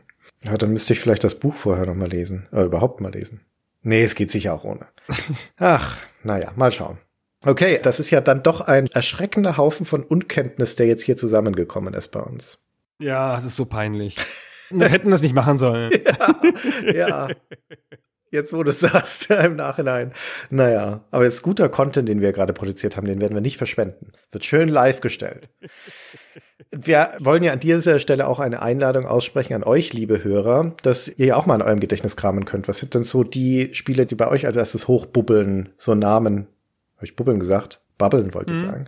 Ja, 0.46 0.58
dann 0.58 0.72
müsste 0.72 0.94
ich 0.94 1.00
vielleicht 1.00 1.24
das 1.24 1.36
Buch 1.36 1.54
vorher 1.54 1.86
noch 1.86 1.96
mal 1.96 2.10
lesen. 2.10 2.48
Oder 2.52 2.66
überhaupt 2.66 3.02
mal 3.02 3.12
lesen. 3.12 3.42
Nee, 3.82 4.04
es 4.04 4.16
geht 4.16 4.32
sicher 4.32 4.54
auch 4.54 4.64
ohne. 4.64 4.88
Ach, 5.58 5.98
naja, 6.24 6.52
mal 6.56 6.72
schauen. 6.72 6.98
Okay, 7.46 7.80
das 7.82 8.00
ist 8.00 8.10
ja 8.10 8.22
dann 8.22 8.42
doch 8.42 8.62
ein 8.62 8.88
erschreckender 8.88 9.58
Haufen 9.58 9.86
von 9.86 10.04
Unkenntnis, 10.04 10.76
der 10.76 10.88
jetzt 10.88 11.04
hier 11.04 11.18
zusammengekommen 11.18 11.94
ist 11.94 12.08
bei 12.10 12.20
uns. 12.20 12.58
Ja, 13.00 13.38
es 13.38 13.44
ist 13.44 13.56
so 13.56 13.66
peinlich. 13.66 14.18
Wir 14.72 14.90
hätten 14.90 15.12
das 15.12 15.22
nicht 15.22 15.36
machen 15.36 15.58
sollen. 15.58 15.92
ja, 16.86 16.94
ja. 16.94 17.30
Jetzt, 18.32 18.52
wo 18.52 18.64
du 18.64 18.70
es 18.70 18.80
sagst, 18.80 19.30
im 19.30 19.56
Nachhinein. 19.56 20.12
Naja, 20.50 21.06
aber 21.12 21.26
es 21.26 21.36
ist 21.36 21.42
guter 21.42 21.70
Content, 21.70 22.10
den 22.10 22.22
wir 22.22 22.34
gerade 22.34 22.54
produziert 22.54 22.98
haben, 22.98 23.06
den 23.06 23.22
werden 23.22 23.34
wir 23.34 23.42
nicht 23.42 23.58
verschwenden. 23.58 24.12
Wird 24.32 24.44
schön 24.44 24.68
live 24.68 25.00
gestellt. 25.02 25.50
Wir 26.72 27.14
wollen 27.20 27.44
ja 27.44 27.54
an 27.54 27.60
dieser 27.60 28.00
Stelle 28.00 28.28
auch 28.28 28.40
eine 28.40 28.62
Einladung 28.62 29.06
aussprechen 29.06 29.54
an 29.54 29.64
euch, 29.64 29.94
liebe 29.94 30.24
Hörer, 30.24 30.76
dass 30.84 31.08
ihr 31.08 31.28
ja 31.28 31.36
auch 31.36 31.46
mal 31.46 31.56
in 31.56 31.62
eurem 31.62 31.80
Gedächtnis 31.80 32.18
kramen 32.18 32.46
könnt. 32.46 32.68
Was 32.68 32.80
sind 32.80 32.94
denn 32.94 33.04
so 33.04 33.24
die 33.24 33.70
Spiele, 33.74 34.06
die 34.06 34.16
bei 34.16 34.28
euch 34.28 34.46
als 34.46 34.56
erstes 34.56 34.88
hochbubbeln? 34.88 35.70
So 35.78 35.96
Namen. 35.96 36.48
Habe 36.98 37.06
ich 37.06 37.16
bubbeln 37.16 37.40
gesagt? 37.40 37.82
Babbeln 37.98 38.34
wollte 38.34 38.52
mhm. 38.52 38.60
ich 38.60 38.66
sagen. 38.66 38.86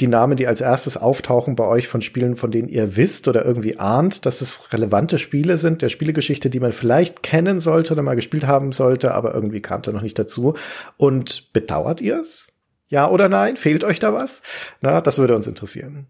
Die 0.00 0.06
Namen, 0.06 0.36
die 0.36 0.46
als 0.46 0.60
erstes 0.60 0.96
auftauchen 0.96 1.56
bei 1.56 1.64
euch 1.64 1.88
von 1.88 2.02
Spielen, 2.02 2.36
von 2.36 2.50
denen 2.50 2.68
ihr 2.68 2.96
wisst 2.96 3.26
oder 3.26 3.44
irgendwie 3.44 3.78
ahnt, 3.78 4.26
dass 4.26 4.40
es 4.40 4.72
relevante 4.72 5.18
Spiele 5.18 5.56
sind, 5.56 5.82
der 5.82 5.88
Spielegeschichte, 5.88 6.50
die 6.50 6.60
man 6.60 6.72
vielleicht 6.72 7.22
kennen 7.22 7.60
sollte 7.60 7.94
oder 7.94 8.02
mal 8.02 8.16
gespielt 8.16 8.46
haben 8.46 8.72
sollte, 8.72 9.14
aber 9.14 9.34
irgendwie 9.34 9.62
kam 9.62 9.82
da 9.82 9.92
noch 9.92 10.02
nicht 10.02 10.18
dazu. 10.18 10.54
Und 10.96 11.52
bedauert 11.52 12.00
ihr 12.00 12.20
es? 12.20 12.48
Ja 12.88 13.08
oder 13.08 13.28
nein? 13.28 13.56
Fehlt 13.56 13.84
euch 13.84 13.98
da 13.98 14.12
was? 14.12 14.42
Na, 14.80 15.00
das 15.00 15.16
würde 15.18 15.36
uns 15.36 15.46
interessieren. 15.46 16.06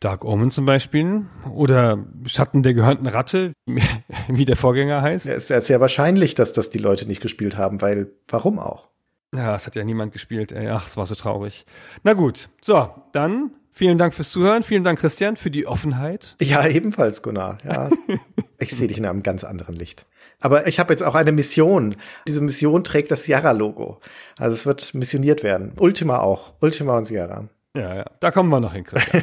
Dark 0.00 0.24
Omen 0.24 0.50
zum 0.50 0.66
Beispiel 0.66 1.26
oder 1.52 2.04
Schatten 2.26 2.62
der 2.62 2.74
gehörnten 2.74 3.06
Ratte, 3.06 3.52
wie 4.28 4.44
der 4.44 4.56
Vorgänger 4.56 5.02
heißt. 5.02 5.26
Ja, 5.26 5.34
ist 5.34 5.50
ja 5.50 5.60
sehr 5.60 5.80
wahrscheinlich, 5.80 6.34
dass 6.34 6.52
das 6.52 6.70
die 6.70 6.78
Leute 6.78 7.06
nicht 7.06 7.20
gespielt 7.20 7.56
haben, 7.56 7.80
weil 7.80 8.12
warum 8.28 8.58
auch? 8.58 8.88
Ja, 9.34 9.54
es 9.54 9.66
hat 9.66 9.76
ja 9.76 9.84
niemand 9.84 10.12
gespielt. 10.12 10.52
Ey. 10.52 10.68
Ach, 10.68 10.88
es 10.88 10.96
war 10.96 11.06
so 11.06 11.14
traurig. 11.14 11.66
Na 12.04 12.14
gut, 12.14 12.48
so, 12.60 12.88
dann 13.12 13.50
vielen 13.70 13.98
Dank 13.98 14.14
fürs 14.14 14.30
Zuhören. 14.30 14.62
Vielen 14.62 14.84
Dank, 14.84 14.98
Christian, 14.98 15.36
für 15.36 15.50
die 15.50 15.66
Offenheit. 15.66 16.36
Ja, 16.40 16.66
ebenfalls, 16.66 17.22
Gunnar. 17.22 17.58
Ja, 17.64 17.90
ich 18.58 18.70
sehe 18.70 18.88
dich 18.88 18.98
in 18.98 19.06
einem 19.06 19.22
ganz 19.22 19.44
anderen 19.44 19.74
Licht. 19.74 20.06
Aber 20.38 20.66
ich 20.66 20.78
habe 20.78 20.92
jetzt 20.92 21.02
auch 21.02 21.14
eine 21.14 21.32
Mission. 21.32 21.96
Diese 22.28 22.40
Mission 22.40 22.84
trägt 22.84 23.10
das 23.10 23.24
Sierra-Logo. 23.24 24.00
Also 24.38 24.54
es 24.54 24.66
wird 24.66 24.94
missioniert 24.94 25.42
werden. 25.42 25.72
Ultima 25.78 26.18
auch. 26.18 26.54
Ultima 26.60 26.96
und 26.98 27.06
Sierra. 27.06 27.48
Ja, 27.76 27.94
ja. 27.94 28.04
Da 28.20 28.30
kommen 28.30 28.48
wir 28.48 28.60
noch 28.60 28.72
hin, 28.72 28.84
Christian. 28.84 29.22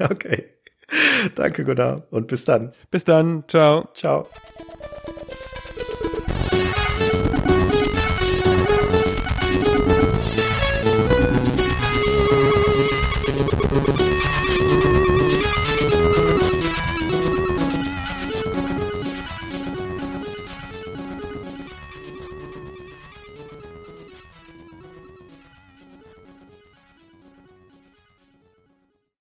okay. 0.10 0.44
Danke, 1.34 1.64
Gunnar. 1.64 2.02
Und 2.10 2.26
bis 2.26 2.44
dann. 2.44 2.72
Bis 2.90 3.04
dann. 3.04 3.44
Ciao. 3.48 3.88
Ciao. 3.94 4.28